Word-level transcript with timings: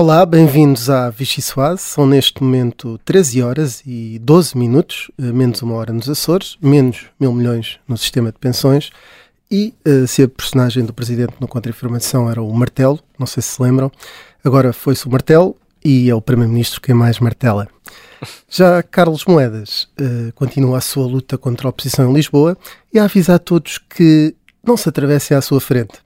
Olá, 0.00 0.24
bem-vindos 0.24 0.88
à 0.88 1.10
Vichy 1.10 1.42
Soase. 1.42 1.82
São 1.82 2.06
neste 2.06 2.42
momento 2.42 2.98
13 3.04 3.42
horas 3.42 3.82
e 3.84 4.18
12 4.20 4.56
minutos, 4.56 5.10
eh, 5.18 5.30
menos 5.30 5.60
uma 5.60 5.74
hora 5.74 5.92
nos 5.92 6.08
Açores, 6.08 6.56
menos 6.58 7.04
mil 7.20 7.34
milhões 7.34 7.78
no 7.86 7.98
sistema 7.98 8.32
de 8.32 8.38
pensões. 8.38 8.88
E 9.50 9.74
uh, 9.86 10.06
se 10.06 10.22
a 10.22 10.28
personagem 10.28 10.86
do 10.86 10.94
presidente 10.94 11.34
no 11.38 11.46
Contra-Informação 11.46 12.30
era 12.30 12.40
o 12.40 12.50
martelo, 12.50 12.98
não 13.18 13.26
sei 13.26 13.42
se 13.42 13.50
se 13.50 13.62
lembram, 13.62 13.92
agora 14.42 14.72
foi-se 14.72 15.06
o 15.06 15.10
martelo 15.10 15.54
e 15.84 16.08
é 16.08 16.14
o 16.14 16.22
primeiro-ministro 16.22 16.80
quem 16.80 16.94
mais 16.94 17.18
martela. 17.18 17.68
Já 18.48 18.82
Carlos 18.82 19.26
Moedas 19.26 19.86
uh, 20.00 20.32
continua 20.34 20.78
a 20.78 20.80
sua 20.80 21.06
luta 21.06 21.36
contra 21.36 21.68
a 21.68 21.70
oposição 21.70 22.10
em 22.10 22.14
Lisboa 22.14 22.56
e 22.90 22.98
a 22.98 23.04
avisar 23.04 23.36
a 23.36 23.38
todos 23.38 23.76
que 23.76 24.34
não 24.64 24.78
se 24.78 24.88
atravessem 24.88 25.36
à 25.36 25.42
sua 25.42 25.60
frente. 25.60 25.98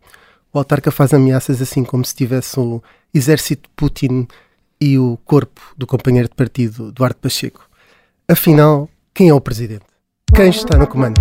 O 0.54 0.58
autarca 0.58 0.92
faz 0.92 1.12
ameaças 1.12 1.60
assim 1.60 1.82
como 1.82 2.04
se 2.04 2.14
tivesse 2.14 2.60
o 2.60 2.80
exército 3.12 3.68
de 3.68 3.74
Putin 3.74 4.28
e 4.80 4.96
o 4.96 5.18
corpo 5.24 5.60
do 5.76 5.84
companheiro 5.84 6.28
de 6.28 6.34
partido 6.36 6.92
Duarte 6.92 7.18
Pacheco. 7.20 7.68
Afinal, 8.28 8.88
quem 9.12 9.30
é 9.30 9.34
o 9.34 9.40
presidente? 9.40 9.84
Quem 10.32 10.50
está 10.50 10.78
no 10.78 10.86
comando? 10.86 11.20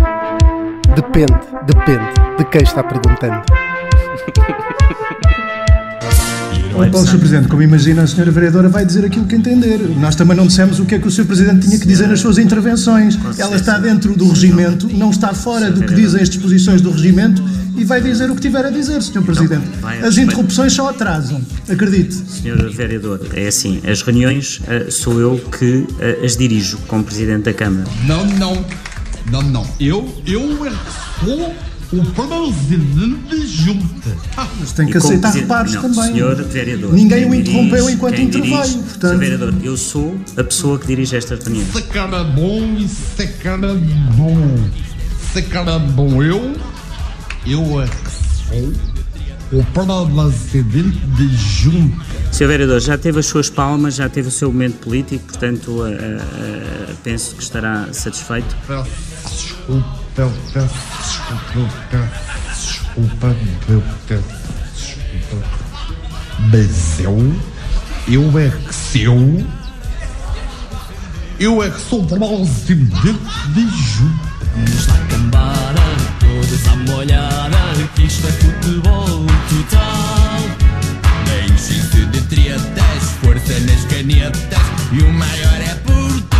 Depende, 0.94 1.34
depende 1.66 2.12
de 2.38 2.44
quem 2.44 2.62
está 2.62 2.84
perguntando. 2.84 3.42
Paulo, 6.74 7.06
Sr. 7.06 7.18
Presidente, 7.18 7.48
como 7.48 7.62
imagina, 7.62 8.02
a 8.02 8.04
Sra. 8.04 8.30
Vereadora 8.30 8.68
vai 8.68 8.84
dizer 8.84 9.04
aquilo 9.04 9.26
que 9.26 9.36
entender. 9.36 9.78
Nós 9.98 10.16
também 10.16 10.36
não 10.36 10.46
dissemos 10.46 10.80
o 10.80 10.84
que 10.84 10.96
é 10.96 10.98
que 10.98 11.06
o 11.06 11.10
Sr. 11.10 11.24
Presidente 11.24 11.66
tinha 11.66 11.78
que 11.78 11.86
dizer 11.86 12.08
nas 12.08 12.20
suas 12.20 12.36
intervenções. 12.36 13.18
Ela 13.38 13.56
está 13.56 13.78
dentro 13.78 14.14
do 14.14 14.28
regimento, 14.28 14.88
não 14.88 15.10
está 15.10 15.32
fora 15.32 15.70
do 15.70 15.82
que 15.82 15.94
dizem 15.94 16.20
as 16.20 16.28
disposições 16.28 16.80
do 16.80 16.90
regimento 16.90 17.42
e 17.76 17.84
vai 17.84 18.00
dizer 18.00 18.30
o 18.30 18.34
que 18.34 18.40
tiver 18.40 18.64
a 18.64 18.70
dizer, 18.70 19.02
Sr. 19.02 19.22
Presidente. 19.22 19.66
As 20.02 20.18
interrupções 20.18 20.72
só 20.72 20.88
atrasam, 20.88 21.40
acredite. 21.68 22.14
Sr. 22.14 22.70
Vereador, 22.70 23.20
é 23.34 23.46
assim, 23.46 23.80
as 23.88 24.02
reuniões 24.02 24.60
uh, 24.60 24.90
sou 24.90 25.20
eu 25.20 25.38
que 25.58 25.86
uh, 25.88 26.24
as 26.24 26.36
dirijo 26.36 26.78
como 26.88 27.04
Presidente 27.04 27.44
da 27.44 27.52
Câmara. 27.52 27.88
Não, 28.06 28.26
não, 28.26 28.64
não, 29.30 29.42
não. 29.42 29.66
Eu, 29.78 30.12
eu 30.26 30.66
é 30.66 30.72
sou 31.24 31.54
o 32.00 32.12
presidente 32.12 33.46
junta. 33.46 34.16
Ah, 34.36 34.48
mas 34.58 34.72
tem 34.72 34.86
que 34.86 34.96
aceitar 34.96 35.32
reparos 35.32 35.74
não, 35.74 35.82
também. 35.82 36.12
Senhor 36.12 36.42
Vereador. 36.44 36.92
Ninguém 36.92 37.24
o 37.28 37.34
interrompeu 37.34 37.90
enquanto 37.90 38.20
interveio, 38.20 38.56
portanto. 38.56 39.00
Senhor 39.00 39.18
Vereador, 39.18 39.54
eu 39.62 39.76
sou 39.76 40.18
a 40.36 40.44
pessoa 40.44 40.78
que 40.78 40.86
dirige 40.86 41.16
esta 41.16 41.36
reunião. 41.36 41.66
Se 41.72 41.82
cara 41.82 42.24
bom 42.24 42.76
e 42.78 42.88
se 42.88 43.26
cara 43.26 43.74
bom. 44.16 44.68
Se 45.32 45.42
cara 45.42 45.78
bom 45.78 46.22
eu, 46.22 46.54
eu 47.46 47.82
é 47.82 47.86
que 47.86 48.10
sou 48.10 48.94
o 49.52 49.64
presidente 49.64 50.98
de 51.16 51.28
junta. 51.36 52.04
Sr. 52.32 52.48
Vereador, 52.48 52.80
já 52.80 52.98
teve 52.98 53.20
as 53.20 53.26
suas 53.26 53.48
palmas, 53.48 53.94
já 53.94 54.08
teve 54.08 54.28
o 54.28 54.30
seu 54.30 54.50
momento 54.50 54.78
político, 54.78 55.24
portanto 55.26 55.68
uh, 55.68 55.84
uh, 55.84 56.96
penso 57.04 57.36
que 57.36 57.42
estará 57.42 57.88
satisfeito. 57.92 58.56
Peço 58.66 60.03
eu 60.16 60.32
peço 60.52 60.74
desculpa, 60.98 61.52
eu 61.56 61.68
peço 61.90 62.44
desculpa, 62.54 63.36
eu 63.68 63.82
peço 64.06 64.24
desculpa. 64.74 65.46
Mas 66.52 67.00
eu, 67.00 67.34
eu 68.08 68.38
é 68.38 68.50
que 68.50 68.74
sou, 68.74 69.46
eu 71.40 71.62
é 71.62 71.70
que 71.70 71.80
sou 71.80 72.04
presidente 72.04 73.02
de 73.54 73.68
junta. 73.70 74.34
Está 74.72 74.94
a 74.94 74.98
cambada, 75.08 75.82
todos 76.20 76.68
à 76.68 76.76
molhada, 76.76 77.58
que 77.96 78.02
isto 78.04 78.26
é 78.28 78.32
futebol 78.32 79.26
total. 79.48 80.38
Nem 81.26 81.54
existe 81.56 82.06
de 82.06 82.20
tretas, 82.22 83.10
força 83.20 83.58
nas 83.60 83.84
canetas, 83.86 84.62
e 84.92 85.02
o 85.02 85.12
maior 85.12 85.60
é 85.60 85.74
Portugal. 85.84 86.33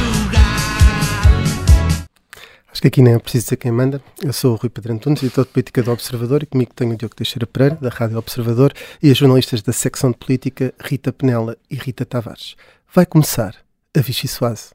Acho 2.75 2.83
que 2.83 2.89
aqui 2.89 3.01
nem 3.01 3.15
é 3.15 3.19
preciso 3.21 3.45
dizer 3.45 3.57
quem 3.57 3.71
manda. 3.71 4.03
Eu 4.21 4.33
sou 4.33 4.55
o 4.55 4.57
Rui 4.57 4.69
Pedro 4.69 4.93
Antunes, 4.95 5.23
editor 5.23 5.45
de 5.45 5.53
política 5.53 5.81
do 5.81 5.93
Observador, 5.93 6.43
e 6.43 6.47
comigo 6.47 6.73
tenho 6.75 6.93
o 6.93 6.97
Diogo 6.97 7.15
Teixeira 7.15 7.47
Pereira, 7.47 7.77
da 7.81 7.89
Rádio 7.89 8.19
Observador, 8.19 8.73
e 9.01 9.13
as 9.13 9.17
jornalistas 9.17 9.63
da 9.63 9.73
secção 9.73 10.11
de 10.11 10.17
política, 10.17 10.75
Rita 10.83 11.13
Penela 11.13 11.57
e 11.71 11.77
Rita 11.77 12.05
Tavares. 12.05 12.57
Vai 12.93 13.07
começar 13.07 13.55
a 13.97 14.01
Vichy 14.01 14.27
Soase. 14.27 14.71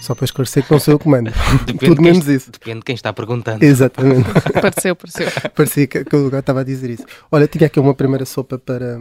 Só 0.00 0.14
para 0.14 0.24
esclarecer 0.24 0.64
que 0.64 0.72
não 0.72 0.80
sou 0.80 0.94
eu 0.94 0.98
que 0.98 1.06
mando. 1.10 1.30
Depende 1.66 1.78
Tudo 1.80 1.90
de 1.90 1.96
quem 1.96 2.04
menos 2.12 2.26
est- 2.28 2.42
isso. 2.42 2.50
Depende 2.50 2.78
de 2.78 2.84
quem 2.86 2.94
está 2.94 3.12
perguntando. 3.12 3.62
Exatamente. 3.62 4.30
Pareceu, 4.62 4.96
pareceu. 4.96 5.26
Parecia 5.54 5.86
que, 5.86 6.04
que 6.06 6.16
o 6.16 6.20
lugar 6.24 6.40
estava 6.40 6.62
a 6.62 6.64
dizer 6.64 6.88
isso. 6.88 7.04
Olha, 7.30 7.46
tinha 7.46 7.66
aqui 7.66 7.78
uma 7.78 7.92
primeira 7.94 8.24
sopa 8.24 8.58
para, 8.58 8.98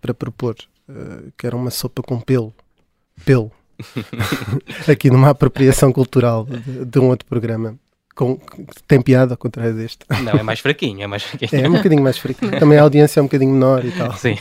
para 0.00 0.12
propor, 0.12 0.56
eh, 0.88 1.28
que 1.38 1.46
era 1.46 1.54
uma 1.54 1.70
sopa 1.70 2.02
com 2.02 2.18
pelo. 2.20 2.52
Pelo. 3.24 3.52
aqui 4.90 5.10
numa 5.10 5.30
apropriação 5.30 5.92
cultural 5.92 6.46
de, 6.46 6.84
de 6.84 6.98
um 6.98 7.08
outro 7.08 7.26
programa. 7.26 7.78
Com, 8.14 8.40
tem 8.88 9.00
piada 9.02 9.34
ao 9.34 9.36
contrário 9.36 9.74
deste. 9.74 9.98
Não, 10.22 10.32
é 10.32 10.42
mais 10.42 10.60
fraquinho, 10.60 11.02
é 11.02 11.06
mais 11.06 11.22
fraquinho. 11.22 11.50
É 11.64 11.68
um 11.68 11.72
bocadinho 11.72 12.02
mais 12.02 12.16
fraquinho. 12.16 12.58
Também 12.58 12.78
a 12.78 12.82
audiência 12.82 13.20
é 13.20 13.22
um 13.22 13.26
bocadinho 13.26 13.52
menor 13.52 13.84
e 13.84 13.90
tal. 13.92 14.12
Sim. 14.16 14.38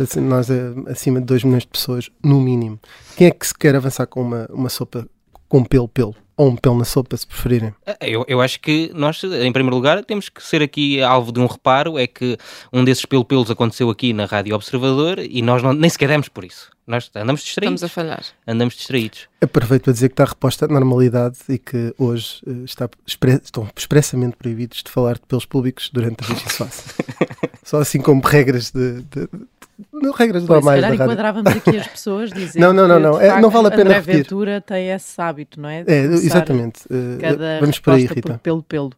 Assim, 0.00 0.20
Nós 0.20 0.50
eh, 0.50 0.72
acima 0.88 1.20
de 1.20 1.26
2 1.26 1.44
milhões 1.44 1.62
de 1.62 1.68
pessoas, 1.68 2.10
no 2.22 2.40
mínimo. 2.40 2.78
Quem 3.16 3.28
é 3.28 3.30
que 3.30 3.46
se 3.46 3.54
quer 3.54 3.74
avançar 3.74 4.06
com 4.06 4.22
uma, 4.22 4.46
uma 4.50 4.68
sopa 4.68 5.08
com 5.48 5.64
pelo-pelo? 5.64 6.14
Ou 6.36 6.50
um 6.50 6.56
pelo 6.56 6.76
na 6.76 6.84
sopa, 6.84 7.16
se 7.16 7.26
preferirem. 7.26 7.74
Eu, 7.98 8.22
eu 8.28 8.42
acho 8.42 8.60
que 8.60 8.90
nós, 8.94 9.24
em 9.24 9.50
primeiro 9.52 9.74
lugar, 9.74 10.04
temos 10.04 10.28
que 10.28 10.42
ser 10.42 10.62
aqui 10.62 11.00
alvo 11.00 11.32
de 11.32 11.40
um 11.40 11.46
reparo, 11.46 11.98
é 11.98 12.06
que 12.06 12.36
um 12.70 12.84
desses 12.84 13.06
pelo-pelos 13.06 13.50
aconteceu 13.50 13.88
aqui 13.88 14.12
na 14.12 14.26
Rádio 14.26 14.54
Observador 14.54 15.18
e 15.18 15.40
nós 15.40 15.62
não, 15.62 15.72
nem 15.72 15.88
sequer 15.88 16.08
demos 16.08 16.28
por 16.28 16.44
isso. 16.44 16.70
Nós 16.86 17.10
andamos 17.16 17.42
distraídos. 17.42 17.82
Estamos 17.82 17.82
a 17.82 17.88
falhar. 17.88 18.24
Andamos 18.46 18.74
distraídos. 18.74 19.28
Aproveito 19.40 19.82
para 19.84 19.92
dizer 19.92 20.08
que 20.08 20.12
está 20.12 20.24
reposta 20.24 20.66
à 20.66 20.68
normalidade 20.68 21.36
e 21.48 21.58
que 21.58 21.92
hoje 21.98 22.40
eh, 22.46 22.52
está 22.64 22.88
expre- 23.04 23.40
estão 23.42 23.68
expressamente 23.76 24.36
proibidos 24.36 24.82
de 24.84 24.90
falar 24.90 25.14
de 25.14 25.22
pelos 25.26 25.44
públicos 25.44 25.90
durante 25.92 26.22
a 26.22 26.26
Soase. 26.50 26.82
Só 27.64 27.80
assim 27.80 28.00
como 28.00 28.20
regras 28.22 28.70
de, 28.70 29.02
de- 29.02 29.26
de- 29.26 29.28
não, 29.92 30.12
regras 30.12 30.44
Pois, 30.44 30.60
se 30.60 30.64
normais 30.64 30.80
da 30.80 30.86
calhar 30.88 30.98
rádio. 30.98 31.12
enquadrávamos 31.12 31.52
aqui 31.56 31.76
as 31.76 31.86
pessoas 31.88 32.30
dizendo 32.32 32.62
Não, 32.62 32.72
não, 32.72 32.86
não, 32.88 32.96
que, 32.96 33.02
não. 33.02 33.18
de 33.18 33.24
É, 33.26 33.40
não 33.40 33.50
vale 33.50 33.66
a 33.66 33.70
pena 33.70 33.82
André 33.82 33.94
repetir. 33.98 34.22
Ventura 34.22 34.60
tem 34.60 34.88
esse 34.90 35.20
hábito, 35.20 35.60
não 35.60 35.68
é? 35.68 35.82
De 35.82 35.92
É, 35.92 36.02
exatamente. 36.04 36.80
Eh, 36.88 37.18
Cada 37.20 37.60
vamos 37.60 37.78
por 37.80 37.94
aí, 37.94 38.00
resposta 38.02 38.22
por 38.22 38.28
Rita. 38.30 38.40
pelo-pelo. 38.42 38.92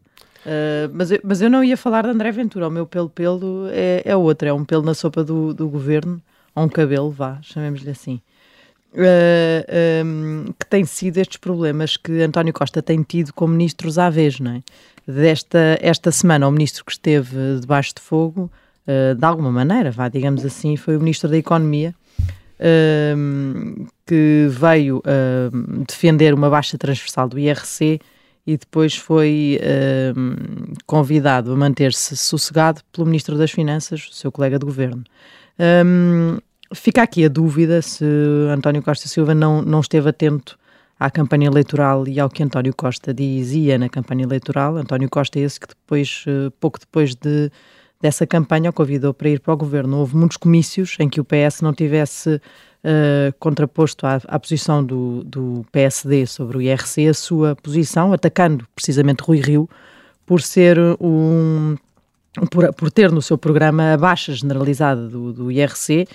Uh, 0.45 0.89
mas, 0.93 1.11
eu, 1.11 1.19
mas 1.23 1.41
eu 1.41 1.49
não 1.49 1.61
ia 1.63 1.75
falar 1.75 2.03
de 2.03 2.09
André 2.11 2.31
Ventura. 2.31 2.67
O 2.67 2.71
meu 2.71 2.85
pelo-pelo 2.85 3.67
é, 3.71 4.03
é 4.05 4.15
outro. 4.15 4.47
É 4.47 4.53
um 4.53 4.63
pelo 4.63 4.83
na 4.83 4.93
sopa 4.93 5.21
do, 5.23 5.53
do 5.53 5.67
governo. 5.67 6.21
Ou 6.59 6.65
um 6.65 6.69
cabelo, 6.69 7.09
vá, 7.09 7.39
chamemos-lhe 7.41 7.89
assim. 7.89 8.19
Uh, 8.93 10.05
um, 10.05 10.45
que 10.59 10.65
tem 10.65 10.83
sido 10.83 11.17
estes 11.19 11.37
problemas 11.37 11.95
que 11.95 12.21
António 12.21 12.51
Costa 12.51 12.81
tem 12.81 13.01
tido 13.01 13.31
com 13.33 13.47
ministros 13.47 13.97
à 13.97 14.09
vez, 14.09 14.41
não 14.41 14.51
é? 14.51 14.61
Desta 15.09 15.77
esta 15.79 16.11
semana, 16.11 16.45
o 16.47 16.51
ministro 16.51 16.83
que 16.83 16.91
esteve 16.91 17.59
debaixo 17.61 17.93
de 17.95 18.01
fogo, 18.01 18.51
uh, 18.85 19.15
de 19.15 19.25
alguma 19.25 19.49
maneira, 19.51 19.89
vá, 19.89 20.09
digamos 20.09 20.43
assim, 20.43 20.75
foi 20.75 20.97
o 20.97 20.99
ministro 20.99 21.29
da 21.29 21.37
Economia, 21.37 21.95
um, 23.15 23.87
que 24.05 24.47
veio 24.49 25.01
um, 25.53 25.83
defender 25.87 26.33
uma 26.33 26.49
baixa 26.49 26.77
transversal 26.77 27.29
do 27.29 27.39
IRC 27.39 28.01
e 28.45 28.57
depois 28.57 28.97
foi 28.97 29.61
convidado 30.85 31.53
a 31.53 31.55
manter-se 31.55 32.17
sossegado 32.17 32.81
pelo 32.91 33.05
Ministro 33.05 33.37
das 33.37 33.51
Finanças, 33.51 34.09
seu 34.11 34.31
colega 34.31 34.57
de 34.57 34.65
governo. 34.65 35.03
Um, 35.59 36.39
fica 36.73 37.01
aqui 37.01 37.25
a 37.25 37.27
dúvida 37.27 37.81
se 37.81 38.05
António 38.53 38.81
Costa 38.81 39.07
Silva 39.07 39.33
não, 39.33 39.61
não 39.61 39.79
esteve 39.79 40.09
atento 40.09 40.57
à 40.99 41.09
campanha 41.09 41.47
eleitoral 41.47 42.07
e 42.07 42.19
ao 42.19 42.29
que 42.29 42.43
António 42.43 42.73
Costa 42.75 43.13
dizia 43.13 43.77
na 43.77 43.87
campanha 43.87 44.23
eleitoral. 44.23 44.75
António 44.77 45.09
Costa 45.09 45.39
é 45.39 45.43
esse 45.43 45.59
que 45.59 45.67
depois, 45.67 46.25
eh, 46.27 46.51
pouco 46.59 46.79
depois 46.79 47.15
de, 47.15 47.49
dessa 48.01 48.27
campanha, 48.27 48.69
o 48.69 48.73
convidou 48.73 49.13
para 49.13 49.29
ir 49.29 49.39
para 49.39 49.53
o 49.53 49.57
governo. 49.57 49.97
Houve 49.97 50.17
muitos 50.17 50.37
comícios 50.37 50.97
em 50.99 51.07
que 51.09 51.21
o 51.21 51.25
PS 51.25 51.61
não 51.61 51.73
tivesse 51.73 52.41
Uh, 52.81 53.35
contraposto 53.39 54.07
à, 54.07 54.21
à 54.25 54.39
posição 54.39 54.81
do, 54.81 55.21
do, 55.25 55.65
PSD 55.69 56.25
sobre 56.25 56.55
o 56.55 56.61
IRC, 56.61 57.09
a 57.09 57.13
sua 57.13 57.53
posição, 57.53 58.13
atacando 58.13 58.65
precisamente 58.73 59.21
Rui 59.21 59.41
Rio 59.41 59.69
por 60.25 60.41
ser 60.41 60.77
um. 60.97 61.75
por, 62.49 62.73
por 62.73 62.89
ter 62.89 63.11
no 63.11 63.21
seu 63.21 63.37
programa 63.37 63.95
a 63.95 63.97
baixa 63.97 64.31
generalizada 64.31 65.09
do, 65.09 65.33
do 65.33 65.51
IRC 65.51 66.07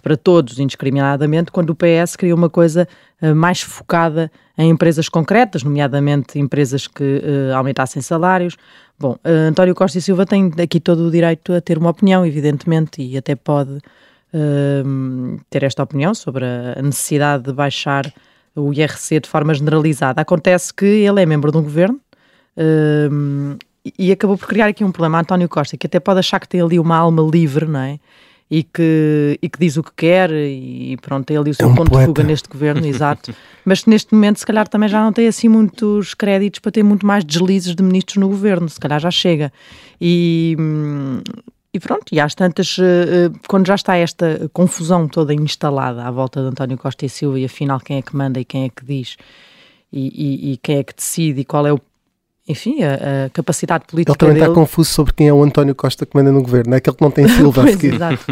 para 0.00 0.16
todos 0.16 0.58
indiscriminadamente, 0.58 1.50
quando 1.50 1.70
o 1.70 1.74
PS 1.74 2.16
queria 2.16 2.34
uma 2.34 2.48
coisa 2.48 2.88
uh, 3.20 3.34
mais 3.34 3.60
focada 3.60 4.30
em 4.56 4.70
empresas 4.70 5.08
concretas, 5.08 5.62
nomeadamente 5.62 6.38
empresas 6.38 6.86
que 6.86 7.02
uh, 7.02 7.56
aumentassem 7.56 8.00
salários. 8.00 8.56
Bom, 8.98 9.16
António 9.24 9.74
Costa 9.74 9.98
e 9.98 10.02
Silva 10.02 10.24
tem 10.24 10.52
aqui 10.62 10.78
todo 10.78 11.08
o 11.08 11.10
direito 11.10 11.52
a 11.52 11.60
ter 11.60 11.76
uma 11.76 11.90
opinião, 11.90 12.24
evidentemente, 12.24 13.02
e 13.02 13.16
até 13.16 13.34
pode 13.34 13.78
Uh, 14.34 15.38
ter 15.50 15.62
esta 15.62 15.82
opinião 15.82 16.14
sobre 16.14 16.46
a 16.46 16.80
necessidade 16.80 17.42
de 17.42 17.52
baixar 17.52 18.10
o 18.54 18.72
IRC 18.72 19.20
de 19.20 19.28
forma 19.28 19.54
generalizada. 19.54 20.20
Acontece 20.20 20.72
que 20.72 20.84
ele 20.84 21.22
é 21.22 21.26
membro 21.26 21.50
de 21.50 21.58
um 21.58 21.62
governo 21.62 22.00
uh, 22.56 23.58
e 23.98 24.12
acabou 24.12 24.36
por 24.36 24.46
criar 24.46 24.66
aqui 24.66 24.84
um 24.84 24.92
problema. 24.92 25.20
António 25.20 25.48
Costa, 25.48 25.76
que 25.76 25.86
até 25.86 25.98
pode 25.98 26.20
achar 26.20 26.38
que 26.38 26.48
tem 26.48 26.60
ali 26.60 26.78
uma 26.78 26.96
alma 26.96 27.22
livre, 27.22 27.66
não 27.66 27.80
é? 27.80 27.98
E 28.54 28.62
que, 28.64 29.38
e 29.40 29.48
que 29.48 29.58
diz 29.58 29.78
o 29.78 29.82
que 29.82 29.92
quer, 29.96 30.30
e 30.30 30.94
pronto, 31.00 31.24
tem 31.24 31.38
ali 31.38 31.50
o 31.50 31.54
seu 31.54 31.66
É 31.68 31.70
um 31.70 31.74
ponto 31.74 31.90
poeta. 31.90 32.02
de 32.02 32.06
fuga 32.18 32.22
neste 32.22 32.48
governo, 32.50 32.84
exato. 32.86 33.34
Mas 33.64 33.86
neste 33.86 34.12
momento, 34.12 34.38
se 34.40 34.44
calhar, 34.44 34.68
também 34.68 34.90
já 34.90 35.02
não 35.02 35.10
tem 35.10 35.26
assim 35.26 35.48
muitos 35.48 36.12
créditos 36.12 36.60
para 36.60 36.70
ter 36.70 36.82
muito 36.82 37.06
mais 37.06 37.24
deslizes 37.24 37.74
de 37.74 37.82
ministros 37.82 38.18
no 38.18 38.28
governo, 38.28 38.68
se 38.68 38.78
calhar 38.78 39.00
já 39.00 39.10
chega. 39.10 39.50
E, 39.98 40.54
e 41.72 41.80
pronto, 41.80 42.04
e 42.12 42.20
às 42.20 42.34
tantas, 42.34 42.76
eh, 42.78 42.82
eh, 42.82 43.38
quando 43.48 43.66
já 43.66 43.74
está 43.74 43.96
esta 43.96 44.50
confusão 44.52 45.08
toda 45.08 45.32
instalada 45.32 46.04
à 46.04 46.10
volta 46.10 46.42
de 46.42 46.48
António 46.48 46.76
Costa 46.76 47.06
e 47.06 47.08
Silva, 47.08 47.40
e 47.40 47.46
afinal 47.46 47.80
quem 47.80 47.96
é 47.96 48.02
que 48.02 48.14
manda 48.14 48.38
e 48.38 48.44
quem 48.44 48.64
é 48.64 48.68
que 48.68 48.84
diz, 48.84 49.16
e, 49.90 50.50
e- 50.50 50.52
e 50.52 50.56
quem 50.58 50.76
é 50.76 50.82
que 50.84 50.94
decide, 50.94 51.40
e 51.40 51.44
qual 51.46 51.66
é 51.66 51.72
o, 51.72 51.80
enfim, 52.48 52.82
a, 52.82 53.26
a 53.26 53.30
capacidade 53.30 53.84
política 53.86 54.10
Ele 54.12 54.18
também 54.18 54.34
dele. 54.34 54.46
está 54.46 54.54
confuso 54.54 54.90
sobre 54.90 55.12
quem 55.12 55.28
é 55.28 55.32
o 55.32 55.42
António 55.44 55.74
Costa 55.76 56.04
que 56.04 56.16
manda 56.16 56.32
no 56.32 56.42
governo. 56.42 56.74
É 56.74 56.78
aquele 56.78 56.96
que 56.96 57.02
não 57.02 57.10
tem 57.10 57.28
Silva 57.30 57.60
a 57.62 57.64
Pois, 57.64 57.76
seguir. 57.76 57.94
exato. 57.94 58.24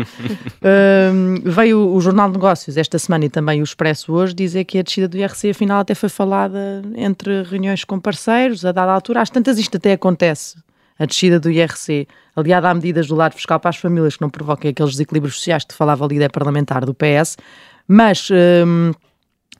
Hum, 0.62 1.35
veio 1.45 1.89
o 1.95 2.01
Jornal 2.01 2.29
de 2.29 2.35
Negócios 2.35 2.77
esta 2.77 2.99
semana 2.99 3.25
e 3.25 3.29
também 3.29 3.61
o 3.61 3.65
Expresso 3.65 4.12
hoje 4.12 4.35
dizer 4.35 4.65
que 4.65 4.79
a 4.79 4.83
descida 4.83 5.07
do 5.09 5.17
IRC 5.17 5.51
afinal 5.51 5.81
até 5.81 5.95
foi 5.95 6.09
falada 6.09 6.83
entre 6.97 7.43
reuniões 7.45 7.85
com 7.85 7.99
parceiros, 8.01 8.65
a 8.65 8.73
dada 8.73 8.93
altura. 8.93 9.21
Às 9.23 9.31
tantas 9.31 9.59
isto 9.59 9.77
até 9.77 9.93
acontece, 9.93 10.57
a 10.99 11.07
descida 11.07 11.39
do 11.39 11.51
IRC, 11.51 12.07
aliada 12.35 12.69
a 12.69 12.75
medidas 12.75 13.07
do 13.07 13.15
lado 13.15 13.35
fiscal 13.35 13.61
para 13.61 13.71
as 13.71 13.77
famílias 13.77 14.17
que 14.17 14.23
não 14.23 14.29
provoquem 14.31 14.71
aqueles 14.71 14.93
desequilíbrios 14.93 15.37
sociais 15.37 15.65
que 15.65 15.75
falava 15.75 16.05
a 16.05 16.09
líder 16.09 16.31
parlamentar 16.31 16.85
do 16.85 16.93
PS, 16.95 17.37
mas 17.87 18.29
hum, 18.67 18.93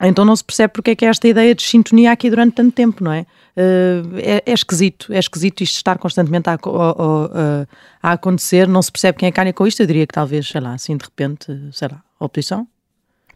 então 0.01 0.25
não 0.25 0.35
se 0.35 0.43
percebe 0.43 0.73
porque 0.73 0.91
é 0.91 0.95
que 0.95 1.05
há 1.05 1.09
esta 1.09 1.27
ideia 1.27 1.53
de 1.55 1.61
sintonia 1.63 2.11
aqui 2.11 2.29
durante 2.29 2.55
tanto 2.55 2.71
tempo, 2.73 3.03
não 3.03 3.11
é? 3.11 3.25
Uh, 3.57 4.17
é, 4.17 4.43
é 4.45 4.53
esquisito, 4.53 5.11
é 5.11 5.19
esquisito 5.19 5.61
isto 5.61 5.75
estar 5.75 5.97
constantemente 5.97 6.49
a, 6.49 6.53
a- 6.53 6.57
a- 6.61 7.67
a 8.01 8.11
acontecer, 8.13 8.67
não 8.67 8.81
se 8.81 8.91
percebe 8.91 9.17
quem 9.19 9.27
é 9.27 9.31
que 9.31 9.39
ganha 9.41 9.51
com 9.53 9.67
isto. 9.67 9.81
Eu 9.81 9.87
diria 9.87 10.07
que 10.07 10.13
talvez, 10.13 10.47
sei 10.47 10.61
lá, 10.61 10.73
assim 10.73 10.95
de 10.95 11.03
repente, 11.03 11.45
sei 11.73 11.89
lá, 11.89 12.01
oposição. 12.19 12.65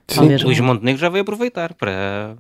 Sim. 0.08 0.36
Luís. 0.38 0.60
Montenegro 0.60 1.02
já 1.02 1.10
veio 1.10 1.24
aproveitar 1.24 1.74
para, 1.74 2.36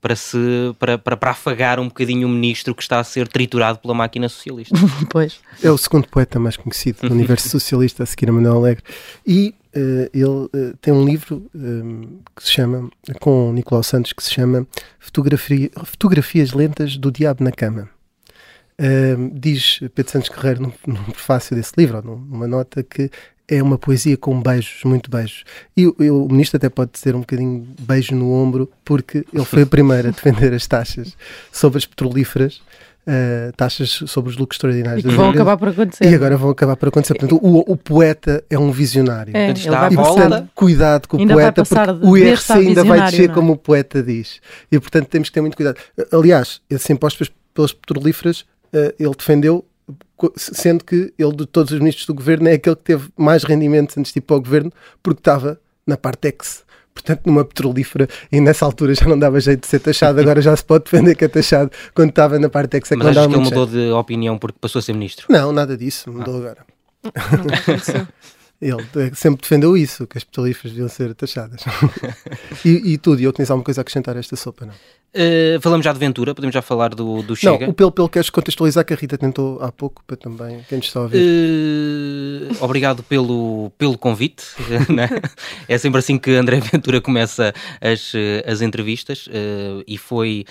para, 0.00 0.16
se, 0.16 0.38
para, 0.78 0.96
para, 0.98 1.16
para 1.16 1.30
afagar 1.32 1.78
um 1.78 1.88
bocadinho 1.88 2.26
o 2.26 2.30
ministro 2.30 2.74
que 2.74 2.82
está 2.82 2.98
a 3.00 3.04
ser 3.04 3.28
triturado 3.28 3.78
pela 3.78 3.94
máquina 3.94 4.28
socialista. 4.28 4.74
Pois. 5.10 5.40
É 5.62 5.70
o 5.70 5.76
segundo 5.78 6.08
poeta 6.08 6.38
mais 6.38 6.56
conhecido 6.56 7.08
do 7.08 7.14
universo 7.14 7.48
socialista, 7.50 8.02
a 8.02 8.06
seguir 8.06 8.28
a 8.30 8.32
Manuel 8.32 8.56
Alegre. 8.56 8.82
E 9.26 9.54
eh, 9.74 10.10
ele 10.14 10.48
eh, 10.54 10.72
tem 10.80 10.92
um 10.94 11.04
livro 11.04 11.46
eh, 11.54 12.06
que 12.34 12.42
se 12.44 12.52
chama, 12.52 12.90
com 13.20 13.50
o 13.50 13.52
Nicolau 13.52 13.82
Santos, 13.82 14.12
que 14.12 14.22
se 14.22 14.32
chama 14.32 14.66
Fotografia- 14.98 15.70
Fotografias 15.84 16.52
Lentas 16.52 16.96
do 16.96 17.10
Diabo 17.12 17.44
na 17.44 17.52
Cama. 17.52 17.88
Eh, 18.78 19.16
diz 19.34 19.80
Pedro 19.94 20.12
Santos 20.12 20.30
Guerreiro, 20.30 20.62
num, 20.62 20.72
num 20.86 21.04
prefácio 21.04 21.54
desse 21.54 21.72
livro, 21.76 21.98
ou 21.98 22.02
num- 22.02 22.16
numa 22.24 22.48
nota, 22.48 22.82
que 22.82 23.10
é 23.50 23.62
uma 23.62 23.76
poesia 23.76 24.16
com 24.16 24.40
beijos, 24.40 24.82
muito 24.84 25.10
beijos. 25.10 25.44
E 25.76 25.86
o, 25.86 25.94
o 25.98 26.28
ministro 26.30 26.56
até 26.56 26.68
pode 26.68 26.92
dizer 26.92 27.14
um 27.16 27.20
bocadinho 27.20 27.66
beijo 27.80 28.14
no 28.14 28.32
ombro, 28.32 28.70
porque 28.84 29.24
ele 29.34 29.44
foi 29.44 29.64
o 29.64 29.66
primeiro 29.66 30.08
a 30.08 30.10
defender 30.12 30.54
as 30.54 30.66
taxas 30.66 31.16
sobre 31.50 31.78
as 31.78 31.84
petrolíferas, 31.84 32.62
eh, 33.06 33.50
taxas 33.56 33.90
sobre 34.06 34.30
os 34.30 34.36
lucros 34.36 34.56
extraordinários 34.56 35.04
E 35.04 35.08
que 35.08 35.14
vão 35.14 35.30
acabar 35.30 35.56
por 35.56 35.68
acontecer. 35.68 36.04
E 36.04 36.14
agora 36.14 36.36
vão 36.36 36.50
acabar 36.50 36.76
por 36.76 36.88
acontecer. 36.88 37.14
Portanto, 37.14 37.40
o, 37.42 37.72
o 37.72 37.76
poeta 37.76 38.44
é 38.48 38.58
um 38.58 38.70
visionário. 38.70 39.36
É, 39.36 39.50
ele 39.50 39.58
está 39.58 39.88
vai 39.88 39.92
E, 39.92 39.96
portanto, 39.96 40.48
cuidado 40.54 41.08
com 41.08 41.16
o 41.16 41.20
Ainda 41.20 41.34
poeta, 41.34 41.64
porque 41.64 42.06
o 42.06 42.16
IRC 42.16 42.52
ainda 42.52 42.84
vai 42.84 43.00
descer 43.00 43.26
não 43.26 43.32
é? 43.32 43.34
como 43.34 43.52
o 43.54 43.56
poeta 43.56 44.02
diz. 44.02 44.40
E, 44.70 44.78
portanto, 44.78 45.08
temos 45.08 45.28
que 45.28 45.34
ter 45.34 45.40
muito 45.40 45.56
cuidado. 45.56 45.76
Aliás, 46.12 46.60
esse 46.70 46.92
imposto 46.92 47.24
pelas- 47.52 47.72
petrolíferas, 47.72 48.44
eh, 48.72 48.94
ele 48.98 49.14
defendeu, 49.18 49.64
sendo 50.36 50.84
que 50.84 51.12
ele, 51.18 51.36
de 51.36 51.46
todos 51.46 51.72
os 51.72 51.78
ministros 51.78 52.06
do 52.06 52.14
governo, 52.14 52.48
é 52.48 52.54
aquele 52.54 52.76
que 52.76 52.82
teve 52.82 53.08
mais 53.16 53.44
rendimentos 53.44 53.96
antes 53.96 54.12
de 54.12 54.18
ir 54.18 54.22
para 54.22 54.36
o 54.36 54.40
governo, 54.40 54.72
porque 55.02 55.20
estava 55.20 55.60
na 55.86 55.96
Partex. 55.96 56.64
Portanto, 56.92 57.22
numa 57.24 57.44
petrolífera, 57.44 58.08
e 58.30 58.40
nessa 58.40 58.64
altura 58.64 58.94
já 58.94 59.06
não 59.06 59.18
dava 59.18 59.40
jeito 59.40 59.60
de 59.60 59.66
ser 59.66 59.78
taxado, 59.78 60.18
agora 60.20 60.42
já 60.42 60.54
se 60.54 60.64
pode 60.64 60.84
defender 60.84 61.14
que 61.14 61.24
é 61.24 61.28
taxado 61.28 61.70
quando 61.94 62.10
estava 62.10 62.38
na 62.38 62.48
Partex. 62.48 62.90
É 62.92 62.96
que 62.96 63.02
Mas 63.02 63.16
achas 63.16 63.26
que 63.26 63.34
ele 63.34 63.44
mudou 63.44 63.66
jeito. 63.66 63.86
de 63.86 63.92
opinião 63.92 64.38
porque 64.38 64.58
passou 64.60 64.80
a 64.80 64.82
ser 64.82 64.92
ministro? 64.92 65.26
Não, 65.30 65.52
nada 65.52 65.76
disso, 65.76 66.12
mudou 66.12 66.36
agora. 66.38 66.66
Aconteceu. 67.14 68.06
Ele 68.60 68.86
eh, 68.96 69.10
sempre 69.14 69.40
defendeu 69.40 69.74
isso, 69.74 70.06
que 70.06 70.18
as 70.18 70.24
petrolíferas 70.24 70.72
deviam 70.72 70.88
ser 70.88 71.14
taxadas. 71.14 71.62
e, 72.62 72.92
e 72.92 72.98
tu, 72.98 73.16
Diogo, 73.16 73.34
tens 73.34 73.50
alguma 73.50 73.64
coisa 73.64 73.80
a 73.80 73.82
acrescentar 73.82 74.16
a 74.16 74.20
esta 74.20 74.36
sopa, 74.36 74.66
não? 74.66 74.74
Uh, 75.12 75.60
falamos 75.60 75.84
já 75.84 75.92
de 75.92 75.98
Ventura, 75.98 76.34
podemos 76.36 76.54
já 76.54 76.62
falar 76.62 76.94
do, 76.94 77.20
do 77.22 77.34
Chega. 77.34 77.66
Não, 77.66 77.72
o 77.72 77.74
pelo 77.74 77.90
pelo 77.90 78.08
queres 78.08 78.30
contextualizar 78.30 78.84
que 78.84 78.92
a 78.92 78.96
Rita 78.96 79.18
tentou 79.18 79.60
há 79.60 79.72
pouco, 79.72 80.04
para 80.06 80.16
também 80.16 80.64
quem 80.68 80.78
nos 80.78 80.86
está 80.86 81.00
a 81.00 81.02
ouvir. 81.02 81.18
Uh, 81.18 82.64
obrigado 82.64 83.02
pelo, 83.02 83.72
pelo 83.76 83.98
convite. 83.98 84.44
né? 84.88 85.08
É 85.68 85.76
sempre 85.78 85.98
assim 85.98 86.16
que 86.16 86.30
André 86.30 86.60
Ventura 86.60 87.00
começa 87.00 87.52
as, 87.80 88.12
eh, 88.14 88.44
as 88.46 88.60
entrevistas 88.60 89.26
uh, 89.26 89.82
e 89.86 89.98
foi 89.98 90.44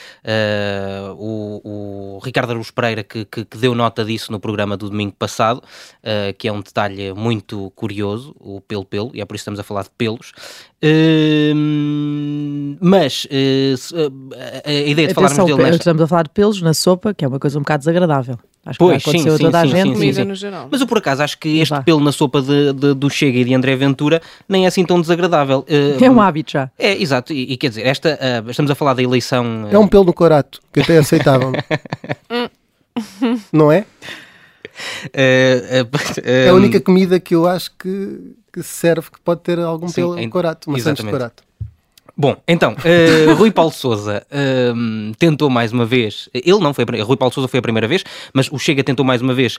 o, 1.18 2.18
o 2.18 2.20
Ricardo 2.20 2.52
Aruz 2.52 2.70
Pereira 2.70 3.04
que, 3.04 3.24
que, 3.26 3.46
que 3.46 3.58
deu 3.58 3.74
nota 3.74 4.04
disso 4.04 4.32
no 4.32 4.40
programa 4.40 4.76
do 4.76 4.90
domingo 4.90 5.14
passado, 5.18 5.64
que 6.38 6.48
é 6.48 6.52
um 6.52 6.62
detalhe 6.62 7.14
muito 7.14 7.72
curioso, 7.72 8.36
o 8.40 8.62
pelo 8.62 8.86
pelo, 8.86 9.12
e 9.14 9.22
é 9.22 9.26
por 9.26 9.36
isso 9.36 9.44
que 9.44 9.50
estamos 9.50 9.60
a 9.60 9.64
falar 9.64 9.84
de 9.84 9.90
pelos. 9.98 10.34
Uh, 10.82 12.78
mas 12.80 13.26
uh, 13.26 14.32
a, 14.66 14.70
a 14.70 14.74
ideia 14.74 15.08
de 15.10 15.14
falarmos 15.14 15.46
dele 15.46 15.58
nesta... 15.62 15.76
estamos 15.78 16.02
a 16.02 16.08
falar 16.08 16.24
de 16.24 16.30
pelos 16.30 16.62
na 16.62 16.74
sopa, 16.74 17.14
que 17.14 17.26
é 17.26 17.28
uma 17.28 17.40
coisa 17.40 17.58
um 17.58 17.62
bocado 17.62 17.80
desagradável. 17.82 18.38
Acho 18.66 18.78
que 18.78 18.86
Pois, 18.86 19.02
aconteceu 19.02 19.38
sim, 19.38 19.44
a 19.46 19.52
toda 19.52 19.62
sim, 19.62 19.68
a 19.68 19.70
sim, 19.70 19.76
gente. 19.76 19.88
sim, 19.88 19.94
Comida 19.94 20.22
sim. 20.22 20.28
no 20.28 20.36
geral. 20.36 20.68
Mas 20.72 20.82
eu 20.82 20.88
por 20.88 20.98
acaso 21.00 21.24
acho 21.24 21.38
que 21.38 21.60
este 21.60 21.70
Vá. 21.74 21.82
pelo 21.82 22.00
na 22.02 22.12
sopa 22.12 22.42
de, 22.42 22.74
de- 22.74 22.94
do 22.94 23.10
Chega 23.10 23.40
e 23.40 23.46
de 23.46 23.54
André 23.54 23.76
Ventura 23.76 24.22
nem 24.48 24.66
é 24.66 24.68
assim 24.68 24.86
tão 24.86 25.00
desagradável. 25.02 25.60
Uh, 25.70 26.04
É 26.04 26.10
um 26.10 26.22
hábito 26.22 26.52
já. 26.54 26.70
É, 26.78 27.02
exato, 27.02 27.34
e, 27.34 27.54
e 27.54 27.58
quer 27.58 27.70
dizer, 27.70 27.86
esta, 27.86 28.20
uh, 28.46 28.50
estamos 28.50 28.70
a 28.72 28.76
falar 28.76 28.94
da 28.94 29.02
eleição. 29.04 29.64
uh, 29.66 29.70
É 29.74 29.78
um 29.80 29.88
pelo 29.88 30.04
no 30.06 30.14
corato, 30.14 30.60
que 30.74 30.82
até 30.82 30.98
aceitavam. 30.98 31.52
não 33.52 33.72
é? 33.72 33.86
uh, 35.06 35.84
uh, 35.84 35.90
É 36.24 36.50
a 36.50 36.54
única 36.54 36.80
comida 36.80 37.20
que 37.20 37.34
eu 37.36 37.48
acho 37.48 37.72
que, 37.78 38.36
que 38.52 38.64
serve 38.64 39.10
que 39.12 39.20
pode 39.20 39.42
ter 39.42 39.60
algum 39.60 39.88
Sim, 39.88 39.96
pelo 39.96 40.16
no 40.16 40.30
corato, 40.30 40.70
uma 40.70 40.78
de 40.80 41.04
corato. 41.10 41.44
Bom, 42.20 42.36
então, 42.46 42.74
uh, 42.74 43.34
Rui 43.40 43.50
Paulo 43.50 43.72
Souza 43.72 44.28
um, 44.76 45.14
tentou 45.18 45.50
mais 45.50 45.72
uma 45.72 45.86
vez, 45.86 46.28
ele 46.34 46.60
não 46.60 46.74
foi, 46.74 46.84
Rui 47.02 47.16
Paulo 47.16 47.34
Souza 47.34 47.48
foi 47.48 47.60
a 47.60 47.62
primeira 47.62 47.88
vez, 47.88 48.04
mas 48.34 48.52
o 48.52 48.60
Chega 48.60 48.84
tentou 48.84 49.06
mais 49.06 49.22
uma 49.22 49.34
vez 49.34 49.58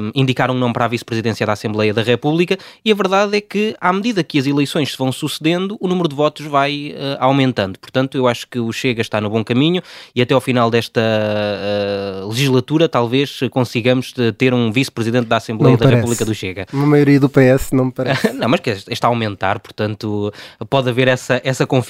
um, 0.00 0.10
indicar 0.14 0.50
um 0.50 0.54
nome 0.54 0.72
para 0.72 0.86
a 0.86 0.88
vice-presidência 0.88 1.44
da 1.44 1.52
Assembleia 1.52 1.92
da 1.92 2.00
República 2.00 2.56
e 2.82 2.90
a 2.90 2.94
verdade 2.94 3.36
é 3.36 3.40
que, 3.42 3.76
à 3.78 3.92
medida 3.92 4.24
que 4.24 4.38
as 4.38 4.46
eleições 4.46 4.92
se 4.92 4.96
vão 4.96 5.12
sucedendo, 5.12 5.76
o 5.78 5.86
número 5.86 6.08
de 6.08 6.14
votos 6.14 6.46
vai 6.46 6.94
uh, 6.96 7.18
aumentando. 7.22 7.78
Portanto, 7.78 8.16
eu 8.16 8.26
acho 8.26 8.48
que 8.48 8.58
o 8.58 8.72
Chega 8.72 9.02
está 9.02 9.20
no 9.20 9.28
bom 9.28 9.44
caminho 9.44 9.82
e 10.16 10.22
até 10.22 10.32
ao 10.32 10.40
final 10.40 10.70
desta 10.70 11.02
uh, 11.02 12.28
legislatura 12.30 12.88
talvez 12.88 13.40
consigamos 13.50 14.14
uh, 14.16 14.32
ter 14.32 14.54
um 14.54 14.72
vice-presidente 14.72 15.26
da 15.26 15.36
Assembleia 15.36 15.76
da 15.76 15.84
parece. 15.84 15.96
República 15.96 16.24
do 16.24 16.34
Chega. 16.34 16.66
Uma 16.72 16.86
maioria 16.86 17.20
do 17.20 17.28
PS 17.28 17.72
não 17.72 17.84
me 17.84 17.92
parece. 17.92 18.32
Não, 18.32 18.48
mas 18.48 18.60
que 18.60 18.70
está 18.70 19.06
a 19.06 19.10
aumentar, 19.10 19.60
portanto 19.60 20.32
pode 20.70 20.88
haver 20.88 21.06
essa, 21.06 21.38
essa 21.44 21.66
confiança. 21.66 21.89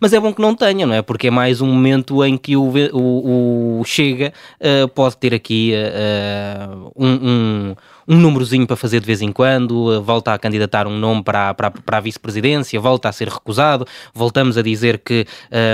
Mas 0.00 0.12
é 0.12 0.20
bom 0.20 0.32
que 0.32 0.40
não 0.40 0.54
tenha, 0.54 0.86
não 0.86 0.94
é? 0.94 1.02
Porque 1.02 1.28
é 1.28 1.30
mais 1.30 1.60
um 1.60 1.66
momento 1.66 2.24
em 2.24 2.36
que 2.36 2.56
o, 2.56 2.72
o, 2.92 3.80
o 3.80 3.84
Chega 3.84 4.32
eh, 4.60 4.86
pode 4.88 5.16
ter 5.16 5.34
aqui 5.34 5.72
eh, 5.74 6.68
um, 6.96 7.08
um, 7.08 7.76
um 8.08 8.16
númerozinho 8.16 8.66
para 8.66 8.76
fazer 8.76 9.00
de 9.00 9.06
vez 9.06 9.20
em 9.20 9.32
quando, 9.32 9.92
eh, 9.92 9.98
volta 9.98 10.32
a 10.32 10.38
candidatar 10.38 10.86
um 10.86 10.96
nome 10.98 11.22
para, 11.24 11.50
a- 11.50 11.54
para, 11.54 11.70
para 11.70 11.96
a 11.98 12.00
vice-presidência, 12.00 12.78
volta 12.80 13.08
a 13.08 13.12
ser 13.12 13.28
recusado, 13.28 13.84
voltamos 14.14 14.56
a 14.56 14.62
dizer 14.62 14.98
que 14.98 15.26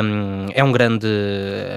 hum, 0.05 0.47
é, 0.55 0.65
um 0.65 0.73
grande, 0.73 1.07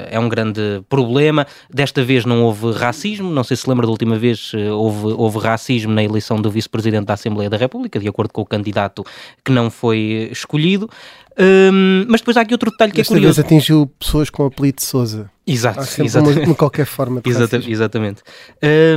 é 0.10 0.20
um 0.20 0.30
grande 0.30 0.82
problema. 0.88 1.46
Desta 1.70 2.04
vez 2.04 2.24
não 2.26 2.44
houve 2.44 2.72
racismo, 2.72 3.30
não 3.32 3.44
sei 3.44 3.58
se 3.58 3.70
lembra 3.70 3.86
da 3.86 3.92
última 3.92 4.18
vez, 4.18 4.52
eh, 4.56 4.72
houve, 4.72 5.08
houve 5.18 5.40
racismo 5.40 5.92
na 5.92 6.04
eleição 6.04 6.42
do 6.42 6.50
vice-presidente 6.50 7.06
da 7.06 7.14
Assembleia 7.16 7.50
da 7.50 7.58
República, 7.58 8.00
de 8.00 8.08
acordo 8.08 8.32
com 8.32 8.42
o 8.42 8.46
candidato 8.46 9.04
que 9.44 9.52
não 9.52 9.70
foi 9.70 10.30
escolhido. 10.32 10.90
Hum, 11.38 12.06
mas 12.08 12.22
depois 12.22 12.38
há 12.38 12.42
aqui 12.42 12.54
outro 12.54 12.72
detalhe 12.72 12.92
que 12.92 12.98
Desta 12.98 13.14
é 13.14 13.16
curioso. 13.18 13.36
vez 13.36 13.46
atingiu 13.46 13.92
pessoas 14.00 14.30
com 14.30 14.44
o 14.44 14.46
apelido 14.46 14.78
de 14.78 14.86
Souza. 14.86 15.30
Exato, 15.48 15.80
Há 15.82 16.04
exato. 16.04 16.30
uma, 16.30 16.42
uma 16.42 16.56
qualquer 16.56 16.86
forma 16.86 17.22
de 17.22 17.30
Exata- 17.30 17.58
racismo. 17.58 17.72
exatamente. 17.74 18.22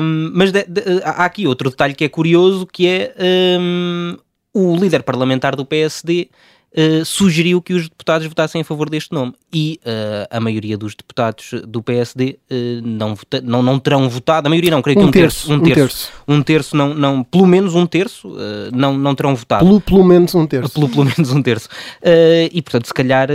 Hum, 0.01 0.31
mas 0.35 0.51
de- 0.51 0.65
de- 0.65 1.03
há 1.05 1.25
aqui 1.25 1.47
outro 1.47 1.69
detalhe 1.71 1.95
que 1.95 2.05
é 2.05 2.09
curioso, 2.09 2.67
que 2.67 2.87
é 2.87 3.15
hum, 3.61 4.17
o 4.55 4.75
líder 4.77 5.03
parlamentar 5.03 5.55
do 5.55 5.67
PSD 5.67 6.31
uh, 6.77 7.05
sugeriu 7.05 7.61
que 7.61 7.73
os 7.75 7.89
deputados 7.89 8.27
votassem 8.27 8.61
a 8.61 8.65
favor 8.65 8.89
deste 8.89 9.13
nome. 9.13 9.35
E 9.53 9.81
uh, 9.85 10.29
a 10.31 10.41
maioria 10.41 10.77
dos 10.77 10.95
deputados 10.95 11.51
do 11.67 11.83
PSD 11.83 12.39
não, 12.83 13.15
vota, 13.15 13.41
não, 13.41 13.63
não 13.63 13.79
terão 13.79 14.09
votado, 14.09 14.47
a 14.47 14.51
maioria 14.51 14.71
não, 14.71 14.83
creio 14.83 14.99
um 14.99 15.03
que 15.03 15.09
um 15.09 15.11
terço, 15.11 15.49
terço, 15.49 15.53
um 15.53 15.61
terço, 15.61 16.13
um 16.29 16.43
terço, 16.43 16.77
não, 16.77 16.95
não, 16.95 17.25
pelo 17.25 17.47
menos 17.47 17.75
um 17.75 17.87
terço, 17.87 18.31
não, 18.73 18.97
não 18.97 19.15
terão 19.15 19.35
votado. 19.35 19.65
Pelo, 19.65 19.81
pelo 19.81 20.05
menos 20.05 20.35
um 20.35 20.47
terço. 20.47 20.73
Pelo, 20.73 20.89
pelo 20.89 21.05
menos 21.05 21.33
um 21.33 21.43
terço. 21.43 21.69
e 22.53 22.61
portanto, 22.63 22.87
se 22.87 22.95
calhar, 22.95 23.29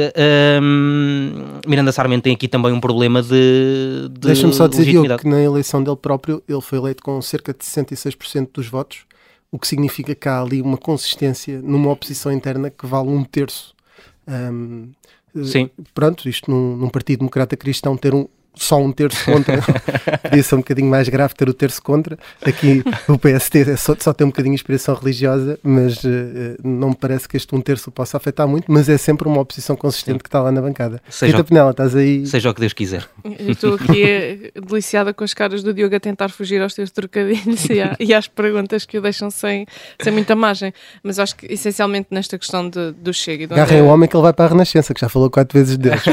Miranda 1.68 1.92
Sarmento 1.92 2.24
tem 2.24 2.34
aqui 2.34 2.48
também 2.48 2.72
um 2.72 2.80
problema 2.80 3.22
de. 3.22 4.10
de 4.12 4.28
Deixa-me 4.28 4.54
só 4.54 4.68
dizer, 4.68 5.18
que 5.18 5.28
na 5.28 5.42
eleição 5.42 5.84
dele 5.84 5.98
próprio 5.98 6.44
ele 6.48 6.62
foi 6.62 6.78
eleito 6.78 7.04
com 7.04 7.22
cerca 7.22 7.54
de 7.54 7.64
66% 7.66 8.50
dos 8.54 8.68
votos 8.68 9.00
o 9.54 9.60
que 9.60 9.68
significa 9.68 10.16
que 10.16 10.28
há 10.28 10.42
ali 10.42 10.64
uma 10.64 10.80
consistência 10.80 11.62
numa 11.62 11.92
oposição 11.92 12.32
interna 12.32 12.72
que 12.72 12.88
vale 12.88 13.10
um 13.10 13.24
terço. 13.24 13.76
Um, 14.28 14.90
Sim. 15.46 15.70
Pronto, 15.94 16.28
isto 16.28 16.50
num, 16.50 16.76
num 16.76 16.90
Partido 16.90 17.20
Democrata 17.20 17.56
Cristão 17.56 17.96
ter 17.96 18.16
um, 18.16 18.28
só 18.56 18.80
um 18.80 18.92
terço 18.92 19.24
contra. 19.26 19.62
Podia 20.22 20.44
ser 20.44 20.56
um 20.56 20.60
bocadinho 20.60 20.90
mais 20.90 21.10
grave 21.10 21.34
ter 21.34 21.50
o 21.50 21.54
terço 21.54 21.82
contra. 21.82 22.18
Aqui 22.46 22.84
o 23.08 23.18
PST 23.18 23.72
é 23.72 23.76
só, 23.76 23.96
só 24.00 24.14
tem 24.14 24.26
um 24.26 24.30
bocadinho 24.30 24.54
de 24.54 24.62
inspiração 24.62 24.96
religiosa, 24.96 25.60
mas 25.64 26.04
uh, 26.04 26.10
não 26.64 26.90
me 26.90 26.96
parece 26.96 27.28
que 27.28 27.38
este 27.38 27.54
um 27.56 27.62
terço 27.62 27.92
possa 27.92 28.18
afetar 28.18 28.48
muito, 28.48 28.72
mas 28.72 28.90
é 28.90 28.98
sempre 28.98 29.28
uma 29.28 29.42
oposição 29.42 29.76
consistente 29.76 30.18
Sim. 30.18 30.20
que 30.20 30.28
está 30.28 30.42
lá 30.42 30.52
na 30.52 30.62
bancada. 30.62 31.02
Seja 31.10 31.38
Rita 31.38 31.44
Penela, 31.48 31.72
estás 31.72 31.96
aí. 31.96 32.26
Seja 32.26 32.50
o 32.50 32.54
que 32.54 32.62
Deus 32.62 32.74
quiser. 32.74 33.06
Eu 33.24 33.52
estou 33.52 33.76
aqui 33.76 34.52
deliciada 34.68 35.14
com 35.14 35.24
as 35.24 35.34
caras 35.34 35.64
do 35.64 35.74
Diogo 35.74 35.96
a 35.96 36.00
tentar 36.00 36.30
fugir 36.30 36.62
aos 36.62 36.74
teus 36.74 36.92
trocadilhos 36.92 37.66
e, 37.70 37.82
e 38.00 38.14
às 38.14 38.28
perguntas 38.28 38.86
que 38.86 38.98
o 38.98 39.02
deixam 39.02 39.30
sem, 39.30 39.66
sem 40.02 40.12
muita 40.14 40.36
margem. 40.36 40.74
Mas 41.04 41.20
acho 41.20 41.36
que 41.36 41.52
essencialmente 41.52 42.08
nesta 42.12 42.38
questão 42.38 42.70
de, 42.70 42.92
do 42.92 43.14
Chega 43.14 43.44
e 43.44 43.48
do 43.48 43.54
Agarrem 43.54 43.82
o 43.82 43.88
homem 43.88 44.08
que 44.10 44.16
ele 44.16 44.24
vai 44.24 44.34
para 44.34 44.46
a 44.46 44.50
Renascença, 44.50 44.94
que 44.94 45.02
já 45.02 45.10
falou 45.10 45.30
quatro 45.30 45.58
vezes 45.58 45.78
de 45.78 45.90
Deus. 45.90 46.04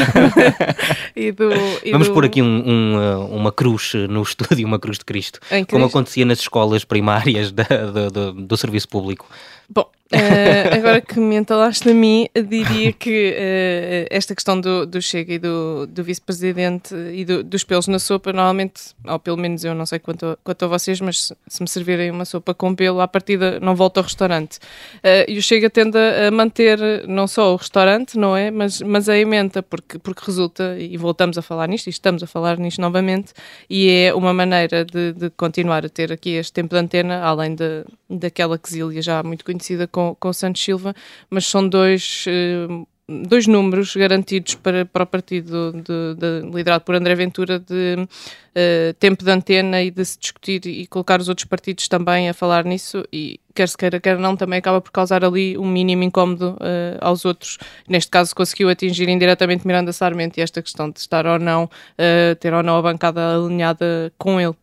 e 1.14 1.32
do, 1.32 1.50
e 1.84 1.92
Vamos 1.92 2.08
do... 2.08 2.14
por 2.14 2.24
aqui 2.24 2.29
um, 2.42 2.44
um, 2.46 2.96
uh, 2.96 3.26
uma 3.34 3.50
cruz 3.50 3.92
no 4.08 4.22
estúdio, 4.22 4.66
uma 4.66 4.78
cruz 4.78 4.98
de 4.98 5.04
Cristo, 5.04 5.40
como 5.68 5.86
acontecia 5.86 6.24
nas 6.24 6.40
escolas 6.40 6.84
primárias 6.84 7.50
da, 7.50 7.64
do, 7.64 8.10
do, 8.10 8.32
do 8.32 8.56
serviço 8.56 8.88
público. 8.88 9.26
Bom, 9.68 9.88
Uh, 10.12 10.74
agora 10.74 11.00
que 11.00 11.20
me 11.20 11.36
entalaste 11.36 11.88
a 11.88 11.94
mim, 11.94 12.26
diria 12.34 12.92
que 12.92 13.30
uh, 13.30 14.06
esta 14.10 14.34
questão 14.34 14.60
do, 14.60 14.84
do 14.84 15.00
Chega 15.00 15.34
e 15.34 15.38
do, 15.38 15.86
do 15.86 16.02
vice-presidente 16.02 16.92
e 17.12 17.24
do, 17.24 17.44
dos 17.44 17.62
pelos 17.62 17.86
na 17.86 18.00
sopa, 18.00 18.32
normalmente, 18.32 18.92
ou 19.06 19.20
pelo 19.20 19.36
menos 19.36 19.64
eu 19.64 19.72
não 19.72 19.86
sei 19.86 20.00
quanto, 20.00 20.26
a, 20.26 20.36
quanto 20.42 20.64
a 20.64 20.68
vocês, 20.68 21.00
mas 21.00 21.26
se, 21.26 21.36
se 21.46 21.62
me 21.62 21.68
servirem 21.68 22.10
uma 22.10 22.24
sopa 22.24 22.52
com 22.52 22.74
pelo, 22.74 23.00
à 23.00 23.06
partida 23.06 23.60
não 23.60 23.76
volto 23.76 23.98
ao 23.98 24.04
restaurante. 24.04 24.56
Uh, 24.96 25.28
e 25.28 25.38
o 25.38 25.42
Chega 25.42 25.70
tende 25.70 25.96
a 25.96 26.28
manter 26.32 27.06
não 27.06 27.28
só 27.28 27.52
o 27.52 27.56
restaurante, 27.56 28.18
não 28.18 28.36
é? 28.36 28.50
Mas, 28.50 28.82
mas 28.82 29.08
a 29.08 29.16
emenda, 29.16 29.62
porque, 29.62 29.96
porque 30.00 30.22
resulta, 30.26 30.76
e 30.76 30.96
voltamos 30.96 31.38
a 31.38 31.42
falar 31.42 31.68
nisto, 31.68 31.86
e 31.86 31.90
estamos 31.90 32.20
a 32.24 32.26
falar 32.26 32.58
nisto 32.58 32.80
novamente, 32.80 33.32
e 33.68 33.88
é 33.88 34.12
uma 34.12 34.34
maneira 34.34 34.84
de, 34.84 35.12
de 35.12 35.30
continuar 35.30 35.86
a 35.86 35.88
ter 35.88 36.10
aqui 36.10 36.30
este 36.30 36.52
tempo 36.52 36.74
de 36.74 36.80
antena, 36.80 37.22
além 37.22 37.54
de, 37.54 37.84
daquela 38.08 38.58
quesilha 38.58 39.00
já 39.00 39.22
muito 39.22 39.44
conhecida 39.44 39.86
com 39.86 39.99
com, 40.00 40.16
com 40.18 40.28
o 40.28 40.34
Santos 40.34 40.62
Silva, 40.62 40.94
mas 41.28 41.46
são 41.46 41.68
dois. 41.68 42.24
Uh, 42.26 42.86
dois 43.26 43.48
números 43.48 43.96
garantidos 43.96 44.54
para, 44.54 44.86
para 44.86 45.02
o 45.02 45.06
partido 45.06 45.72
de, 45.72 46.14
de, 46.14 46.48
liderado 46.54 46.84
por 46.84 46.94
André 46.94 47.16
Ventura 47.16 47.58
de 47.58 47.96
uh, 47.98 48.94
tempo 49.00 49.24
de 49.24 49.30
antena 49.32 49.82
e 49.82 49.90
de 49.90 50.04
se 50.04 50.16
discutir 50.16 50.64
e 50.64 50.86
colocar 50.86 51.20
os 51.20 51.28
outros 51.28 51.44
partidos 51.44 51.88
também 51.88 52.28
a 52.28 52.34
falar 52.34 52.64
nisso 52.64 53.02
e 53.12 53.40
quer 53.52 53.68
se 53.68 53.76
queira, 53.76 53.98
quer 53.98 54.16
não, 54.16 54.36
também 54.36 54.60
acaba 54.60 54.80
por 54.80 54.92
causar 54.92 55.24
ali 55.24 55.58
um 55.58 55.66
mínimo 55.66 56.04
incómodo 56.04 56.50
uh, 56.52 56.98
aos 57.00 57.24
outros. 57.24 57.58
Neste 57.88 58.12
caso 58.12 58.32
conseguiu 58.32 58.68
atingir 58.68 59.08
indiretamente 59.08 59.66
Miranda 59.66 59.92
Sarmento 59.92 60.38
e 60.38 60.42
esta 60.42 60.62
questão 60.62 60.88
de 60.88 61.00
estar 61.00 61.26
ou 61.26 61.40
não, 61.40 61.64
uh, 61.64 62.36
ter 62.38 62.54
ou 62.54 62.62
não 62.62 62.76
a 62.78 62.82
bancada 62.82 63.34
alinhada 63.34 64.12
com 64.16 64.40
ele. 64.40 64.54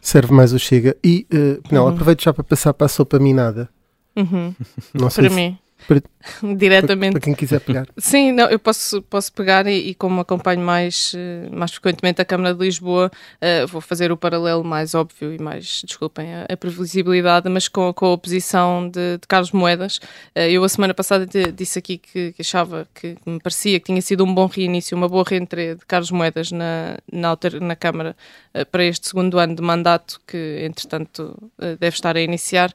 Serve 0.00 0.34
mais 0.34 0.52
o 0.52 0.58
Chega. 0.58 0.94
E, 1.02 1.26
uh, 1.32 1.62
Penela, 1.66 1.86
uhum. 1.86 1.94
aproveito 1.94 2.22
já 2.22 2.34
para 2.34 2.44
passar 2.44 2.74
para 2.74 2.84
a 2.84 2.88
sopa 2.88 3.18
minada. 3.18 3.70
Uhum. 4.16 4.54
Não 4.94 5.10
sei 5.10 5.24
para 5.24 5.30
se, 5.30 5.36
mim. 5.36 5.58
Para, 5.86 6.02
diretamente. 6.56 7.12
Para, 7.12 7.20
para, 7.20 7.24
quem 7.24 7.34
quiser 7.34 7.60
pegar. 7.60 7.86
Sim, 7.98 8.32
não, 8.32 8.48
eu 8.48 8.58
posso, 8.58 9.02
posso 9.02 9.32
pegar 9.32 9.66
e, 9.66 9.90
e 9.90 9.94
como 9.94 10.20
acompanho 10.20 10.60
mais, 10.60 11.12
eh, 11.16 11.48
mais 11.50 11.72
frequentemente 11.72 12.20
a 12.20 12.24
Câmara 12.24 12.54
de 12.54 12.60
Lisboa, 12.60 13.10
uh, 13.36 13.66
vou 13.66 13.80
fazer 13.80 14.10
o 14.10 14.16
paralelo 14.16 14.64
mais 14.64 14.94
óbvio 14.94 15.32
e 15.32 15.38
mais, 15.38 15.82
desculpem, 15.84 16.34
a, 16.34 16.46
a 16.48 16.56
previsibilidade, 16.56 17.48
mas 17.48 17.68
com, 17.68 17.92
com 17.92 18.06
a 18.06 18.12
oposição 18.12 18.88
de, 18.88 19.18
de 19.18 19.26
Carlos 19.28 19.52
Moedas. 19.52 19.98
Uh, 20.36 20.40
eu 20.50 20.64
a 20.64 20.68
semana 20.68 20.94
passada 20.94 21.26
disse 21.52 21.78
aqui 21.78 21.98
que, 21.98 22.32
que, 22.32 22.42
achava 22.42 22.86
que 22.94 23.16
me 23.26 23.38
parecia 23.38 23.78
que 23.78 23.86
tinha 23.86 24.00
sido 24.02 24.24
um 24.24 24.34
bom 24.34 24.46
reinício, 24.46 24.96
uma 24.96 25.08
boa 25.08 25.24
reentrée 25.26 25.74
de 25.74 25.84
Carlos 25.86 26.10
Moedas 26.10 26.50
na, 26.50 26.96
na, 27.12 27.36
na 27.60 27.76
Câmara 27.76 28.16
uh, 28.54 28.64
para 28.66 28.84
este 28.84 29.08
segundo 29.08 29.38
ano 29.38 29.54
de 29.54 29.62
mandato, 29.62 30.20
que 30.26 30.60
entretanto 30.62 31.50
deve 31.58 31.94
estar 31.94 32.16
a 32.16 32.20
iniciar. 32.20 32.72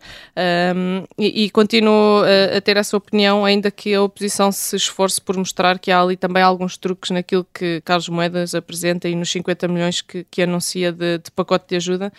Um, 0.75 1.03
e, 1.17 1.45
e 1.45 1.49
continuo 1.49 2.23
a 2.55 2.61
ter 2.61 2.77
essa 2.77 2.98
opinião, 2.99 3.43
ainda 3.43 3.71
que 3.71 3.93
a 3.93 4.01
oposição 4.01 4.51
se 4.51 4.75
esforce 4.75 5.19
por 5.19 5.35
mostrar 5.35 5.79
que 5.79 5.91
há 5.91 5.99
ali 5.99 6.15
também 6.15 6.43
alguns 6.43 6.77
truques 6.77 7.09
naquilo 7.09 7.45
que 7.53 7.81
Carlos 7.81 8.07
Moedas 8.07 8.53
apresenta 8.53 9.09
e 9.09 9.15
nos 9.15 9.31
50 9.31 9.67
milhões 9.67 10.01
que, 10.01 10.23
que 10.29 10.43
anuncia 10.43 10.91
de, 10.91 11.17
de, 11.17 11.31
pacote 11.31 11.69
de 11.69 11.75
ajuda. 11.77 12.13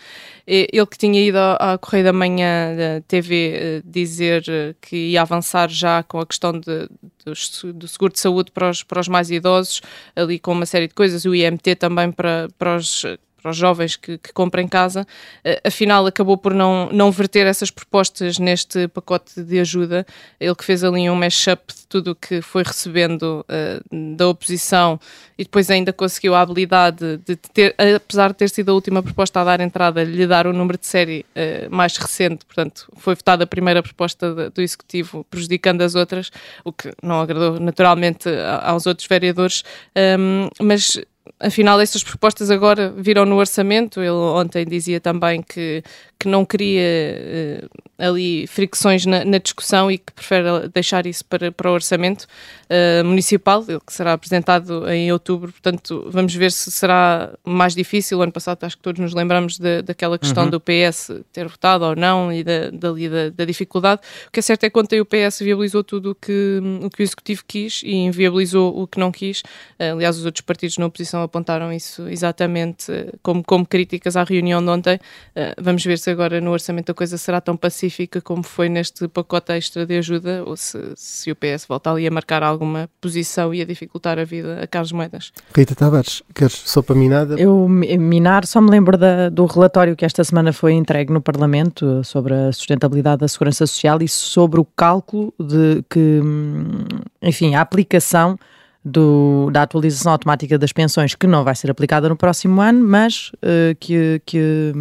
Ele 0.45 0.85
que 0.85 0.97
tinha 0.97 1.23
ido 1.23 1.37
à, 1.37 1.77
Correio 1.77 2.03
da 2.03 2.13
Manhã 2.13 2.75
da 2.75 3.01
TV 3.07 3.53
eh, 3.53 3.81
dizer 3.85 4.43
eh, 4.49 4.75
que 4.81 4.95
ia 5.11 5.21
avançar 5.21 5.69
já 5.69 6.03
com 6.03 6.19
a 6.19 6.25
questão 6.25 6.51
de, 6.51 6.89
do, 7.25 7.73
do 7.73 7.87
seguro 7.87 8.13
de 8.13 8.19
saúde 8.19 8.51
para 8.51 8.69
os, 8.69 8.83
para 8.83 8.99
os 8.99 9.07
mais 9.07 9.31
idosos, 9.31 9.81
ali 10.15 10.39
com 10.39 10.51
uma 10.51 10.65
série 10.65 10.87
de 10.87 10.93
coisas, 10.93 11.25
o 11.25 11.33
IMT 11.33 11.75
também 11.75 12.11
para, 12.11 12.47
para 12.57 12.75
os 12.75 13.05
para 13.41 13.51
os 13.51 13.57
jovens 13.57 13.95
que, 13.95 14.17
que 14.17 14.31
comprem 14.33 14.67
casa, 14.67 15.01
uh, 15.01 15.67
afinal 15.67 16.05
acabou 16.05 16.37
por 16.37 16.53
não, 16.53 16.89
não 16.91 17.11
verter 17.11 17.47
essas 17.47 17.71
propostas 17.71 18.37
neste 18.37 18.87
pacote 18.87 19.41
de 19.41 19.59
ajuda. 19.59 20.05
Ele 20.39 20.55
que 20.55 20.63
fez 20.63 20.83
ali 20.83 21.09
um 21.09 21.15
mashup 21.15 21.73
de 21.73 21.87
tudo 21.87 22.11
o 22.11 22.15
que 22.15 22.41
foi 22.41 22.63
recebendo 22.63 23.45
uh, 23.47 24.15
da 24.15 24.27
oposição 24.27 24.99
e 25.37 25.43
depois 25.43 25.69
ainda 25.69 25.91
conseguiu 25.91 26.35
a 26.35 26.41
habilidade 26.41 27.17
de 27.17 27.35
ter, 27.35 27.75
apesar 27.95 28.29
de 28.29 28.35
ter 28.35 28.49
sido 28.49 28.69
a 28.69 28.73
última 28.73 29.01
proposta 29.01 29.41
a 29.41 29.43
dar 29.43 29.59
entrada, 29.59 30.03
lhe 30.03 30.27
dar 30.27 30.45
o 30.45 30.53
número 30.53 30.77
de 30.77 30.85
série 30.85 31.25
uh, 31.35 31.73
mais 31.73 31.97
recente, 31.97 32.45
portanto, 32.45 32.87
foi 32.97 33.15
votada 33.15 33.43
a 33.43 33.47
primeira 33.47 33.81
proposta 33.81 34.33
de, 34.33 34.49
do 34.49 34.61
Executivo, 34.61 35.25
prejudicando 35.29 35.81
as 35.81 35.95
outras, 35.95 36.31
o 36.63 36.71
que 36.71 36.93
não 37.01 37.21
agradou 37.21 37.59
naturalmente 37.59 38.29
aos 38.61 38.85
outros 38.85 39.07
vereadores, 39.07 39.63
um, 40.19 40.49
mas 40.63 41.01
afinal 41.39 41.79
estas 41.79 42.03
propostas 42.03 42.49
agora 42.49 42.91
viram 42.95 43.25
no 43.25 43.37
orçamento. 43.37 43.99
Ele 44.01 44.09
ontem 44.11 44.65
dizia 44.65 44.99
também 44.99 45.41
que, 45.41 45.83
que 46.21 46.27
não 46.27 46.45
queria 46.45 46.83
uh, 47.63 47.81
ali 47.97 48.45
fricções 48.45 49.07
na, 49.07 49.25
na, 49.25 49.39
discussão 49.39 49.89
e 49.89 49.97
que 49.97 50.13
prefere 50.13 50.67
deixar 50.71 51.07
isso 51.07 51.25
para, 51.25 51.51
para 51.51 51.71
o 51.71 51.73
orçamento 51.73 52.27
uh, 52.69 53.03
municipal, 53.03 53.63
que 53.63 53.91
será 53.91 54.13
apresentado 54.13 54.87
em 54.91 55.11
outubro. 55.11 55.51
Portanto, 55.51 56.07
vamos 56.11 56.35
ver 56.35 56.51
se 56.51 56.69
será 56.69 57.33
mais 57.43 57.73
difícil. 57.73 58.19
O 58.19 58.21
ano 58.21 58.31
passado 58.31 58.63
acho 58.65 58.77
que 58.77 58.83
todos 58.83 59.01
nos 59.01 59.15
lembramos 59.15 59.57
de, 59.57 59.81
daquela 59.81 60.19
questão 60.19 60.43
uhum. 60.43 60.51
do 60.51 60.59
PS 60.59 61.09
ter 61.33 61.47
votado 61.47 61.85
ou 61.85 61.95
não 61.95 62.31
e 62.31 62.43
da, 62.43 62.69
dali 62.69 63.09
da, 63.09 63.29
da, 63.29 63.43
dificuldade. 63.43 64.01
O 64.27 64.31
que 64.31 64.39
é 64.39 64.43
certo 64.43 64.63
é 64.63 64.69
que 64.69 64.79
ontem 64.79 65.01
o 65.01 65.05
PS 65.05 65.39
viabilizou 65.39 65.83
tudo 65.83 66.11
o 66.11 66.15
que 66.15 66.61
o, 66.83 66.89
que 66.91 67.01
o 67.01 67.03
Executivo 67.03 67.43
quis 67.47 67.81
e 67.83 67.95
inviabilizou 67.95 68.79
o 68.79 68.85
que 68.85 68.99
não 68.99 69.11
quis. 69.11 69.39
Uh, 69.79 69.93
aliás, 69.93 70.19
os 70.19 70.25
outros 70.25 70.41
partidos 70.41 70.77
na 70.77 70.85
oposição 70.85 71.23
apontaram 71.23 71.73
isso 71.73 72.07
exatamente 72.07 72.91
como, 73.23 73.43
como 73.43 73.65
críticas 73.65 74.15
à 74.15 74.23
reunião 74.23 74.63
de 74.63 74.69
ontem. 74.69 74.99
Vamos 75.59 75.83
ver 75.83 75.97
se 75.97 76.10
agora 76.11 76.39
no 76.41 76.51
orçamento 76.51 76.91
a 76.91 76.95
coisa 76.95 77.17
será 77.17 77.41
tão 77.41 77.57
pacífica 77.57 78.21
como 78.21 78.43
foi 78.43 78.69
neste 78.69 79.07
pacote 79.07 79.51
extra 79.53 79.85
de 79.85 79.97
ajuda 79.97 80.43
ou 80.45 80.55
se, 80.55 80.77
se 80.95 81.31
o 81.31 81.35
PS 81.35 81.65
volta 81.67 81.91
ali 81.91 82.05
a 82.07 82.11
marcar 82.11 82.43
alguma 82.43 82.89
posição 82.99 83.53
e 83.53 83.61
a 83.61 83.65
dificultar 83.65 84.19
a 84.19 84.23
vida 84.23 84.61
a 84.61 84.67
Carlos 84.67 84.91
Moedas. 84.91 85.31
Rita 85.55 85.75
Tavares, 85.75 86.21
queres 86.35 86.53
sopa 86.53 86.93
minada? 86.93 87.35
Eu, 87.39 87.67
minar, 87.67 88.45
só 88.45 88.61
me 88.61 88.69
lembro 88.69 88.97
da, 88.97 89.29
do 89.29 89.45
relatório 89.45 89.95
que 89.95 90.05
esta 90.05 90.23
semana 90.23 90.53
foi 90.53 90.73
entregue 90.73 91.11
no 91.11 91.21
Parlamento 91.21 92.03
sobre 92.03 92.33
a 92.33 92.51
sustentabilidade 92.51 93.21
da 93.21 93.27
segurança 93.27 93.65
social 93.65 94.01
e 94.01 94.07
sobre 94.07 94.59
o 94.59 94.65
cálculo 94.65 95.33
de 95.39 95.83
que, 95.89 96.19
hum, 96.23 96.85
enfim, 97.21 97.55
a 97.55 97.61
aplicação 97.61 98.37
do, 98.83 99.49
da 99.51 99.63
atualização 99.63 100.11
automática 100.11 100.57
das 100.57 100.73
pensões, 100.73 101.15
que 101.15 101.27
não 101.27 101.43
vai 101.43 101.55
ser 101.55 101.69
aplicada 101.69 102.09
no 102.09 102.15
próximo 102.15 102.61
ano, 102.61 102.83
mas 102.85 103.31
uh, 103.35 103.75
que, 103.79 104.21
que, 104.25 104.73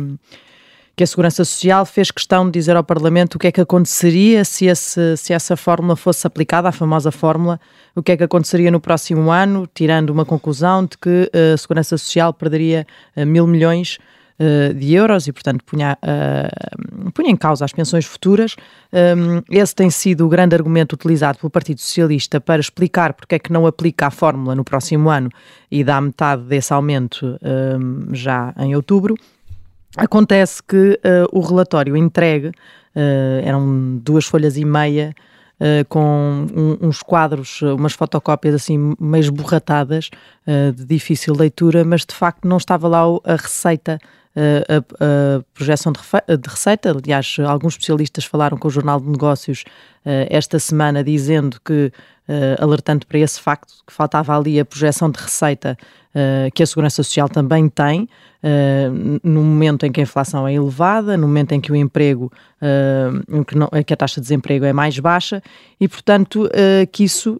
que, 1.01 1.05
a 1.05 1.07
Segurança 1.07 1.45
Social 1.47 1.87
fez 1.87 2.11
questão 2.11 2.45
de 2.45 2.53
dizer 2.53 2.77
ao 2.77 2.85
Parlamento 2.85 3.37
o 3.37 3.39
que 3.39 3.47
é 3.47 3.53
que 3.53 3.61
aconteceria 3.61 4.45
se, 4.45 4.67
esse, 4.67 5.17
se 5.17 5.33
essa 5.33 5.57
fórmula 5.57 5.97
fosse 5.97 6.27
aplicada, 6.27 6.69
a 6.69 6.73
famosa 6.73 7.11
fórmula, 7.11 7.59
o 7.97 8.03
que 8.03 8.13
é 8.13 8.17
que 8.19 8.25
aconteceria 8.25 8.71
no 8.71 8.79
próximo 8.79 9.31
ano, 9.31 9.67
tirando 9.75 10.11
uma 10.11 10.27
conclusão 10.27 10.85
de 10.85 10.99
que 10.99 11.31
uh, 11.35 11.55
a 11.55 11.57
Segurança 11.57 11.97
Social 11.97 12.35
perderia 12.35 12.87
uh, 13.17 13.25
mil 13.25 13.47
milhões 13.47 13.99
uh, 14.39 14.75
de 14.75 14.93
euros 14.93 15.27
e, 15.27 15.33
portanto, 15.33 15.65
punha, 15.65 15.97
uh, 16.03 17.11
punha 17.13 17.31
em 17.31 17.37
causa 17.37 17.65
as 17.65 17.73
pensões 17.73 18.05
futuras. 18.05 18.55
Um, 18.93 19.41
esse 19.51 19.75
tem 19.75 19.89
sido 19.89 20.27
o 20.27 20.29
grande 20.29 20.55
argumento 20.55 20.93
utilizado 20.93 21.39
pelo 21.39 21.49
Partido 21.49 21.81
Socialista 21.81 22.43
para 22.43 22.61
explicar 22.61 23.15
porque 23.15 23.37
é 23.37 23.39
que 23.39 23.51
não 23.51 23.67
aplica 23.67 24.09
a 24.09 24.11
fórmula 24.11 24.55
no 24.55 24.65
próximo 24.65 25.09
ano 25.09 25.31
e 25.71 25.83
dá 25.83 25.99
metade 25.99 26.43
desse 26.43 26.75
aumento 26.75 27.39
um, 27.43 28.15
já 28.15 28.53
em 28.59 28.77
outubro. 28.77 29.15
Acontece 29.97 30.63
que 30.63 31.01
uh, 31.05 31.29
o 31.37 31.41
relatório 31.41 31.97
entregue 31.97 32.53
eram 33.45 33.99
duas 34.03 34.27
folhas 34.27 34.57
e 34.57 34.65
meia 34.65 35.15
Uh, 35.61 35.85
com 35.91 36.47
um, 36.57 36.89
uns 36.89 37.03
quadros, 37.03 37.61
umas 37.61 37.93
fotocópias 37.93 38.55
assim 38.55 38.97
meio 38.99 39.21
esborratadas, 39.21 40.09
uh, 40.47 40.73
de 40.73 40.87
difícil 40.87 41.35
leitura, 41.37 41.85
mas 41.85 42.07
de 42.07 42.15
facto 42.15 42.49
não 42.49 42.57
estava 42.57 42.89
lá 42.89 43.03
a 43.25 43.37
receita 43.37 43.99
a, 44.35 44.77
a, 44.79 45.45
projeção 45.53 45.93
de, 45.93 46.01
de, 46.37 46.49
receita. 46.49 46.91
Aliás, 46.91 47.37
alguns 47.47 47.75
especialistas 47.75 48.25
falaram 48.25 48.57
com 48.57 48.69
o 48.69 48.71
Jornal 48.71 49.01
de 49.01 49.09
Negócios 49.09 49.65
uh, 50.00 50.00
esta 50.05 50.59
semana 50.59 51.05
dizendo 51.05 51.61
que, 51.65 51.93
uh, 52.29 52.63
alertando 52.63 53.07
para 53.07 53.19
esse 53.19 53.41
facto, 53.41 53.75
que 53.87 53.93
faltava 53.93 54.37
ali 54.37 54.59
a 54.59 54.65
projeção 54.65 55.11
de 55.11 55.21
receita 55.21 55.77
uh, 56.15 56.51
que 56.55 56.63
a 56.63 56.67
Segurança 56.67 57.03
Social 57.03 57.29
também 57.29 57.69
tem, 57.69 58.09
no 59.23 59.43
momento 59.43 59.85
em 59.85 59.93
que 59.93 60.01
a 60.01 60.03
inflação 60.03 60.49
é 60.49 60.55
elevada, 60.55 61.15
no 61.15 61.27
momento 61.27 61.53
em 61.53 61.61
que 61.61 61.71
o 61.71 61.77
emprego, 61.77 62.33
em 63.69 63.85
que, 63.85 63.93
a 63.93 63.97
taxa 63.99 64.19
de 64.19 64.23
desemprego 64.23 64.65
é 64.65 64.73
mais 64.73 64.99
baixa 64.99 65.43
e, 65.79 65.87
portanto, 65.87 66.49
que 66.91 67.05
isso 67.05 67.39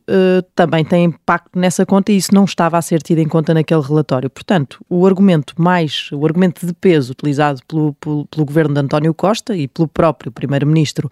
também 0.55 0.85
tem 0.85 1.05
impacto 1.05 1.59
nessa 1.59 1.87
conta 1.87 2.13
e 2.13 2.19
isso 2.19 2.35
não 2.35 2.45
estava 2.45 2.77
a 2.77 2.83
ser 2.83 3.01
tido 3.01 3.19
em 3.21 3.27
conta 3.27 3.55
naquele 3.55 3.81
relatório. 3.81 4.29
Portanto, 4.29 4.85
o 4.91 5.07
argumento 5.07 5.55
mais, 5.57 6.11
o 6.13 6.23
argumento 6.27 6.67
de 6.67 6.75
peso 6.75 7.13
utilizado 7.13 7.63
pelo, 7.67 7.95
pelo, 7.95 8.27
pelo 8.27 8.45
governo 8.45 8.75
de 8.75 8.81
António 8.81 9.15
Costa 9.15 9.57
e 9.57 9.67
pelo 9.67 9.89
próprio 9.89 10.31
Primeiro-Ministro, 10.31 11.11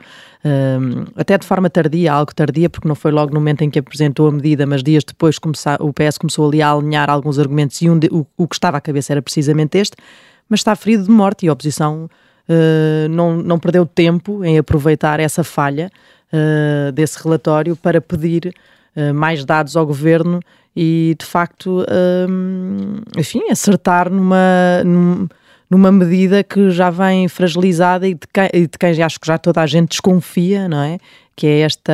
até 1.17 1.37
de 1.37 1.47
forma 1.47 1.69
tardia, 1.69 2.13
algo 2.13 2.35
tardia, 2.35 2.71
porque 2.71 2.87
não 2.87 2.95
foi 2.95 3.11
logo 3.11 3.33
no 3.33 3.41
momento 3.41 3.63
em 3.63 3.71
que 3.71 3.79
apresentou 3.79 4.29
a 4.29 4.33
medida, 4.33 4.67
mas 4.67 4.83
dias 4.83 5.05
depois 5.05 5.37
o 5.81 5.93
PS 5.93 6.19
começou 6.19 6.49
ali 6.49 6.63
a 6.63 6.73
alinhar 6.73 7.11
alguns 7.11 7.39
argumentos 7.39 7.81
e 7.83 7.91
um 7.91 7.99
de, 7.99 8.09
o, 8.09 8.27
o, 8.37 8.47
que 8.47 8.55
estava 8.55 8.77
à 8.77 8.81
cabeça 8.81 9.13
era 9.13 9.21
precisamente 9.21 9.79
este, 9.79 9.97
mas 10.49 10.61
está 10.61 10.75
ferido 10.77 11.05
de 11.05 11.11
morte 11.11 11.47
e 11.47 11.49
a 11.49 11.53
oposição 11.53 12.09
uh, 12.49 13.09
não, 13.11 13.37
não 13.37 13.59
perdeu 13.59 13.85
tempo 13.85 14.45
em 14.45 14.59
aproveitar 14.59 15.21
essa 15.21 15.45
falha 15.45 15.91
uh, 16.33 16.93
desse 16.93 17.23
relatório 17.23 17.77
para 17.77 18.01
pedir 18.01 18.55
uh, 18.97 19.13
mais 19.13 19.45
dados 19.45 19.77
ao 19.77 19.87
governo 19.87 20.41
e 20.77 21.17
de 21.19 21.27
facto, 21.27 21.85
enfim, 23.17 23.51
acertar 23.51 24.09
numa 24.09 24.47
numa 25.71 25.93
medida 25.93 26.43
que 26.43 26.71
já 26.71 26.91
vem 26.91 27.29
fragilizada 27.29 28.09
e 28.09 28.15
de 28.15 28.27
quem, 28.33 28.63
de 28.63 28.79
quem 28.79 29.03
acho 29.03 29.21
que 29.21 29.27
já 29.27 29.39
toda 29.39 29.61
a 29.61 29.67
gente 29.67 29.91
desconfia, 29.91 30.69
não 30.69 30.83
é? 30.83 30.99
Que 31.37 31.47
é 31.47 31.61
esta, 31.61 31.93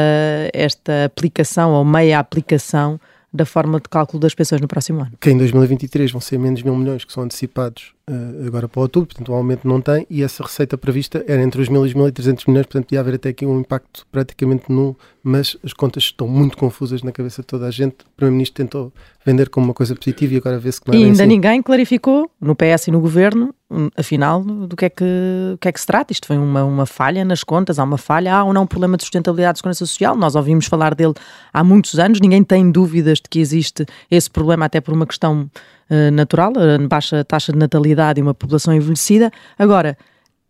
esta 0.52 1.04
aplicação 1.04 1.72
ou 1.72 1.84
meia 1.84 2.18
aplicação 2.18 3.00
da 3.32 3.44
forma 3.44 3.80
de 3.80 3.88
cálculo 3.88 4.20
das 4.20 4.32
pensões 4.32 4.60
no 4.60 4.68
próximo 4.68 5.00
ano. 5.00 5.12
Que 5.20 5.30
em 5.30 5.36
2023 5.36 6.12
vão 6.12 6.20
ser 6.20 6.38
menos 6.38 6.62
mil 6.62 6.76
milhões 6.76 7.04
que 7.04 7.12
são 7.12 7.24
antecipados 7.24 7.92
agora 8.46 8.68
para 8.68 8.82
outubro, 8.82 9.08
portanto 9.08 9.30
o 9.30 9.34
aumento 9.34 9.66
não 9.66 9.80
tem 9.80 10.06
e 10.10 10.22
essa 10.22 10.42
receita 10.42 10.76
prevista 10.76 11.24
era 11.26 11.42
entre 11.42 11.62
os 11.62 11.68
mil 11.68 11.86
e 11.86 11.88
os 11.88 11.94
1.300 11.94 12.44
milhões, 12.46 12.66
portanto 12.66 12.92
ia 12.92 13.00
haver 13.00 13.14
até 13.14 13.30
aqui 13.30 13.46
um 13.46 13.60
impacto 13.60 14.06
praticamente 14.12 14.70
nulo, 14.70 14.96
mas 15.22 15.56
as 15.64 15.72
contas 15.72 16.04
estão 16.04 16.28
muito 16.28 16.56
confusas 16.56 17.02
na 17.02 17.10
cabeça 17.10 17.40
de 17.40 17.46
toda 17.46 17.66
a 17.66 17.70
gente. 17.70 17.94
O 18.02 18.16
Primeiro-Ministro 18.16 18.62
tentou 18.62 18.92
vender 19.24 19.48
como 19.48 19.66
uma 19.66 19.72
coisa 19.72 19.96
positiva 19.96 20.34
e 20.34 20.36
agora 20.36 20.58
vê-se 20.58 20.80
que 20.80 20.88
não 20.88 20.94
é 20.94 21.00
E 21.00 21.04
ainda 21.04 21.22
assim. 21.22 21.26
ninguém 21.26 21.62
clarificou, 21.62 22.30
no 22.38 22.54
PS 22.54 22.88
e 22.88 22.90
no 22.90 23.00
Governo, 23.00 23.54
hum, 23.70 23.88
afinal, 23.96 24.42
do 24.42 24.76
que 24.76 24.84
é 24.84 24.90
que, 24.90 25.04
que, 25.58 25.68
é 25.68 25.72
que 25.72 25.80
se 25.80 25.86
trata. 25.86 26.12
Isto 26.12 26.26
foi 26.26 26.36
uma, 26.36 26.62
uma 26.62 26.84
falha 26.84 27.24
nas 27.24 27.42
contas, 27.42 27.78
há 27.78 27.84
uma 27.84 27.96
falha, 27.96 28.34
há 28.34 28.44
ou 28.44 28.52
não 28.52 28.64
um 28.64 28.66
problema 28.66 28.98
de 28.98 29.04
sustentabilidade 29.04 29.54
de 29.54 29.58
segurança 29.60 29.86
social. 29.86 30.14
Nós 30.14 30.34
ouvimos 30.34 30.66
falar 30.66 30.94
dele 30.94 31.14
há 31.50 31.64
muitos 31.64 31.98
anos, 31.98 32.20
ninguém 32.20 32.44
tem 32.44 32.70
dúvidas 32.70 33.16
de 33.16 33.30
que 33.30 33.38
existe 33.40 33.86
esse 34.10 34.30
problema, 34.30 34.66
até 34.66 34.78
por 34.78 34.92
uma 34.92 35.06
questão 35.06 35.48
natural, 36.12 36.52
a 36.56 36.88
baixa 36.88 37.24
taxa 37.24 37.52
de 37.52 37.58
natalidade 37.58 38.20
e 38.20 38.22
uma 38.22 38.34
população 38.34 38.74
envelhecida. 38.74 39.30
Agora, 39.58 39.96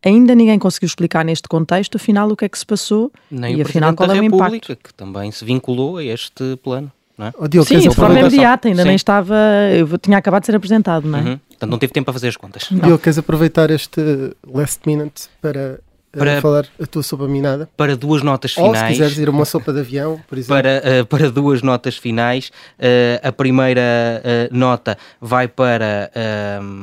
ainda 0.04 0.34
ninguém 0.34 0.58
conseguiu 0.58 0.86
explicar 0.86 1.24
neste 1.24 1.48
contexto, 1.48 1.96
afinal, 1.96 2.30
o 2.30 2.36
que 2.36 2.44
é 2.44 2.48
que 2.48 2.58
se 2.58 2.66
passou 2.66 3.10
Nem 3.30 3.56
e 3.56 3.62
afinal 3.62 3.94
qual 3.94 4.10
é 4.10 4.20
o 4.20 4.24
impacto. 4.24 4.76
que 4.76 4.92
também 4.94 5.30
se 5.32 5.44
vinculou 5.44 5.96
a 5.96 6.04
este 6.04 6.56
plano. 6.62 6.90
Não 7.16 7.26
é? 7.26 7.32
oh, 7.38 7.46
Diogo, 7.46 7.68
Sim, 7.68 7.78
de 7.78 7.94
forma 7.94 8.18
imediata, 8.18 8.66
ainda 8.66 8.82
Sim. 8.82 8.88
nem 8.88 8.96
estava, 8.96 9.36
eu 9.72 9.98
tinha 9.98 10.18
acabado 10.18 10.42
de 10.42 10.46
ser 10.46 10.56
apresentado, 10.56 11.08
não 11.08 11.18
é? 11.18 11.22
Uhum. 11.22 11.38
Portanto, 11.48 11.70
não 11.70 11.78
teve 11.78 11.92
tempo 11.92 12.06
para 12.06 12.12
fazer 12.12 12.28
as 12.28 12.36
contas. 12.36 12.66
Diogo, 12.70 12.98
queres 12.98 13.18
aproveitar 13.18 13.70
este 13.70 14.00
last 14.44 14.80
minute 14.84 15.28
para 15.40 15.78
para 16.18 16.40
falar 16.40 16.66
a 16.80 16.86
tua 16.86 17.02
sopa 17.02 17.26
minada. 17.26 17.68
Para 17.76 17.96
duas 17.96 18.22
notas 18.22 18.52
finais. 18.52 18.70
Ou 18.70 18.76
se 18.76 18.86
quiseres 18.86 19.18
ir 19.18 19.28
a 19.28 19.30
uma 19.30 19.44
sopa 19.44 19.72
de 19.72 19.80
avião, 19.80 20.20
por 20.28 20.38
exemplo. 20.38 20.62
Para, 20.62 20.82
uh, 21.02 21.06
para 21.06 21.30
duas 21.30 21.62
notas 21.62 21.96
finais. 21.96 22.50
Uh, 22.78 23.28
a 23.28 23.32
primeira 23.32 23.82
uh, 24.22 24.56
nota 24.56 24.96
vai 25.20 25.48
para. 25.48 26.10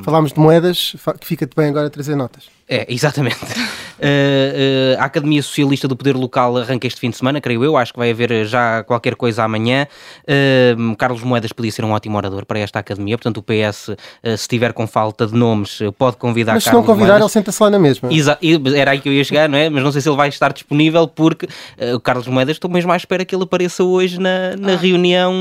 Falámos 0.04 0.34
de 0.34 0.40
moedas, 0.40 0.96
que 1.20 1.28
fica-te 1.28 1.56
bem 1.56 1.70
agora 1.70 1.90
trazer 1.90 2.16
notas. 2.16 2.61
É, 2.72 2.86
exatamente. 2.88 3.36
Uh, 3.44 4.96
uh, 4.98 5.02
a 5.02 5.04
Academia 5.04 5.44
Socialista 5.44 5.90
do 5.90 5.96
Poder 5.98 6.16
Local 6.16 6.56
arranca 6.58 6.88
este 6.88 7.02
fim 7.02 7.10
de 7.10 7.18
semana, 7.18 7.42
creio 7.42 7.66
eu. 7.66 7.76
Acho 7.76 7.92
que 7.92 8.00
vai 8.00 8.12
haver 8.12 8.46
já 8.46 8.82
qualquer 8.84 9.16
coisa 9.16 9.44
amanhã. 9.44 9.86
Uh, 10.24 10.96
Carlos 10.96 11.22
Moedas 11.22 11.52
podia 11.52 11.70
ser 11.70 11.84
um 11.84 11.92
ótimo 11.92 12.16
orador 12.16 12.46
para 12.46 12.60
esta 12.60 12.80
academia. 12.80 13.18
Portanto, 13.18 13.40
o 13.40 13.44
PS, 13.44 13.90
se 14.24 14.34
estiver 14.34 14.72
com 14.72 14.88
falta 14.88 15.28
de 15.28 15.36
nomes, 15.36 15.80
pode 15.98 16.16
convidar 16.16 16.54
Mas 16.54 16.64
se 16.64 16.72
não 16.72 16.82
convidar, 16.82 17.20
Moedas. 17.20 17.24
ele 17.24 17.30
senta-se 17.30 17.62
lá 17.62 17.70
na 17.70 17.78
mesma. 17.78 18.14
Exa 18.14 18.40
era 18.74 18.92
aí 18.92 19.02
que 19.02 19.10
eu 19.10 19.14
ia 19.14 19.24
chegar, 19.26 19.50
não 19.50 19.58
é? 19.58 19.70
Mas 19.70 19.84
não 19.84 19.92
sei 19.92 20.00
se 20.00 20.08
ele 20.08 20.16
vai 20.16 20.30
estar 20.30 20.54
disponível 20.54 21.10
porque 21.10 21.50
o 21.94 22.00
Carlos 22.00 22.28
Moedas, 22.28 22.56
estou 22.56 22.72
mesmo 22.72 22.92
à 22.94 22.96
espera 22.96 23.26
que 23.26 23.36
ele 23.36 23.44
apareça 23.44 23.84
hoje 23.84 24.18
na, 24.18 24.56
na 24.58 24.74
ah. 24.74 24.78
reunião 24.78 25.34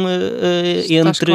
entre, 0.88 1.32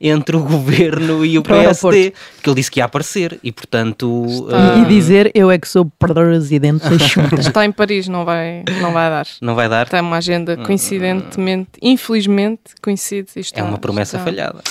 entre 0.00 0.36
o 0.36 0.42
governo 0.42 1.26
e 1.26 1.38
o 1.38 1.42
PSD. 1.44 2.14
Porque 2.36 2.48
ele 2.48 2.56
disse 2.56 2.70
que 2.70 2.80
ia 2.80 2.86
aparecer 2.86 3.38
e, 3.42 3.52
portanto. 3.52 4.24
Está... 4.26 4.78
E 4.78 4.84
dizer 4.86 5.25
eu 5.34 5.50
é 5.50 5.58
que 5.58 5.68
sou 5.68 5.84
presidente 5.84 6.88
da 6.88 6.96
Junta. 6.98 7.36
Está 7.36 7.64
em 7.64 7.72
Paris, 7.72 8.08
não 8.08 8.24
vai, 8.24 8.64
não 8.80 8.92
vai 8.92 9.10
dar. 9.10 9.26
Não 9.40 9.54
vai 9.54 9.68
dar? 9.68 9.88
Tem 9.88 10.00
uma 10.00 10.16
agenda 10.16 10.56
coincidentemente, 10.56 11.70
infelizmente, 11.82 12.74
coincide. 12.82 13.28
Isto 13.36 13.58
é 13.58 13.62
uma 13.62 13.78
promessa 13.78 14.16
está... 14.16 14.24
falhada. 14.24 14.62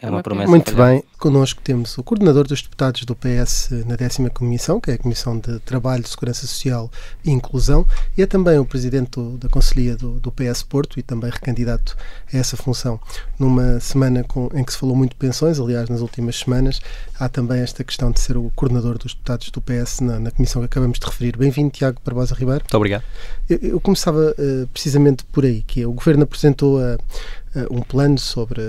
É 0.00 0.08
uma 0.08 0.22
promessa. 0.22 0.48
Muito 0.48 0.74
bem, 0.74 1.02
connosco 1.18 1.60
temos 1.62 1.98
o 1.98 2.04
coordenador 2.04 2.46
dos 2.46 2.62
deputados 2.62 3.04
do 3.04 3.16
PS 3.16 3.70
na 3.86 3.96
décima 3.96 4.30
comissão, 4.30 4.80
que 4.80 4.92
é 4.92 4.94
a 4.94 4.98
Comissão 4.98 5.38
de 5.38 5.58
Trabalho, 5.60 6.06
Segurança 6.06 6.46
Social 6.46 6.90
e 7.24 7.30
Inclusão, 7.30 7.84
e 8.16 8.22
é 8.22 8.26
também 8.26 8.58
o 8.58 8.64
presidente 8.64 9.10
do, 9.12 9.36
da 9.36 9.48
Conselhia 9.48 9.96
do, 9.96 10.20
do, 10.20 10.30
PS 10.30 10.62
Porto 10.62 10.98
e 11.00 11.02
também 11.02 11.30
recandidato 11.30 11.96
a 12.32 12.36
essa 12.36 12.56
função. 12.56 13.00
Numa 13.38 13.80
semana 13.80 14.22
com, 14.22 14.48
em 14.54 14.62
que 14.62 14.72
se 14.72 14.78
falou 14.78 14.94
muito 14.94 15.12
de 15.12 15.16
pensões, 15.16 15.58
aliás, 15.58 15.88
nas 15.88 16.00
últimas 16.00 16.36
semanas, 16.36 16.80
há 17.18 17.28
também 17.28 17.60
esta 17.60 17.82
questão 17.82 18.12
de 18.12 18.20
ser 18.20 18.36
o 18.36 18.52
coordenador 18.54 18.98
dos 18.98 19.14
deputados 19.14 19.50
do 19.50 19.60
PS 19.60 20.00
na, 20.00 20.20
na 20.20 20.30
comissão 20.30 20.62
que 20.62 20.66
acabamos 20.66 20.98
de 20.98 21.06
referir. 21.06 21.36
Bem-vindo, 21.36 21.70
Tiago 21.70 22.00
Barbosa 22.04 22.34
Ribeiro. 22.34 22.62
Muito 22.62 22.76
obrigado. 22.76 23.02
Eu, 23.48 23.58
eu 23.62 23.80
começava 23.80 24.34
uh, 24.38 24.66
precisamente 24.68 25.24
por 25.24 25.44
aí, 25.44 25.62
que 25.62 25.82
é, 25.82 25.86
o 25.86 25.92
Governo 25.92 26.22
apresentou 26.22 26.78
uh, 26.78 26.94
uh, 26.94 27.76
um 27.76 27.82
plano 27.82 28.18
sobre 28.18 28.62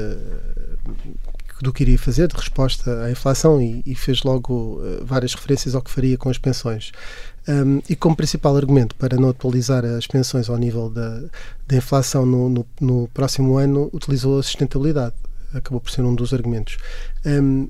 do 1.62 1.74
que 1.74 1.84
iria 1.84 1.98
fazer 1.98 2.28
de 2.28 2.36
resposta 2.36 3.04
à 3.04 3.12
inflação 3.12 3.62
e, 3.62 3.82
e 3.86 3.94
fez 3.94 4.24
logo 4.24 4.80
uh, 4.80 5.04
várias 5.04 5.34
referências 5.34 5.76
ao 5.76 5.82
que 5.82 5.92
faria 5.92 6.18
com 6.18 6.30
as 6.30 6.38
pensões. 6.38 6.92
Um, 7.48 7.82
e 7.90 7.96
como 7.96 8.16
principal 8.16 8.56
argumento 8.56 8.96
para 8.96 9.18
não 9.18 9.30
atualizar 9.30 9.84
as 9.84 10.08
pensões 10.08 10.50
ao 10.50 10.58
nível 10.58 10.90
da, 10.90 11.22
da 11.68 11.76
inflação 11.76 12.26
no, 12.26 12.50
no, 12.50 12.66
no, 12.80 13.08
próximo 13.10 13.58
ano, 13.58 13.90
utilizou 13.94 14.40
a 14.40 14.44
sustentabilidade. 14.44 15.16
Acabou 15.54 15.82
por 15.82 15.90
ser 15.92 16.04
um 16.04 16.14
dos 16.14 16.34
argumentos. 16.34 16.78
Um, 17.26 17.68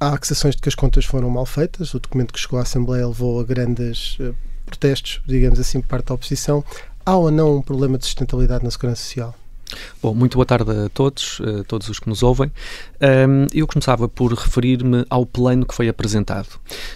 há 0.00 0.14
acusações 0.14 0.56
de 0.56 0.60
que 0.60 0.68
as 0.68 0.74
contas 0.74 1.04
foram 1.04 1.30
mal 1.30 1.46
feitas. 1.46 1.94
O 1.94 2.00
documento 2.00 2.32
que 2.32 2.40
chegou 2.40 2.58
à 2.58 2.62
Assembleia 2.62 3.06
levou 3.06 3.40
a 3.40 3.44
grandes 3.44 4.18
uh, 4.18 4.34
protestos, 4.66 5.22
digamos 5.26 5.60
assim, 5.60 5.80
por 5.80 5.88
parte 5.88 6.06
da 6.06 6.14
oposição. 6.14 6.64
Há 7.06 7.16
ou 7.16 7.30
não 7.30 7.56
um 7.56 7.62
problema 7.62 7.96
de 7.96 8.04
sustentabilidade 8.04 8.64
na 8.64 8.70
segurança 8.70 9.02
social? 9.02 9.34
Bom, 10.02 10.14
muito 10.14 10.34
boa 10.36 10.46
tarde 10.46 10.70
a 10.70 10.88
todos, 10.88 11.40
a 11.60 11.64
todos 11.64 11.88
os 11.88 11.98
que 11.98 12.08
nos 12.08 12.22
ouvem. 12.22 12.50
Eu 13.52 13.66
começava 13.66 14.08
por 14.08 14.32
referir-me 14.32 15.04
ao 15.08 15.26
plano 15.26 15.66
que 15.66 15.74
foi 15.74 15.88
apresentado. 15.88 16.48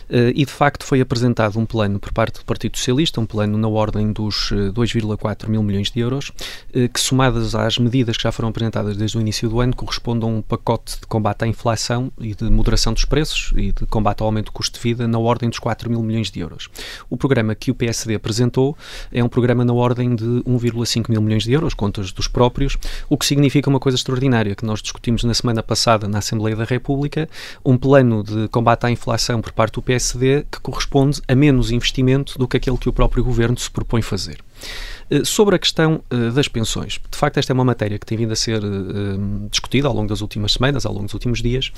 Uh, 0.08 0.30
e 0.34 0.44
de 0.44 0.52
facto 0.52 0.84
foi 0.84 1.00
apresentado 1.00 1.58
um 1.58 1.66
plano 1.66 1.98
por 1.98 2.12
parte 2.12 2.38
do 2.38 2.44
Partido 2.44 2.76
Socialista, 2.76 3.20
um 3.20 3.26
plano 3.26 3.58
na 3.58 3.68
ordem 3.68 4.12
dos 4.12 4.52
2,4 4.52 5.48
mil 5.48 5.62
milhões 5.62 5.90
de 5.90 6.00
euros, 6.00 6.30
uh, 6.30 6.88
que 6.92 7.00
somadas 7.00 7.54
às 7.54 7.78
medidas 7.78 8.16
que 8.16 8.22
já 8.22 8.32
foram 8.32 8.48
apresentadas 8.50 8.96
desde 8.96 9.18
o 9.18 9.20
início 9.20 9.48
do 9.48 9.60
ano, 9.60 9.74
correspondem 9.74 10.28
a 10.28 10.32
um 10.32 10.42
pacote 10.42 11.00
de 11.00 11.06
combate 11.06 11.44
à 11.44 11.46
inflação 11.46 12.12
e 12.18 12.34
de 12.34 12.44
moderação 12.50 12.92
dos 12.92 13.04
preços 13.04 13.52
e 13.56 13.72
de 13.72 13.86
combate 13.86 14.20
ao 14.20 14.26
aumento 14.26 14.46
do 14.46 14.52
custo 14.52 14.78
de 14.78 14.82
vida 14.82 15.06
na 15.08 15.18
ordem 15.18 15.48
dos 15.48 15.58
4 15.58 15.90
mil 15.90 16.02
milhões 16.02 16.30
de 16.30 16.40
euros. 16.40 16.68
O 17.10 17.16
programa 17.16 17.54
que 17.54 17.70
o 17.70 17.74
PSD 17.74 18.14
apresentou 18.14 18.76
é 19.12 19.22
um 19.22 19.28
programa 19.28 19.64
na 19.64 19.72
ordem 19.72 20.14
de 20.14 20.24
1,5 20.24 21.10
mil 21.10 21.22
milhões 21.22 21.44
de 21.44 21.52
euros, 21.52 21.74
contas 21.74 22.12
dos 22.12 22.28
próprios 22.28 22.65
O 23.08 23.16
que 23.16 23.26
significa 23.26 23.70
uma 23.70 23.78
coisa 23.78 23.96
extraordinária 23.96 24.54
que 24.54 24.64
nós 24.64 24.82
discutimos 24.82 25.24
na 25.24 25.34
semana 25.34 25.62
passada 25.62 26.08
na 26.08 26.18
Assembleia 26.18 26.56
da 26.56 26.64
República, 26.64 27.28
um 27.64 27.76
plano 27.76 28.22
de 28.22 28.48
combate 28.48 28.86
à 28.86 28.90
inflação 28.90 29.40
por 29.40 29.52
parte 29.52 29.74
do 29.74 29.82
PSD 29.82 30.44
que 30.50 30.60
corresponde 30.60 31.20
a 31.28 31.34
menos 31.34 31.70
investimento 31.70 32.38
do 32.38 32.48
que 32.48 32.56
aquele 32.56 32.78
que 32.78 32.88
o 32.88 32.92
próprio 32.92 33.22
governo 33.22 33.56
se 33.58 33.70
propõe 33.70 34.02
fazer. 34.02 34.38
Eh, 35.08 35.24
sobre 35.24 35.54
a 35.54 35.58
questão 35.58 36.02
uh, 36.12 36.30
das 36.32 36.48
pensões, 36.48 37.00
de 37.10 37.16
facto, 37.16 37.38
esta 37.38 37.52
é 37.52 37.54
uma 37.54 37.64
matéria 37.64 37.98
que 37.98 38.04
tem 38.04 38.18
vindo 38.18 38.32
a 38.32 38.36
ser 38.36 38.62
uh, 38.62 39.48
discutida 39.50 39.86
ao 39.86 39.94
longo 39.94 40.08
das 40.08 40.20
últimas 40.20 40.52
semanas, 40.52 40.84
ao 40.84 40.92
longo 40.92 41.04
dos 41.04 41.14
últimos 41.14 41.40
dias, 41.40 41.72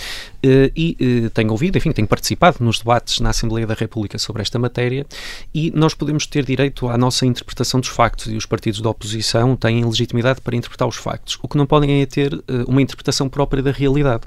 e 0.75 1.29
tenho 1.35 1.51
ouvido, 1.51 1.77
enfim, 1.77 1.93
tenho 1.93 2.09
participado 2.09 2.59
nos 2.61 2.79
debates 2.79 3.21
na 3.21 3.31
Assembleia 3.31 3.67
da 3.67 3.75
República 3.75 4.19
sobre 4.19 4.43
esta 4.43 4.59
matéria, 4.59 5.07
e 5.55 5.71
nós 5.75 5.95
podemos 5.95 6.27
ter 6.27 6.45
direito 6.45 6.89
à 6.89 6.97
nossa 6.97 7.27
interpretação 7.27 7.81
dos 7.81 7.89
factos, 7.89 8.27
e 8.33 8.37
os 8.37 8.47
partidos 8.47 8.81
da 8.81 8.89
oposição 8.89 9.57
têm 9.57 9.85
legitimidade 9.85 10.41
para 10.41 10.57
interpretar 10.57 10.87
os 10.89 10.97
factos. 10.97 11.39
O 11.43 11.49
que 11.49 11.57
não 11.57 11.67
podem 11.67 12.01
é 12.01 12.07
ter 12.07 12.43
uma 12.67 12.81
interpretação 12.81 13.29
própria 13.29 13.63
da 13.63 13.71
realidade, 13.71 14.23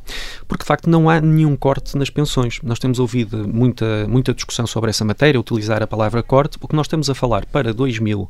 porque 0.47 0.63
de 0.63 0.67
facto 0.67 0.89
não 0.89 1.09
há 1.09 1.19
nenhum 1.19 1.55
corte 1.55 1.97
nas 1.97 2.09
pensões. 2.09 2.59
Nós 2.63 2.79
temos 2.79 2.99
ouvido 2.99 3.47
muita, 3.47 4.07
muita 4.07 4.33
discussão 4.33 4.67
sobre 4.67 4.89
essa 4.89 5.05
matéria, 5.05 5.39
utilizar 5.39 5.81
a 5.81 5.87
palavra 5.87 6.21
corte, 6.21 6.57
o 6.61 6.67
que 6.67 6.75
nós 6.75 6.85
estamos 6.85 7.09
a 7.09 7.15
falar 7.15 7.45
para 7.45 7.73
2000 7.73 8.29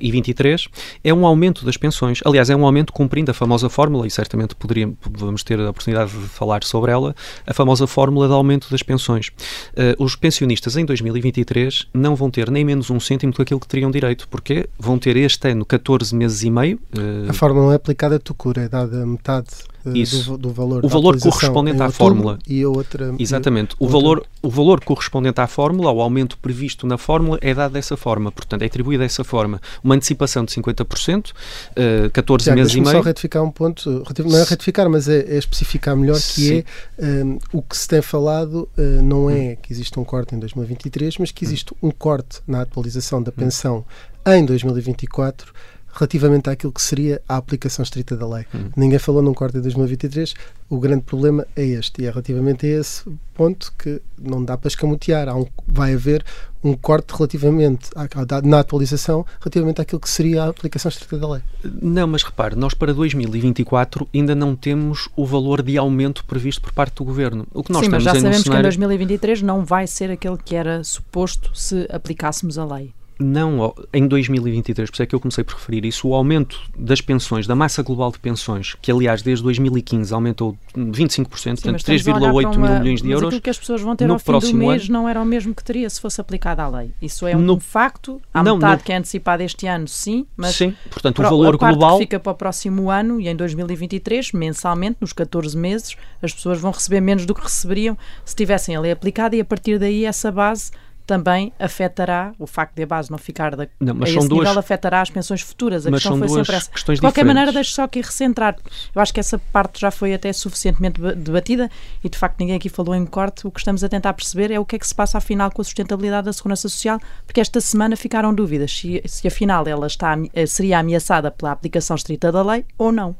e 0.00 0.10
23 0.10 0.68
é 1.02 1.12
um 1.12 1.26
aumento 1.26 1.64
das 1.64 1.76
pensões. 1.76 2.20
Aliás, 2.24 2.50
é 2.50 2.56
um 2.56 2.64
aumento 2.64 2.92
cumprindo 2.92 3.30
a 3.30 3.34
famosa 3.34 3.68
fórmula, 3.68 4.06
e 4.06 4.10
certamente 4.10 4.54
poderíamos, 4.54 4.96
vamos 5.10 5.42
ter 5.42 5.58
a 5.60 5.70
oportunidade 5.70 6.10
de 6.10 6.28
falar 6.28 6.62
sobre 6.64 6.92
ela, 6.92 7.14
a 7.46 7.54
famosa 7.54 7.86
fórmula 7.86 8.26
de 8.26 8.34
aumento 8.34 8.70
das 8.70 8.82
pensões. 8.82 9.28
Uh, 9.72 10.02
os 10.02 10.16
pensionistas 10.16 10.76
em 10.76 10.84
2023 10.84 11.86
não 11.92 12.14
vão 12.14 12.30
ter 12.30 12.50
nem 12.50 12.64
menos 12.64 12.90
um 12.90 13.00
cêntimo 13.00 13.32
do 13.32 13.36
que 13.36 13.42
aquilo 13.42 13.60
que 13.60 13.68
teriam 13.68 13.90
direito, 13.90 14.28
porque 14.28 14.68
vão 14.78 14.98
ter 14.98 15.16
este 15.16 15.50
ano 15.50 15.64
14 15.64 16.14
meses 16.14 16.42
e 16.42 16.50
meio. 16.50 16.78
Uh, 16.96 17.30
a 17.30 17.32
fórmula 17.32 17.72
é 17.72 17.76
aplicada 17.76 18.16
a 18.16 18.18
tucura, 18.18 18.62
é 18.62 18.68
dada 18.68 19.04
metade 19.06 19.48
Isso. 19.92 20.32
Do, 20.32 20.38
do, 20.38 20.50
valor 20.50 20.84
o 20.84 20.88
valor 20.88 21.18
correspondente 21.18 21.82
à 21.82 21.90
fórmula 21.90 22.38
e 22.46 22.62
a 22.62 22.68
outra 22.68 23.14
exatamente 23.18 23.76
o 23.78 23.86
valor 23.86 24.24
o 24.40 24.48
valor 24.48 24.82
correspondente 24.82 25.40
à 25.40 25.46
fórmula 25.46 25.92
o 25.92 26.00
aumento 26.00 26.38
previsto 26.38 26.86
na 26.86 26.96
fórmula 26.96 27.38
é 27.42 27.52
dado 27.52 27.72
dessa 27.72 27.94
forma 27.96 28.32
portanto 28.32 28.62
é 28.62 28.66
atribuído 28.66 29.02
dessa 29.02 29.22
forma 29.22 29.60
uma 29.82 29.94
antecipação 29.94 30.42
de 30.44 30.52
50% 30.54 31.32
uh, 31.32 32.10
14 32.10 32.44
Tiago, 32.44 32.58
meses 32.58 32.74
e 32.74 32.80
meio 32.80 32.92
só 32.92 33.00
retificar 33.02 33.42
um 33.42 33.50
ponto 33.50 34.04
não 34.24 34.38
é 34.38 34.44
retificar 34.44 34.88
mas 34.88 35.06
é, 35.06 35.18
é 35.20 35.36
especificar 35.36 35.94
melhor 35.94 36.16
que 36.16 36.20
Sim. 36.20 36.64
é 36.98 37.24
um, 37.24 37.38
o 37.52 37.60
que 37.60 37.76
se 37.76 37.86
tem 37.86 38.00
falado 38.00 38.68
uh, 38.78 39.02
não 39.02 39.28
é 39.28 39.52
hum. 39.52 39.56
que 39.60 39.70
existe 39.70 40.00
um 40.00 40.04
corte 40.04 40.34
em 40.34 40.38
2023 40.38 41.18
mas 41.18 41.30
que 41.30 41.44
existe 41.44 41.74
um 41.82 41.90
corte 41.90 42.40
na 42.46 42.62
atualização 42.62 43.22
da 43.22 43.30
hum. 43.30 43.34
pensão 43.36 43.84
em 44.26 44.44
2024 44.46 45.52
relativamente 45.94 46.50
àquilo 46.50 46.72
que 46.72 46.82
seria 46.82 47.22
a 47.28 47.36
aplicação 47.36 47.82
estrita 47.82 48.16
da 48.16 48.26
lei. 48.26 48.44
Hum. 48.54 48.70
Ninguém 48.76 48.98
falou 48.98 49.22
num 49.22 49.32
corte 49.32 49.58
em 49.58 49.60
2023, 49.60 50.34
o 50.68 50.78
grande 50.78 51.02
problema 51.02 51.46
é 51.54 51.64
este, 51.64 52.02
e 52.02 52.06
é 52.06 52.10
relativamente 52.10 52.66
a 52.66 52.80
esse 52.80 53.04
ponto 53.34 53.72
que 53.78 54.00
não 54.20 54.44
dá 54.44 54.56
para 54.56 54.68
escamotear. 54.68 55.34
Um, 55.36 55.46
vai 55.66 55.94
haver 55.94 56.24
um 56.62 56.74
corte 56.74 57.12
relativamente 57.14 57.90
à, 57.94 58.42
na 58.42 58.60
atualização, 58.60 59.24
relativamente 59.38 59.80
àquilo 59.80 60.00
que 60.00 60.08
seria 60.08 60.44
a 60.44 60.48
aplicação 60.48 60.88
estrita 60.88 61.18
da 61.18 61.28
lei. 61.28 61.42
Não, 61.62 62.06
mas 62.06 62.22
repare, 62.22 62.56
nós 62.56 62.74
para 62.74 62.92
2024 62.94 64.08
ainda 64.14 64.34
não 64.34 64.56
temos 64.56 65.08
o 65.14 65.26
valor 65.26 65.62
de 65.62 65.76
aumento 65.76 66.24
previsto 66.24 66.62
por 66.62 66.72
parte 66.72 66.96
do 66.96 67.04
Governo. 67.04 67.46
O 67.52 67.62
que 67.62 67.70
nós 67.70 67.84
Sim, 67.84 67.90
mas 67.90 68.02
já 68.02 68.14
sabemos 68.14 68.42
cenário... 68.42 68.62
que 68.62 68.76
em 68.76 68.80
2023 68.80 69.42
não 69.42 69.64
vai 69.64 69.86
ser 69.86 70.10
aquele 70.10 70.38
que 70.38 70.56
era 70.56 70.82
suposto 70.82 71.50
se 71.54 71.86
aplicássemos 71.90 72.58
a 72.58 72.64
lei. 72.64 72.94
Não, 73.18 73.74
em 73.92 74.06
2023, 74.08 74.90
por 74.90 74.94
isso 74.94 75.02
é 75.02 75.06
que 75.06 75.14
eu 75.14 75.20
comecei 75.20 75.44
por 75.44 75.54
referir 75.54 75.84
isso, 75.84 76.08
o 76.08 76.14
aumento 76.14 76.60
das 76.76 77.00
pensões, 77.00 77.46
da 77.46 77.54
massa 77.54 77.82
global 77.82 78.10
de 78.10 78.18
pensões, 78.18 78.74
que 78.82 78.90
aliás 78.90 79.22
desde 79.22 79.42
2015 79.44 80.12
aumentou 80.12 80.56
25%, 80.76 81.38
Sim, 81.38 81.54
portanto 81.54 81.84
3,8 81.84 82.56
mil 82.58 82.80
milhões 82.80 83.02
de 83.02 83.10
euros. 83.10 83.32
Mas 83.32 83.40
que 83.40 83.50
as 83.50 83.58
pessoas 83.58 83.80
vão 83.82 83.94
ter 83.94 84.10
ao 84.10 84.18
fim 84.18 84.32
do 84.32 84.54
mês 84.54 84.84
ano, 84.84 84.92
não 84.92 85.08
era 85.08 85.20
o 85.20 85.24
mesmo 85.24 85.54
que 85.54 85.62
teria 85.62 85.88
se 85.88 86.00
fosse 86.00 86.20
aplicada 86.20 86.62
a 86.62 86.68
lei. 86.68 86.90
Isso 87.00 87.26
é 87.26 87.36
um 87.36 87.40
no, 87.40 87.60
facto. 87.60 88.20
Há 88.32 88.42
não, 88.42 88.56
metade 88.56 88.78
no, 88.78 88.84
que 88.84 88.92
é 88.92 88.96
antecipada 88.96 89.44
este 89.44 89.66
ano, 89.66 89.86
sim, 89.86 90.26
mas 90.36 90.56
sim, 90.56 90.74
portanto, 90.90 91.20
o 91.20 91.22
valor 91.22 91.56
global 91.56 91.98
fica 91.98 92.18
para 92.18 92.32
o 92.32 92.34
próximo 92.34 92.90
ano 92.90 93.20
e 93.20 93.28
em 93.28 93.36
2023, 93.36 94.32
mensalmente, 94.32 94.96
nos 95.00 95.12
14 95.12 95.56
meses, 95.56 95.96
as 96.20 96.32
pessoas 96.32 96.58
vão 96.60 96.72
receber 96.72 97.00
menos 97.00 97.26
do 97.26 97.34
que 97.34 97.42
receberiam 97.42 97.96
se 98.24 98.34
tivessem 98.34 98.74
a 98.74 98.80
lei 98.80 98.90
aplicada 98.90 99.36
e 99.36 99.40
a 99.40 99.44
partir 99.44 99.78
daí 99.78 100.04
essa 100.04 100.32
base 100.32 100.72
também 101.06 101.52
afetará, 101.58 102.32
o 102.38 102.46
facto 102.46 102.74
de 102.74 102.82
a 102.82 102.86
base 102.86 103.10
não 103.10 103.18
ficar 103.18 103.54
da, 103.54 103.66
não, 103.78 103.94
mas 103.94 104.10
a 104.10 104.18
esse 104.18 104.28
duas, 104.28 104.46
nível 104.46 104.58
afetará 104.58 105.00
as 105.00 105.10
pensões 105.10 105.40
futuras. 105.40 105.86
A 105.86 105.90
mas 105.90 106.02
questão 106.02 106.18
foi 106.18 106.28
sempre 106.28 106.56
essa. 106.56 106.70
De 106.70 106.74
qualquer 106.74 106.94
diferentes. 106.94 107.24
maneira, 107.24 107.52
deixo 107.52 107.72
só 107.72 107.84
aqui 107.84 108.00
recentrar. 108.00 108.56
Eu 108.94 109.00
acho 109.02 109.12
que 109.12 109.20
essa 109.20 109.38
parte 109.38 109.80
já 109.80 109.90
foi 109.90 110.14
até 110.14 110.32
suficientemente 110.32 111.00
debatida 111.16 111.70
e 112.02 112.08
de 112.08 112.16
facto 112.16 112.38
ninguém 112.40 112.56
aqui 112.56 112.68
falou 112.68 112.94
em 112.94 113.04
corte. 113.04 113.46
O 113.46 113.50
que 113.50 113.60
estamos 113.60 113.84
a 113.84 113.88
tentar 113.88 114.12
perceber 114.14 114.50
é 114.50 114.58
o 114.58 114.64
que 114.64 114.76
é 114.76 114.78
que 114.78 114.86
se 114.86 114.94
passa 114.94 115.18
afinal 115.18 115.50
com 115.50 115.60
a 115.60 115.64
sustentabilidade 115.64 116.24
da 116.24 116.32
segurança 116.32 116.68
social, 116.68 116.98
porque 117.26 117.40
esta 117.40 117.60
semana 117.60 117.96
ficaram 117.96 118.34
dúvidas 118.34 118.72
se, 118.72 119.02
se 119.04 119.26
afinal 119.26 119.66
ela 119.66 119.86
está, 119.86 120.16
eh, 120.32 120.46
seria 120.46 120.78
ameaçada 120.78 121.30
pela 121.30 121.52
aplicação 121.52 121.96
estrita 121.96 122.32
da 122.32 122.42
lei 122.42 122.64
ou 122.76 122.92
não. 122.92 123.14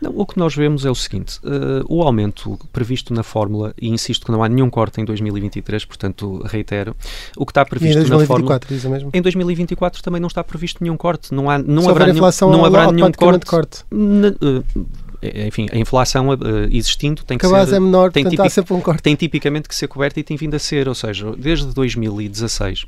não 0.00 0.12
o 0.14 0.26
que 0.26 0.38
nós 0.38 0.54
vemos 0.54 0.84
é 0.84 0.90
o 0.90 0.94
seguinte: 0.94 1.38
uh, 1.38 1.84
o 1.88 2.02
aumento 2.02 2.58
previsto 2.72 3.12
na 3.14 3.22
fórmula, 3.22 3.74
e 3.80 3.88
insisto 3.88 4.26
que 4.26 4.32
não 4.32 4.42
há 4.42 4.48
nenhum 4.48 4.70
corte 4.70 5.00
em 5.00 5.04
2023, 5.04 5.84
portanto 5.84 6.42
reitero, 6.44 6.94
o 7.36 7.46
que 7.46 7.50
está 7.50 7.64
previsto 7.64 7.98
em 7.98 8.08
2024, 8.08 8.74
na 8.74 8.90
mesmo? 8.90 9.10
Em 9.12 9.22
2024 9.22 10.02
também 10.02 10.20
não 10.20 10.28
está 10.28 10.42
previsto 10.42 10.82
nenhum 10.82 10.96
corte. 10.96 11.32
Não, 11.34 11.50
há, 11.50 11.58
não 11.58 11.88
haverá 11.88 12.06
nenhum, 12.06 12.28
não 12.42 12.64
haverá 12.64 12.92
nenhum 12.92 13.12
corte. 13.12 13.46
corte. 13.46 13.84
Na, 13.90 14.28
uh, 14.28 14.64
enfim, 15.22 15.68
a 15.70 15.76
inflação 15.76 16.30
uh, 16.30 16.36
existindo 16.70 17.22
tem 17.24 17.36
que, 17.36 17.44
a 17.44 17.66
ser, 17.66 17.74
é 17.74 17.80
menor, 17.80 18.10
tem, 18.10 18.24
tipic, 18.24 18.50
sempre 18.50 18.72
um 18.72 18.80
corte. 18.80 19.02
tem 19.02 19.14
tipicamente 19.14 19.68
que 19.68 19.74
ser 19.74 19.86
coberta 19.86 20.18
e 20.18 20.22
tem 20.22 20.36
vindo 20.36 20.54
a 20.54 20.58
ser, 20.58 20.88
ou 20.88 20.94
seja, 20.94 21.32
desde 21.36 21.66
2016 21.74 22.82
uh, 22.82 22.86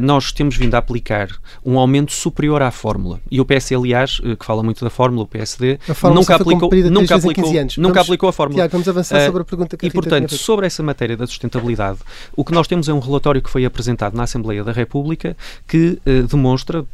nós 0.00 0.32
temos 0.32 0.56
vindo 0.56 0.74
a 0.74 0.78
aplicar 0.78 1.28
um 1.64 1.78
aumento 1.78 2.12
superior 2.12 2.62
à 2.62 2.70
fórmula 2.70 3.20
e 3.30 3.40
o 3.40 3.44
PS, 3.44 3.72
aliás, 3.72 4.18
uh, 4.20 4.36
que 4.36 4.46
fala 4.46 4.62
muito 4.62 4.82
da 4.82 4.90
fórmula, 4.90 5.24
o 5.24 5.26
PSD, 5.26 5.78
fórmula 5.94 6.20
nunca 6.20 6.34
aplicou, 6.36 6.70
nunca 6.90 7.14
aplicou, 7.14 7.52
nunca 7.52 7.94
vamos, 7.94 7.98
aplicou 7.98 8.28
a 8.28 8.32
fórmula. 8.32 8.58
Tiago, 8.62 8.72
vamos 8.72 8.88
avançar 8.88 9.26
sobre 9.26 9.42
a 9.42 9.44
pergunta 9.44 9.76
que 9.76 9.86
E 9.86 9.90
portanto, 9.90 10.36
sobre 10.36 10.66
essa 10.66 10.82
matéria 10.82 11.16
da 11.16 11.26
sustentabilidade, 11.26 11.98
o 12.34 12.44
que 12.44 12.52
nós 12.52 12.66
temos 12.66 12.88
é 12.88 12.92
um 12.92 13.00
relatório 13.00 13.42
que 13.42 13.50
foi 13.50 13.64
apresentado 13.66 14.16
na 14.16 14.22
Assembleia 14.22 14.64
da 14.64 14.72
República 14.72 15.36
que 15.66 15.98
demonstra 16.28 16.84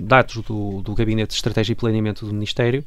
dados 0.00 0.36
do, 0.36 0.82
do 0.82 0.94
Gabinete 0.94 1.30
de 1.30 1.34
Estratégia 1.34 1.72
e 1.72 1.76
Planeamento 1.76 2.26
do 2.26 2.32
Ministério 2.32 2.84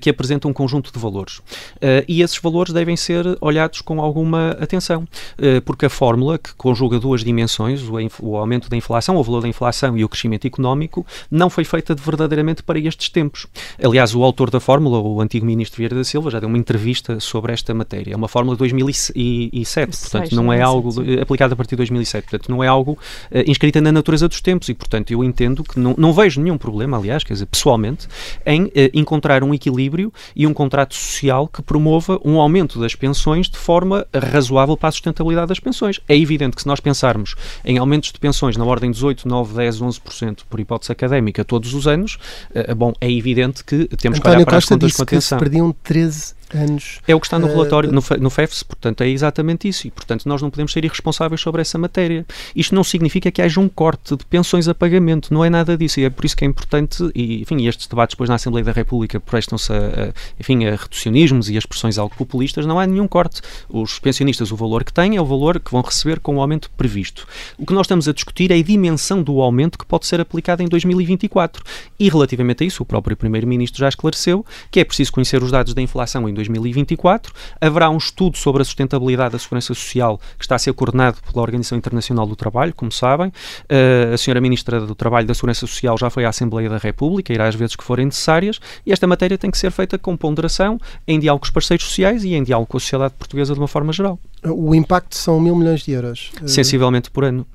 que 0.00 0.10
apresenta 0.10 0.48
um 0.48 0.52
conjunto 0.52 0.79
de 0.92 0.98
valores. 0.98 1.38
Uh, 1.38 2.04
e 2.08 2.22
esses 2.22 2.38
valores 2.38 2.72
devem 2.72 2.96
ser 2.96 3.24
olhados 3.40 3.80
com 3.80 4.00
alguma 4.00 4.52
atenção, 4.60 5.02
uh, 5.02 5.60
porque 5.64 5.86
a 5.86 5.90
fórmula 5.90 6.38
que 6.38 6.54
conjuga 6.54 6.98
duas 6.98 7.22
dimensões, 7.22 7.82
o, 7.82 7.94
o, 8.20 8.36
aumento 8.36 8.68
da 8.68 8.76
inflação, 8.76 9.16
o 9.16 9.22
valor 9.22 9.42
da 9.42 9.48
inflação 9.48 9.96
e 9.98 10.04
o 10.04 10.08
crescimento 10.08 10.46
económico, 10.46 11.06
não 11.30 11.50
foi 11.50 11.64
feita 11.64 11.94
de 11.94 12.02
verdadeiramente 12.02 12.62
para 12.62 12.78
estes 12.78 13.08
tempos. 13.08 13.46
Aliás, 13.82 14.14
o 14.14 14.22
autor 14.22 14.50
da 14.50 14.60
fórmula, 14.60 14.98
o 15.00 15.20
antigo 15.20 15.44
ministro 15.44 15.78
Vieira 15.78 15.96
da 15.96 16.04
Silva, 16.04 16.30
já 16.30 16.40
deu 16.40 16.48
uma 16.48 16.58
entrevista 16.58 17.20
sobre 17.20 17.52
esta 17.52 17.74
matéria. 17.74 18.14
É 18.14 18.16
uma 18.16 18.28
fórmula 18.28 18.56
de 18.56 18.60
2007, 18.60 19.98
portanto, 19.98 20.36
não 20.36 20.52
é 20.52 20.60
algo 20.60 20.90
aplicado 21.20 21.54
a 21.54 21.56
partir 21.56 21.70
de 21.70 21.78
2007, 21.78 22.28
portanto, 22.28 22.48
não 22.48 22.62
é 22.62 22.68
algo 22.68 22.92
uh, 22.92 23.50
inscrita 23.50 23.80
na 23.80 23.92
natureza 23.92 24.28
dos 24.28 24.40
tempos 24.40 24.68
e, 24.68 24.74
portanto, 24.74 25.10
eu 25.10 25.24
entendo 25.24 25.62
que 25.64 25.78
não, 25.78 25.94
não 25.98 26.12
vejo 26.12 26.40
nenhum 26.40 26.58
problema, 26.58 26.96
aliás, 26.96 27.24
quer 27.24 27.34
dizer, 27.34 27.46
pessoalmente, 27.46 28.06
em 28.46 28.70
encontrar 28.94 29.42
um 29.42 29.52
equilíbrio 29.54 30.12
e 30.34 30.46
um 30.46 30.54
contrato 30.70 30.94
social 30.94 31.48
que 31.48 31.60
promova 31.60 32.20
um 32.24 32.40
aumento 32.40 32.78
das 32.78 32.94
pensões 32.94 33.48
de 33.48 33.58
forma 33.58 34.06
razoável 34.14 34.76
para 34.76 34.88
a 34.88 34.92
sustentabilidade 34.92 35.48
das 35.48 35.58
pensões. 35.58 36.00
É 36.08 36.16
evidente 36.16 36.54
que 36.54 36.62
se 36.62 36.68
nós 36.68 36.78
pensarmos 36.78 37.34
em 37.64 37.78
aumentos 37.78 38.12
de 38.12 38.18
pensões 38.20 38.56
na 38.56 38.64
ordem 38.64 38.90
de 38.90 38.94
18, 38.94 39.26
9, 39.26 39.54
10, 39.54 39.80
11% 39.80 40.38
por 40.48 40.60
hipótese 40.60 40.92
académica 40.92 41.44
todos 41.44 41.74
os 41.74 41.88
anos, 41.88 42.18
uh, 42.54 42.74
bom, 42.74 42.92
é 43.00 43.10
evidente 43.10 43.64
que 43.64 43.88
temos 43.96 44.18
António 44.18 44.22
que 44.22 44.28
olhar 44.28 44.44
para 44.44 44.56
Costa 44.56 44.74
as 44.74 44.80
contas 44.80 44.96
com 44.96 45.02
atenção. 45.02 45.38
Que 45.38 45.44
se 45.44 45.50
perdiam 45.50 45.74
13 45.82 46.39
anos. 46.56 47.00
É 47.06 47.14
o 47.14 47.20
que 47.20 47.26
está 47.26 47.38
no 47.38 47.48
eh, 47.48 47.50
relatório, 47.50 47.90
no, 47.90 48.02
no 48.18 48.30
FEFS, 48.30 48.62
portanto, 48.62 49.02
é 49.02 49.08
exatamente 49.08 49.68
isso. 49.68 49.86
E, 49.86 49.90
portanto, 49.90 50.26
nós 50.26 50.42
não 50.42 50.50
podemos 50.50 50.72
ser 50.72 50.84
irresponsáveis 50.84 51.40
sobre 51.40 51.60
essa 51.60 51.78
matéria. 51.78 52.26
Isto 52.54 52.74
não 52.74 52.84
significa 52.84 53.30
que 53.30 53.42
haja 53.42 53.60
um 53.60 53.68
corte 53.68 54.16
de 54.16 54.24
pensões 54.24 54.68
a 54.68 54.74
pagamento, 54.74 55.32
não 55.32 55.44
é 55.44 55.50
nada 55.50 55.76
disso. 55.76 56.00
E 56.00 56.04
é 56.04 56.10
por 56.10 56.24
isso 56.24 56.36
que 56.36 56.44
é 56.44 56.48
importante, 56.48 57.10
e, 57.14 57.42
enfim, 57.42 57.66
estes 57.66 57.86
debates 57.86 58.14
depois 58.14 58.28
na 58.28 58.36
Assembleia 58.36 58.64
da 58.64 58.72
República 58.72 59.20
prestam-se 59.20 59.72
a, 59.72 59.76
a, 59.76 60.12
enfim, 60.38 60.64
a 60.66 60.76
reducionismos 60.76 61.50
e 61.50 61.56
a 61.56 61.58
expressões 61.58 61.98
algo 61.98 62.14
populistas, 62.16 62.66
não 62.66 62.78
há 62.78 62.86
nenhum 62.86 63.08
corte. 63.08 63.40
Os 63.68 63.98
pensionistas, 63.98 64.50
o 64.52 64.56
valor 64.56 64.84
que 64.84 64.92
têm 64.92 65.16
é 65.16 65.20
o 65.20 65.24
valor 65.24 65.60
que 65.60 65.70
vão 65.70 65.82
receber 65.82 66.20
com 66.20 66.36
o 66.36 66.40
aumento 66.40 66.70
previsto. 66.76 67.26
O 67.58 67.66
que 67.66 67.72
nós 67.72 67.86
estamos 67.86 68.08
a 68.08 68.12
discutir 68.12 68.50
é 68.50 68.58
a 68.58 68.62
dimensão 68.62 69.22
do 69.22 69.40
aumento 69.40 69.78
que 69.78 69.86
pode 69.86 70.06
ser 70.06 70.20
aplicado 70.20 70.62
em 70.62 70.68
2024. 70.68 71.62
E, 71.98 72.08
relativamente 72.08 72.64
a 72.64 72.66
isso, 72.66 72.82
o 72.82 72.86
próprio 72.86 73.16
Primeiro-Ministro 73.16 73.80
já 73.80 73.88
esclareceu 73.88 74.44
que 74.70 74.80
é 74.80 74.84
preciso 74.84 75.12
conhecer 75.12 75.42
os 75.42 75.50
dados 75.50 75.74
da 75.74 75.82
inflação 75.82 76.28
em 76.28 76.34
2024. 76.48 77.32
Haverá 77.60 77.90
um 77.90 77.96
estudo 77.96 78.36
sobre 78.36 78.62
a 78.62 78.64
sustentabilidade 78.64 79.32
da 79.32 79.38
segurança 79.38 79.74
social 79.74 80.18
que 80.38 80.44
está 80.44 80.54
a 80.54 80.58
ser 80.58 80.72
coordenado 80.72 81.18
pela 81.30 81.42
Organização 81.42 81.76
Internacional 81.76 82.26
do 82.26 82.36
Trabalho, 82.36 82.74
como 82.74 82.90
sabem. 82.90 83.28
Uh, 83.28 84.14
a 84.14 84.18
senhora 84.18 84.40
Ministra 84.40 84.80
do 84.80 84.94
Trabalho 84.94 85.24
e 85.24 85.28
da 85.28 85.34
Segurança 85.34 85.60
Social 85.60 85.96
já 85.98 86.10
foi 86.10 86.24
à 86.24 86.28
Assembleia 86.28 86.68
da 86.68 86.78
República, 86.78 87.32
irá 87.32 87.48
às 87.48 87.54
vezes 87.54 87.76
que 87.76 87.84
forem 87.84 88.06
necessárias, 88.06 88.60
e 88.84 88.92
esta 88.92 89.06
matéria 89.06 89.36
tem 89.38 89.50
que 89.50 89.58
ser 89.58 89.70
feita 89.70 89.98
com 89.98 90.16
ponderação, 90.16 90.78
em 91.06 91.18
diálogo 91.18 91.42
com 91.42 91.46
os 91.46 91.50
parceiros 91.50 91.86
sociais 91.86 92.24
e 92.24 92.34
em 92.34 92.42
diálogo 92.42 92.68
com 92.68 92.76
a 92.76 92.80
sociedade 92.80 93.14
portuguesa 93.18 93.54
de 93.54 93.60
uma 93.60 93.68
forma 93.68 93.92
geral. 93.92 94.18
O 94.44 94.74
impacto 94.74 95.16
são 95.16 95.40
mil 95.40 95.54
milhões 95.54 95.82
de 95.82 95.92
euros. 95.92 96.30
Sensivelmente 96.46 97.10
por 97.10 97.24
ano. 97.24 97.46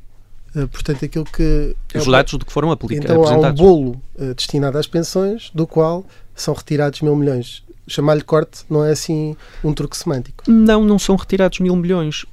Uh, 0.56 0.67
portanto, 0.69 1.04
aquilo 1.04 1.26
que. 1.26 1.76
Os 1.93 2.06
dados 2.06 2.32
de 2.32 2.45
que 2.45 2.52
foram 2.52 2.71
aplicados. 2.71 3.12
Então 3.12 3.45
há 3.45 3.50
um 3.50 3.54
bolo 3.54 4.02
uh, 4.15 4.34
destinado 4.34 4.78
às 4.78 4.88
pensões, 4.88 5.52
do 5.54 5.67
qual 5.67 6.06
são 6.34 6.54
retirados 6.54 7.02
mil 7.02 7.15
milhões. 7.15 7.63
Chamar-lhe 7.88 8.24
corte 8.24 8.63
não 8.69 8.84
é 8.84 8.91
assim 8.91 9.36
um 9.63 9.74
truque 9.74 9.95
semântico. 9.95 10.43
Não, 10.48 10.84
não 10.84 10.98
são 10.98 11.15
retirados 11.15 11.60
mil 11.60 11.76
milhões. 11.76 12.26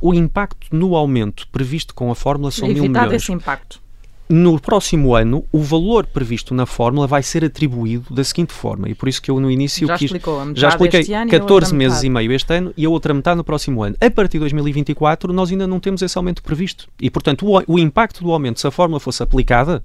O 0.00 0.12
impacto 0.12 0.66
no 0.70 0.94
aumento 0.94 1.48
previsto 1.48 1.94
com 1.94 2.10
a 2.10 2.14
fórmula 2.14 2.50
são 2.50 2.68
mil 2.68 2.84
milhões. 2.84 3.12
esse 3.12 3.32
impacto. 3.32 3.80
No 4.28 4.58
próximo 4.58 5.14
ano, 5.14 5.44
o 5.52 5.60
valor 5.60 6.06
previsto 6.06 6.54
na 6.54 6.64
fórmula 6.64 7.06
vai 7.06 7.22
ser 7.22 7.44
atribuído 7.44 8.14
da 8.14 8.24
seguinte 8.24 8.52
forma, 8.52 8.88
e 8.88 8.94
por 8.94 9.06
isso 9.06 9.20
que 9.20 9.30
eu 9.30 9.38
no 9.38 9.50
início 9.50 9.86
já 9.86 9.98
quis. 9.98 10.06
Explicou, 10.06 10.54
já 10.54 10.70
expliquei 10.70 11.04
14 11.04 11.74
meses 11.74 12.02
e 12.02 12.08
meio 12.08 12.32
este 12.32 12.54
ano 12.54 12.72
e 12.74 12.86
a 12.86 12.88
outra 12.88 13.12
metade 13.12 13.36
no 13.36 13.44
próximo 13.44 13.82
ano. 13.82 13.94
A 14.00 14.10
partir 14.10 14.34
de 14.34 14.40
2024, 14.40 15.32
nós 15.34 15.50
ainda 15.50 15.66
não 15.66 15.78
temos 15.78 16.00
esse 16.00 16.16
aumento 16.16 16.42
previsto. 16.42 16.88
E, 16.98 17.10
portanto, 17.10 17.46
o, 17.46 17.62
o 17.74 17.78
impacto 17.78 18.24
do 18.24 18.32
aumento, 18.32 18.58
se 18.58 18.66
a 18.66 18.70
fórmula 18.70 18.98
fosse 18.98 19.22
aplicada, 19.22 19.84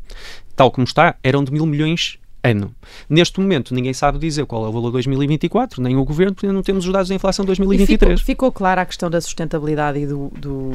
tal 0.56 0.72
como 0.72 0.86
está, 0.86 1.15
eram 1.22 1.43
de 1.43 1.52
mil 1.52 1.65
milhões 1.65 2.17
ano. 2.43 2.73
Neste 3.10 3.39
momento, 3.39 3.73
ninguém 3.73 3.93
sabe 3.93 4.17
dizer 4.17 4.45
qual 4.45 4.65
é 4.65 4.69
o 4.69 4.71
valor 4.71 4.88
de 4.88 4.93
2024, 4.93 5.82
nem 5.82 5.95
o 5.95 6.06
Governo, 6.06 6.34
porque 6.34 6.45
ainda 6.45 6.56
não 6.56 6.63
temos 6.63 6.86
os 6.86 6.93
dados 6.93 7.10
da 7.10 7.15
inflação 7.15 7.43
de 7.43 7.47
2023. 7.47 8.19
Ficou, 8.19 8.26
ficou 8.26 8.52
clara 8.52 8.82
a 8.82 8.86
questão 8.86 9.10
da 9.10 9.19
sustentabilidade 9.19 10.00
e 10.00 10.08
do, 10.08 10.32
do, 10.38 10.71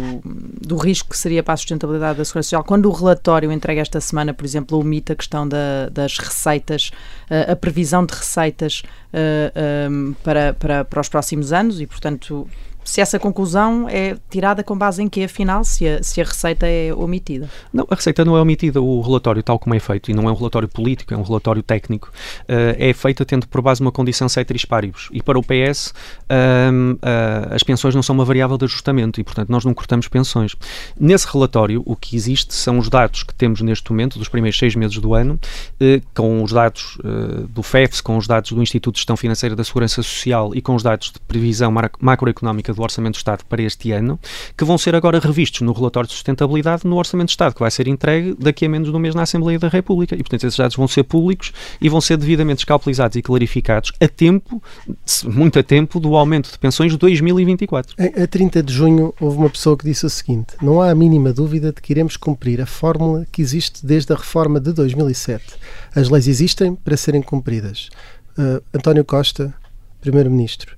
do, 0.61 0.77
risco 0.77 1.11
que 1.11 1.19
seria 1.19 1.43
para 1.43 1.55
a 1.55 1.57
sustentabilidade 1.57 2.19
da 2.19 2.25
Segurança 2.25 2.47
Social. 2.47 2.65
Quando 2.65 2.89
o 2.89 2.93
relatório 2.93 3.51
entregue 3.51 3.81
esta 3.81 4.01
semana, 4.01 4.35
por 4.35 4.45
exemplo, 4.45 4.79
omite 4.79 5.13
a 5.13 5.17
questão 5.17 5.49
da, 5.49 5.89
das 5.91 6.19
receitas, 6.19 6.91
a, 7.31 7.53
a 7.53 7.57
previsão 7.57 8.05
de 8.05 8.15
receitas 8.15 8.83
uh, 9.13 9.91
um, 9.91 10.15
para, 10.23 10.55
para, 10.55 10.85
para 10.85 11.01
os 11.01 11.09
próximos 11.09 11.53
anos 11.53 11.81
e, 11.81 11.87
portanto, 11.87 12.47
se 12.85 13.01
essa 13.01 13.19
conclusão 13.19 13.89
é 13.89 14.17
tirada 14.31 14.63
com 14.63 14.77
base 14.77 15.03
em 15.03 15.09
que, 15.09 15.25
afinal, 15.25 15.65
se 15.65 15.87
a, 15.87 16.03
se 16.03 16.21
a 16.21 16.25
receita 16.25 16.67
é 16.67 16.93
omitida? 16.93 17.49
Não, 17.73 17.87
a 17.91 17.95
receita 17.95 18.25
não 18.25 18.37
é 18.37 18.41
omitida. 18.41 18.81
O 18.81 19.01
relatório, 19.01 19.43
tal 19.43 19.59
como 19.59 19.75
é 19.75 19.79
feito, 19.79 20.11
e 20.11 20.15
não 20.15 20.29
é 20.29 20.33
um 20.33 20.37
relatório 20.37 20.69
político, 20.69 21.15
é 21.15 21.17
um 21.17 21.23
relatório 21.23 21.63
técnico, 21.63 22.09
uh, 22.43 22.77
é 22.79 22.93
feito 22.93 23.25
tendo 23.25 23.47
por 23.49 23.61
base 23.63 23.81
uma 23.81 23.93
condição 23.93 24.29
ceteris 24.29 24.65
paribus. 24.65 25.09
E 25.13 25.23
para 25.23 25.39
o 25.39 25.43
PS, 25.43 25.89
uh, 25.89 26.95
uh, 26.95 27.55
as 27.55 27.63
pensões 27.63 27.95
não 27.95 28.03
são 28.03 28.15
uma 28.15 28.25
variável 28.25 28.59
de 28.59 28.65
ajustamento 28.65 29.21
e, 29.21 29.25
portanto, 29.25 29.49
nós 29.49 29.65
não 29.65 29.75
cortamos 29.75 30.09
pensões. 30.09 30.55
Nesse 30.99 31.27
relatório, 31.33 31.83
o 31.85 31.97
que 31.97 32.17
existe 32.17 32.55
são 32.55 32.79
os 32.79 32.89
dados 32.89 33.23
que 33.23 33.35
temos 33.35 33.61
neste 33.61 33.91
momento, 33.91 34.19
dos 34.19 34.29
primeiros 34.29 34.59
seis 34.59 34.75
meses 34.75 34.99
do 34.99 35.15
ano, 35.15 35.39
eh, 35.81 36.01
com 36.15 36.43
os 36.43 36.53
dados 36.53 36.99
eh, 37.05 37.45
do 37.49 37.63
FEFS, 37.63 38.01
com 38.01 38.17
os 38.17 38.27
dados 38.27 38.53
do 38.53 38.63
Instituto 38.63 38.95
de 38.95 39.01
Gestão 39.01 39.17
Financeira 39.17 39.57
da 39.57 39.65
Segurança 39.65 40.03
Social 40.03 40.55
e 40.55 40.61
com 40.61 40.75
os 40.75 40.83
dados 40.83 41.13
de 41.13 41.19
previsão 41.21 41.73
macroeconómica 42.01 42.72
do 42.75 42.83
Orçamento 42.83 43.15
do 43.15 43.19
Estado 43.19 43.45
para 43.49 43.63
este 43.63 43.93
ano, 43.93 44.19
que 44.57 44.65
vão 44.65 44.79
ser 44.79 44.95
agora 44.95 45.19
revistos 45.19 45.61
no 45.63 45.73
relatório 45.73 46.09
de 46.09 46.15
sustentabilidade 46.15 46.87
no 46.87 46.97
Orçamento 46.97 47.29
do 47.29 47.31
Estado, 47.31 47.55
que 47.55 47.61
vai 47.61 47.71
ser 47.71 47.89
entregue 47.89 48.37
daqui 48.39 48.67
a 48.67 48.69
menos 48.69 48.91
de 48.91 48.97
um 48.97 48.99
mês 48.99 49.15
na 49.15 49.23
Assembleia 49.23 49.59
da 49.59 49.69
República. 49.69 50.15
E, 50.15 50.19
portanto, 50.19 50.45
esses 50.45 50.57
dados 50.57 50.77
vão 50.77 50.89
ser 50.89 51.05
públicos 51.05 51.53
e 51.81 51.89
vão 51.89 52.01
ser 52.01 52.17
devidamente 52.17 52.61
escalpelizados 52.61 53.17
e 53.17 53.23
clarificados 53.23 53.93
a 54.01 54.09
tempo, 54.09 54.63
muito 55.25 55.59
a 55.59 55.63
tempo, 55.63 56.01
do 56.01 56.17
aumento 56.17 56.51
de 56.51 56.59
pensões 56.59 56.93
de 56.93 56.99
2024. 56.99 57.95
A 58.23 58.27
30 58.27 58.63
de 58.63 58.73
junho 58.73 59.15
houve 59.21 59.37
uma 59.37 59.51
pessoa 59.51 59.77
que 59.77 59.85
disse 59.85 60.07
o 60.07 60.11
seguinte: 60.11 60.55
não 60.61 60.81
há 60.81 60.91
a 60.91 60.95
mínima 60.95 61.33
dúvida 61.33 61.73
de 61.73 61.81
que 61.81 61.93
iremos 61.93 62.17
cumprir 62.17 62.61
a 62.61 62.67
fórmula 62.67 63.27
que 63.31 63.43
existe 63.43 63.85
desde 63.85 64.13
a 64.13 64.17
reforma 64.17 64.61
de 64.61 64.73
2007. 64.73 65.45
As 65.95 66.09
leis 66.09 66.29
existem 66.29 66.75
para 66.75 66.97
serem 66.97 67.23
cumpridas. 67.23 67.89
Uh, 68.39 68.63
António 68.75 69.05
Costa, 69.05 69.55
Primeiro-Ministro, 70.01 70.77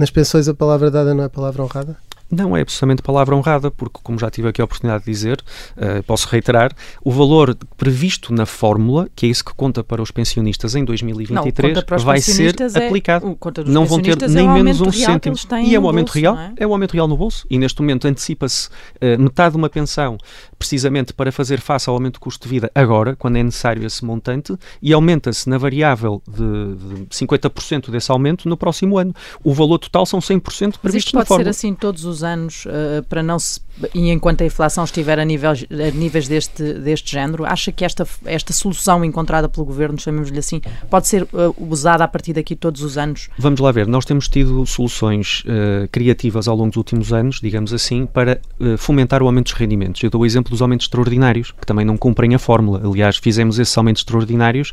nas 0.00 0.10
pensões 0.10 0.48
a 0.48 0.54
palavra 0.54 0.90
dada 0.90 1.12
não 1.12 1.24
é 1.24 1.28
palavra 1.28 1.62
honrada? 1.62 1.94
Não 2.30 2.56
é 2.56 2.64
precisamente 2.64 3.02
palavra 3.02 3.34
honrada, 3.34 3.70
porque, 3.72 3.98
como 4.02 4.18
já 4.18 4.30
tive 4.30 4.48
aqui 4.48 4.62
a 4.62 4.64
oportunidade 4.64 5.04
de 5.04 5.10
dizer, 5.10 5.42
uh, 5.76 6.02
posso 6.04 6.28
reiterar, 6.28 6.72
o 7.04 7.10
valor 7.10 7.56
previsto 7.76 8.32
na 8.32 8.46
fórmula, 8.46 9.08
que 9.16 9.26
é 9.26 9.28
isso 9.28 9.44
que 9.44 9.52
conta 9.52 9.82
para 9.82 10.00
os 10.00 10.12
pensionistas 10.12 10.76
em 10.76 10.84
2023, 10.84 11.74
não, 11.74 11.98
vai 11.98 12.20
ser 12.20 12.54
é, 12.60 12.86
aplicado. 12.86 13.36
não 13.66 13.84
vão 13.84 14.00
ter 14.00 14.16
nem 14.28 14.48
é 14.48 14.52
menos 14.52 14.80
um 14.80 14.92
cêntimo. 14.92 15.34
E 15.64 15.74
é 15.74 15.80
o 15.80 15.86
aumento 15.86 16.06
bolso, 16.06 16.20
real, 16.20 16.38
é? 16.38 16.52
é? 16.56 16.66
o 16.66 16.72
aumento 16.72 16.92
real 16.92 17.08
no 17.08 17.16
bolso. 17.16 17.44
E 17.50 17.58
neste 17.58 17.80
momento 17.82 18.06
antecipa-se 18.06 18.68
uh, 18.68 19.20
metade 19.20 19.52
de 19.52 19.56
uma 19.58 19.68
pensão, 19.68 20.16
precisamente 20.60 21.14
para 21.14 21.32
fazer 21.32 21.58
face 21.58 21.88
ao 21.88 21.96
aumento 21.96 22.14
do 22.14 22.20
custo 22.20 22.46
de 22.46 22.50
vida 22.50 22.70
agora, 22.74 23.16
quando 23.16 23.36
é 23.36 23.42
necessário 23.42 23.84
esse 23.84 24.04
montante, 24.04 24.54
e 24.82 24.92
aumenta-se 24.92 25.48
na 25.48 25.56
variável 25.56 26.22
de, 26.28 26.98
de 26.98 27.06
50% 27.06 27.90
desse 27.90 28.12
aumento 28.12 28.46
no 28.46 28.58
próximo 28.58 28.98
ano. 28.98 29.14
O 29.42 29.54
valor 29.54 29.78
total 29.78 30.04
são 30.04 30.20
100% 30.20 30.42
previsto 30.42 30.78
Mas 30.84 30.94
isto 30.96 31.12
pode 31.12 31.26
fórmula. 31.26 31.44
ser 31.44 31.50
assim 31.50 31.74
todos 31.74 32.04
os 32.04 32.22
anos 32.22 32.66
uh, 32.66 33.02
para 33.08 33.22
não 33.22 33.38
se 33.38 33.58
e 33.94 34.10
enquanto 34.10 34.42
a 34.42 34.44
inflação 34.44 34.84
estiver 34.84 35.18
a, 35.18 35.24
nível, 35.24 35.52
a 35.52 35.90
níveis 35.96 36.28
deste, 36.28 36.74
deste 36.74 37.12
género, 37.12 37.46
acha 37.46 37.72
que 37.72 37.82
esta, 37.82 38.06
esta 38.26 38.52
solução 38.52 39.02
encontrada 39.02 39.48
pelo 39.48 39.64
governo, 39.64 39.98
chamemos-lhe 39.98 40.38
assim, 40.38 40.60
pode 40.90 41.08
ser 41.08 41.22
uh, 41.22 41.54
usada 41.58 42.04
a 42.04 42.08
partir 42.08 42.34
daqui 42.34 42.54
todos 42.54 42.82
os 42.82 42.98
anos? 42.98 43.30
Vamos 43.38 43.58
lá 43.60 43.72
ver, 43.72 43.86
nós 43.86 44.04
temos 44.04 44.28
tido 44.28 44.66
soluções 44.66 45.42
uh, 45.46 45.88
criativas 45.90 46.46
ao 46.46 46.56
longo 46.56 46.68
dos 46.68 46.76
últimos 46.76 47.10
anos, 47.10 47.40
digamos 47.40 47.72
assim, 47.72 48.04
para 48.04 48.40
fomentar 48.76 49.22
o 49.22 49.26
aumento 49.26 49.46
dos 49.46 49.54
rendimentos. 49.54 50.02
Eu 50.02 50.10
dou 50.10 50.20
o 50.20 50.26
exemplo 50.26 50.49
dos 50.50 50.62
aumentos 50.62 50.84
extraordinários, 50.84 51.52
que 51.52 51.66
também 51.66 51.84
não 51.84 51.96
cumprem 51.96 52.34
a 52.34 52.38
fórmula. 52.38 52.82
Aliás, 52.84 53.16
fizemos 53.16 53.58
esses 53.58 53.76
aumentos 53.76 54.00
extraordinários 54.00 54.72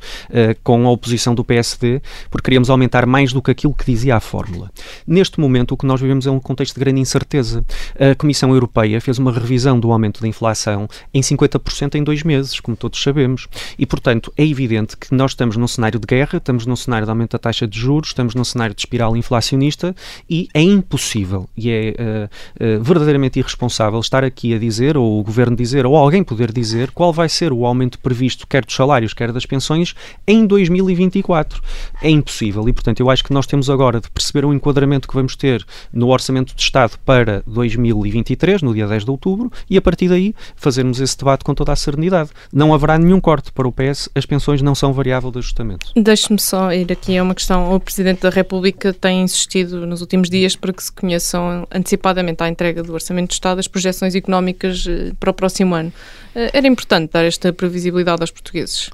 com 0.63 0.86
a 0.86 0.92
oposição 0.92 1.34
do 1.34 1.44
PSD, 1.44 2.02
porque 2.30 2.46
queríamos 2.46 2.70
aumentar 2.70 3.06
mais 3.06 3.32
do 3.32 3.42
que 3.42 3.52
aquilo 3.52 3.74
que 3.74 3.86
dizia 3.86 4.16
a 4.16 4.20
fórmula. 4.20 4.72
Neste 5.06 5.40
momento, 5.40 5.74
o 5.74 5.78
que 5.78 5.86
nós 5.86 6.02
vivemos 6.02 6.26
é 6.28 6.32
um 6.32 6.40
contexto 6.40 6.76
de 6.76 6.80
grande 6.80 7.00
incerteza. 7.00 7.63
A 8.00 8.16
Comissão 8.16 8.54
Europeia 8.54 9.00
fez 9.02 9.18
uma 9.20 9.32
revisão 9.32 9.80
do 9.80 9.92
aumento 9.92 10.22
da 10.22 10.28
inflação 10.28 10.88
em 11.13 11.22
50% 11.22 11.96
em 11.96 12.04
dois 12.04 12.24
meses, 12.24 12.60
como 12.60 12.76
todos 12.76 13.02
sabemos. 13.02 13.48
E, 13.78 13.86
portanto, 13.86 14.32
é 14.38 14.46
evidente 14.46 14.98
que 14.98 15.13
nós 15.13 15.32
estamos 15.32 15.58
num 15.58 15.68
cenário 15.68 16.00
de 16.00 16.06
guerra, 16.06 16.38
estamos 16.38 16.66
num 16.66 16.76
cenário 16.76 17.06
de 17.06 17.12
aumento 17.12 17.32
da 17.32 17.40
taxa 17.40 17.68
de 17.68 17.78
juros, 17.78 18.10
estamos 18.10 18.36
num 18.36 18.44
cenário 18.44 18.76
de 18.76 18.82
espiral 18.82 19.16
inflacionista 19.16 19.96
e 20.30 20.48
é 20.54 20.62
impossível 20.62 21.50
e 21.56 21.70
é 21.70 21.94
uh, 21.98 22.80
uh, 22.80 22.84
verdadeiramente 22.84 23.40
irresponsável 23.40 24.00
estar 24.00 24.24
aqui 24.24 24.54
a 24.54 24.60
dizer, 24.60 24.98
ou 24.98 25.20
o 25.20 25.24
governo 25.24 25.56
dizer, 25.56 25.67
ou 25.76 25.96
alguém 25.96 26.24
poder 26.24 26.52
dizer 26.52 26.92
qual 26.92 27.12
vai 27.12 27.30
ser 27.30 27.52
o 27.52 27.66
aumento 27.66 28.00
previsto, 28.00 28.48
quer 28.48 28.66
dos 28.66 28.76
salários, 28.76 29.14
quer 29.14 29.32
das 29.32 29.46
pensões, 29.46 29.94
em 30.28 30.46
2024. 30.46 31.62
É 32.02 32.10
impossível 32.10 32.68
e, 32.68 32.74
portanto, 32.74 33.00
eu 33.00 33.10
acho 33.10 33.24
que 33.24 33.34
nós 33.34 33.48
temos 33.48 33.70
agora 33.70 34.00
de 34.00 34.10
perceber 34.10 34.46
o 34.46 34.54
enquadramento 34.54 35.08
que 35.08 35.14
vamos 35.14 35.36
ter 35.36 35.66
no 35.92 36.10
Orçamento 36.10 36.56
de 36.56 36.62
Estado 36.62 36.98
para 37.06 37.44
2023, 37.46 38.62
no 38.62 38.74
dia 38.74 38.88
10 38.88 39.06
de 39.06 39.12
outubro, 39.12 39.52
e 39.70 39.78
a 39.78 39.82
partir 39.82 40.08
daí 40.08 40.34
fazermos 40.56 41.00
esse 41.00 41.18
debate 41.18 41.44
com 41.44 41.54
toda 41.54 41.72
a 41.72 41.76
serenidade. 41.76 42.30
Não 42.52 42.74
haverá 42.74 42.98
nenhum 42.98 43.20
corte 43.20 43.52
para 43.52 43.68
o 43.68 43.72
PS, 43.72 44.10
as 44.16 44.26
pensões 44.26 44.62
não 44.62 44.76
são 44.76 44.94
variável 44.94 45.32
de 45.32 45.40
ajustamento. 45.40 45.92
Deixe-me 45.96 46.40
só 46.40 46.72
ir 46.72 46.92
aqui 46.92 47.18
a 47.18 47.24
uma 47.24 47.36
questão. 47.36 47.74
O 47.74 47.80
Presidente 47.80 48.22
da 48.22 48.30
República 48.30 48.94
tem 48.94 49.22
insistido 49.22 49.86
nos 49.86 50.02
últimos 50.02 50.30
dias 50.30 50.56
para 50.56 50.74
que 50.74 50.84
se 50.84 50.92
conheçam 50.92 51.68
antecipadamente 51.72 52.44
à 52.44 52.50
entrega 52.50 52.84
do 52.84 52.94
Orçamento 52.94 53.30
de 53.30 53.34
Estado 53.34 53.60
as 53.60 53.68
projeções 53.68 54.16
económicas 54.16 54.86
eh, 54.88 55.12
para 55.20 55.32
o 55.32 55.34
próximo 55.34 55.57
ano. 55.63 55.91
Eh, 56.36 56.52
era 56.54 56.67
importante 56.67 57.12
dar 57.12 57.26
esta 57.26 57.52
previsibilidade 57.54 58.22
aos 58.22 58.32
portugueses? 58.32 58.89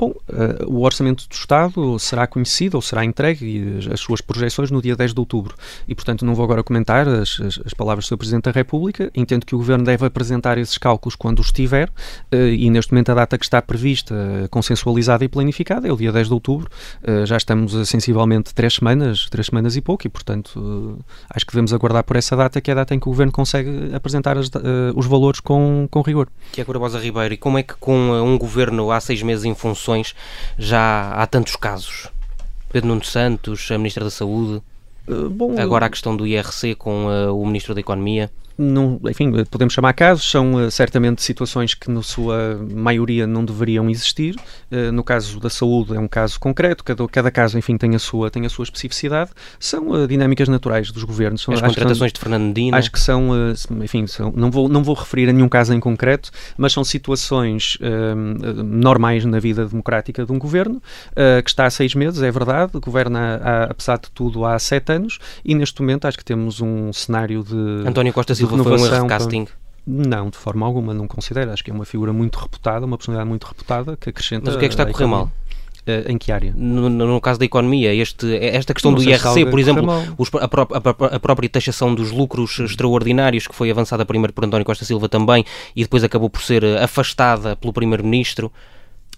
Bom, 0.00 0.14
uh, 0.30 0.66
o 0.66 0.80
Orçamento 0.80 1.28
do 1.28 1.34
Estado 1.34 1.98
será 1.98 2.26
conhecido 2.26 2.76
ou 2.76 2.80
será 2.80 3.04
entregue 3.04 3.44
e 3.44 3.92
as 3.92 4.00
suas 4.00 4.22
projeções 4.22 4.70
no 4.70 4.80
dia 4.80 4.96
10 4.96 5.12
de 5.12 5.20
outubro. 5.20 5.54
E, 5.86 5.94
portanto, 5.94 6.24
não 6.24 6.34
vou 6.34 6.42
agora 6.42 6.62
comentar 6.62 7.06
as, 7.06 7.38
as, 7.38 7.60
as 7.66 7.74
palavras 7.74 8.06
do 8.06 8.08
Sr. 8.08 8.16
Presidente 8.16 8.44
da 8.44 8.50
República. 8.50 9.10
Entendo 9.14 9.44
que 9.44 9.54
o 9.54 9.58
Governo 9.58 9.84
deve 9.84 10.06
apresentar 10.06 10.56
esses 10.56 10.78
cálculos 10.78 11.14
quando 11.14 11.40
os 11.40 11.52
tiver 11.52 11.90
uh, 12.32 12.34
e, 12.34 12.70
neste 12.70 12.92
momento, 12.92 13.10
a 13.10 13.14
data 13.14 13.36
que 13.36 13.44
está 13.44 13.60
prevista, 13.60 14.14
consensualizada 14.50 15.22
e 15.22 15.28
planificada 15.28 15.86
é 15.86 15.92
o 15.92 15.96
dia 15.98 16.10
10 16.10 16.28
de 16.28 16.32
outubro. 16.32 16.70
já 17.26 17.36
estamos 17.36 17.74
a 17.74 17.84
sensivelmente 17.84 18.54
três 18.54 18.76
semanas, 18.76 19.28
três 19.28 19.48
semanas 19.48 19.76
e 19.76 19.82
pouco 19.82 20.06
e, 20.06 20.08
portanto, 20.08 20.98
acho 21.28 21.44
que 21.44 21.52
devemos 21.52 21.74
aguardar 21.74 22.04
por 22.04 22.16
essa 22.16 22.34
data, 22.34 22.58
que 22.58 22.70
é 22.70 22.72
a 22.72 22.76
data 22.76 22.94
em 22.94 22.98
que 22.98 23.06
o 23.06 23.10
Governo 23.10 23.32
consegue 23.32 23.94
apresentar 23.94 24.38
as, 24.38 24.50
os 24.96 25.04
valores 25.04 25.40
com, 25.40 25.86
com 25.90 26.00
rigor. 26.00 26.28
Tiago 26.52 26.72
Barbosa 26.72 26.98
Ribeiro, 26.98 27.34
e 27.34 27.36
como 27.36 27.58
é 27.58 27.62
que 27.62 27.74
com 27.74 28.12
um 28.12 28.38
Governo 28.38 28.90
há 28.90 28.98
seis 28.98 29.22
meses 29.22 29.44
em 29.44 29.54
funções 29.54 29.89
já 30.58 31.12
há 31.12 31.26
tantos 31.26 31.56
casos. 31.56 32.08
Pedro 32.72 32.88
Nuno 32.88 33.04
Santos, 33.04 33.70
a 33.70 33.78
Ministra 33.78 34.04
da 34.04 34.10
Saúde, 34.10 34.62
uh, 35.08 35.28
bom, 35.28 35.60
agora 35.60 35.86
a 35.86 35.90
questão 35.90 36.16
do 36.16 36.26
IRC 36.26 36.76
com 36.76 37.06
uh, 37.06 37.40
o 37.40 37.44
Ministro 37.46 37.74
da 37.74 37.80
Economia. 37.80 38.30
Não, 38.60 39.00
enfim, 39.08 39.32
podemos 39.50 39.72
chamar 39.72 39.94
casos, 39.94 40.30
são 40.30 40.54
uh, 40.54 40.70
certamente 40.70 41.22
situações 41.22 41.74
que, 41.74 41.90
na 41.90 42.02
sua 42.02 42.60
maioria, 42.70 43.26
não 43.26 43.44
deveriam 43.44 43.88
existir. 43.88 44.36
Uh, 44.70 44.92
no 44.92 45.02
caso 45.02 45.40
da 45.40 45.48
saúde, 45.48 45.96
é 45.96 45.98
um 45.98 46.06
caso 46.06 46.38
concreto, 46.38 46.84
cada, 46.84 47.08
cada 47.08 47.30
caso, 47.30 47.58
enfim, 47.58 47.76
tem 47.78 47.94
a 47.94 47.98
sua, 47.98 48.30
tem 48.30 48.44
a 48.44 48.50
sua 48.50 48.64
especificidade. 48.64 49.30
São 49.58 49.88
uh, 49.88 50.06
dinâmicas 50.06 50.48
naturais 50.48 50.92
dos 50.92 51.04
governos. 51.04 51.46
As 51.48 51.60
contratações 51.60 51.98
são, 51.98 52.08
de 52.08 52.20
Fernando 52.20 52.42
Medina. 52.42 52.76
Acho 52.76 52.92
que 52.92 53.00
são, 53.00 53.30
enfim, 53.82 54.06
são, 54.06 54.32
não, 54.36 54.50
vou, 54.50 54.68
não 54.68 54.82
vou 54.82 54.94
referir 54.94 55.28
a 55.30 55.32
nenhum 55.32 55.48
caso 55.48 55.72
em 55.72 55.80
concreto, 55.80 56.30
mas 56.58 56.72
são 56.72 56.84
situações 56.84 57.78
normais 58.64 59.24
na 59.24 59.38
vida 59.38 59.64
democrática 59.66 60.24
de 60.24 60.32
um 60.32 60.38
governo, 60.38 60.82
que 61.42 61.50
está 61.50 61.66
há 61.66 61.70
seis 61.70 61.94
meses, 61.94 62.22
é 62.22 62.30
verdade, 62.30 62.72
governa, 62.74 63.40
há, 63.42 63.64
apesar 63.64 63.98
de 63.98 64.10
tudo, 64.10 64.44
há 64.44 64.58
sete 64.58 64.92
anos, 64.92 65.18
e 65.44 65.54
neste 65.54 65.80
momento 65.80 66.06
acho 66.06 66.18
que 66.18 66.24
temos 66.24 66.60
um 66.60 66.92
cenário 66.92 67.42
de. 67.42 67.88
António 67.88 68.12
Costa 68.12 68.34
Silva 68.34 68.49
foi 68.64 68.78
um 68.78 68.86
erro 68.86 69.02
de 69.02 69.08
casting? 69.08 69.46
Não, 69.86 70.30
de 70.30 70.36
forma 70.36 70.66
alguma, 70.66 70.94
não 70.94 71.08
considero. 71.08 71.50
Acho 71.50 71.64
que 71.64 71.70
é 71.70 71.74
uma 71.74 71.84
figura 71.84 72.12
muito 72.12 72.38
reputada, 72.38 72.86
uma 72.86 72.96
personalidade 72.96 73.28
muito 73.28 73.44
reputada 73.44 73.96
que 73.96 74.10
acrescenta. 74.10 74.46
Mas 74.46 74.54
o 74.54 74.58
que 74.58 74.66
é 74.66 74.68
que 74.68 74.74
está 74.74 74.84
a 74.84 74.92
correr 74.92 75.06
mal? 75.06 75.30
Uh, 75.80 76.12
em 76.12 76.18
que 76.18 76.30
área? 76.30 76.52
No, 76.54 76.90
no, 76.90 77.20
caso 77.20 77.38
da 77.38 77.44
economia, 77.46 77.94
este, 77.94 78.36
esta 78.36 78.74
questão 78.74 78.92
do 78.92 79.02
IRC, 79.02 79.46
por 79.46 79.58
exemplo, 79.58 79.88
os, 80.18 80.28
a, 80.34 80.46
pró 80.46 80.68
a, 80.70 81.16
a, 81.16 81.18
própria 81.18 81.48
taxação 81.48 81.94
dos 81.94 82.12
lucros 82.12 82.58
extraordinários, 82.58 83.46
que 83.46 83.54
foi 83.54 83.70
avançada 83.70 84.04
primeiro 84.04 84.32
por 84.32 84.44
António 84.44 84.64
Costa 84.64 84.84
Silva 84.84 85.08
também, 85.08 85.44
e 85.74 85.82
depois 85.82 86.04
acabou 86.04 86.28
por 86.28 86.42
ser 86.42 86.62
eh, 86.62 86.84
afastada 86.84 87.56
pelo 87.56 87.72
Primeiro-Ministro. 87.72 88.52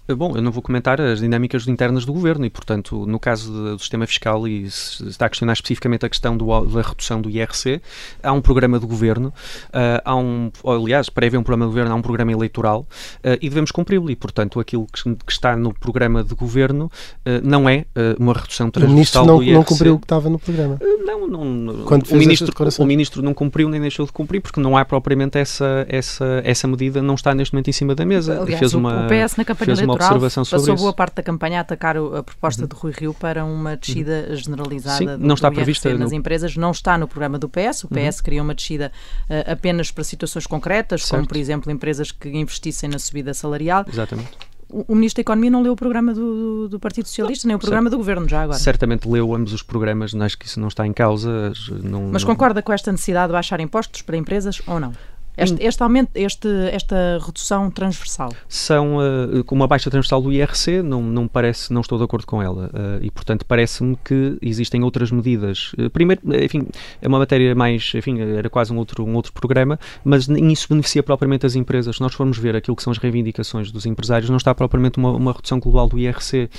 Bom, 0.09 0.35
eu 0.35 0.41
não 0.41 0.51
vou 0.51 0.61
comentar 0.61 0.99
as 0.99 1.19
dinâmicas 1.19 1.65
internas 1.65 2.03
do 2.03 2.11
governo 2.11 2.45
e, 2.45 2.49
portanto, 2.49 3.05
no 3.05 3.17
caso 3.17 3.53
do 3.53 3.79
sistema 3.79 4.05
fiscal, 4.05 4.45
e 4.45 4.69
se 4.69 5.07
está 5.07 5.27
a 5.27 5.29
questionar 5.29 5.53
especificamente 5.53 6.05
a 6.05 6.09
questão 6.09 6.35
do, 6.35 6.45
da 6.65 6.81
redução 6.81 7.21
do 7.21 7.29
IRC, 7.29 7.81
há 8.21 8.33
um 8.33 8.41
programa 8.41 8.77
de 8.77 8.85
governo, 8.85 9.29
uh, 9.69 10.01
há 10.03 10.13
um, 10.13 10.51
aliás, 10.65 11.07
para 11.07 11.25
haver 11.25 11.37
um 11.37 11.43
programa 11.43 11.65
de 11.65 11.69
governo, 11.69 11.93
há 11.93 11.95
um 11.95 12.01
programa 12.01 12.33
eleitoral 12.33 12.81
uh, 12.81 13.37
e 13.41 13.47
devemos 13.47 13.71
cumpri-lo. 13.71 14.11
E, 14.11 14.15
portanto, 14.15 14.59
aquilo 14.59 14.85
que, 14.91 15.03
que, 15.03 15.31
está 15.31 15.55
no 15.55 15.73
programa 15.73 16.21
de 16.21 16.35
governo 16.35 16.91
uh, 17.25 17.41
não 17.41 17.69
é 17.69 17.85
uma 18.19 18.33
redução 18.33 18.69
transversal 18.69 19.25
não, 19.25 19.37
do 19.37 19.43
IRC. 19.43 19.53
não 19.53 19.63
cumpriu 19.63 19.93
o 19.95 19.99
que 19.99 20.05
estava 20.05 20.29
no 20.29 20.37
programa? 20.37 20.79
não, 21.05 21.27
não. 21.27 21.85
Quando 21.85 22.11
o, 22.11 22.15
ministro, 22.15 22.53
o 22.79 22.85
ministro 22.85 23.21
não 23.21 23.33
cumpriu 23.33 23.69
nem 23.69 23.79
deixou 23.79 24.05
de 24.05 24.11
cumprir 24.11 24.41
porque 24.41 24.59
não 24.59 24.75
há 24.75 24.83
propriamente 24.83 25.37
essa, 25.37 25.85
essa, 25.87 26.41
essa 26.43 26.67
medida, 26.67 27.01
não 27.01 27.15
está 27.15 27.33
neste 27.33 27.53
momento 27.53 27.69
em 27.69 27.73
cima 27.73 27.95
da 27.95 28.05
mesa. 28.05 28.41
Aliás, 28.41 28.59
fez 28.59 28.73
uma, 28.73 29.05
o 29.05 29.07
PS 29.07 29.37
na 29.37 29.45
campanha 29.45 29.71
eleitoral 29.71 29.92
observação 29.93 30.45
sobre 30.45 30.61
passou 30.61 30.75
isso. 30.75 30.83
boa 30.83 30.93
parte 30.93 31.15
da 31.15 31.23
campanha 31.23 31.59
a 31.59 31.61
atacar 31.61 31.97
a 31.97 32.23
proposta 32.23 32.63
uhum. 32.63 32.67
de 32.67 32.75
Rui 32.75 32.93
Rio 32.95 33.13
para 33.13 33.45
uma 33.45 33.75
descida 33.75 34.27
uhum. 34.29 34.35
generalizada 34.35 34.97
Sim, 34.97 35.05
do, 35.05 35.17
não 35.17 35.35
está 35.35 35.49
do 35.49 35.55
prevista 35.55 35.93
nas 35.97 36.11
no... 36.11 36.17
empresas. 36.17 36.55
Não 36.55 36.71
está 36.71 36.97
no 36.97 37.07
programa 37.07 37.37
do 37.37 37.49
PS. 37.49 37.83
O 37.83 37.87
PS 37.87 38.17
uhum. 38.17 38.23
queria 38.23 38.41
uma 38.41 38.53
descida 38.53 38.91
uh, 39.29 39.51
apenas 39.51 39.91
para 39.91 40.03
situações 40.03 40.47
concretas, 40.47 41.01
certo. 41.01 41.15
como, 41.15 41.27
por 41.27 41.37
exemplo, 41.37 41.71
empresas 41.71 42.11
que 42.11 42.29
investissem 42.29 42.89
na 42.89 42.99
subida 42.99 43.33
salarial. 43.33 43.85
Exatamente 43.87 44.53
o 44.73 44.95
Ministro 44.95 45.17
da 45.17 45.21
Economia 45.21 45.51
não 45.51 45.61
leu 45.61 45.73
o 45.73 45.75
programa 45.75 46.13
do, 46.13 46.67
do 46.67 46.79
Partido 46.79 47.07
Socialista, 47.07 47.47
nem 47.47 47.55
o 47.55 47.59
programa 47.59 47.89
certo. 47.89 47.93
do 47.93 47.97
Governo, 47.97 48.27
já 48.27 48.41
agora. 48.41 48.57
Certamente 48.57 49.07
leu 49.07 49.33
ambos 49.35 49.53
os 49.53 49.61
programas, 49.61 50.15
acho 50.15 50.37
que 50.37 50.47
isso 50.47 50.59
não 50.59 50.67
está 50.67 50.85
em 50.87 50.93
causa. 50.93 51.53
Não, 51.83 52.09
Mas 52.11 52.23
concorda 52.23 52.61
com 52.61 52.73
esta 52.73 52.91
necessidade 52.91 53.27
de 53.27 53.33
baixar 53.33 53.59
impostos 53.59 54.01
para 54.01 54.17
empresas 54.17 54.61
ou 54.65 54.79
não? 54.79 54.91
Este, 55.35 55.63
este, 55.63 55.81
aumento, 55.81 56.11
este, 56.13 56.47
esta 56.71 57.19
redução 57.25 57.71
transversal? 57.71 58.31
São 58.47 58.97
uh, 58.97 59.43
com 59.43 59.55
uma 59.55 59.67
baixa 59.67 59.89
transversal 59.89 60.21
do 60.21 60.31
IRC, 60.31 60.83
não, 60.83 61.01
não 61.01 61.27
parece, 61.27 61.73
não 61.73 61.81
estou 61.81 61.97
de 61.97 62.03
acordo 62.03 62.27
com 62.27 62.41
ela. 62.41 62.67
Uh, 62.67 63.03
e, 63.03 63.09
portanto, 63.09 63.43
parece-me 63.45 63.97
que 64.03 64.37
existem 64.41 64.83
outras 64.83 65.11
medidas. 65.11 65.73
Uh, 65.73 65.89
primeiro, 65.89 66.21
enfim, 66.43 66.67
é 67.01 67.07
uma 67.07 67.17
matéria 67.17 67.55
mais, 67.55 67.91
enfim, 67.95 68.19
era 68.21 68.47
quase 68.47 68.71
um 68.71 68.77
outro, 68.77 69.03
um 69.03 69.15
outro 69.15 69.33
programa, 69.33 69.79
mas 70.03 70.27
isso 70.27 70.67
beneficia 70.69 71.01
propriamente 71.01 71.45
as 71.47 71.55
empresas. 71.55 71.95
Se 71.95 72.01
nós 72.01 72.13
formos 72.13 72.37
ver 72.37 72.55
aquilo 72.55 72.75
que 72.75 72.83
são 72.83 72.91
as 72.91 72.99
reivindicações 72.99 73.71
dos 73.71 73.87
empresários, 73.87 74.29
não 74.29 74.37
está 74.37 74.53
propriamente 74.53 74.99
uma, 74.99 75.11
uma 75.11 75.31
redução 75.33 75.59
global 75.59 75.87
do 75.87 75.97
IRC, 75.97 76.49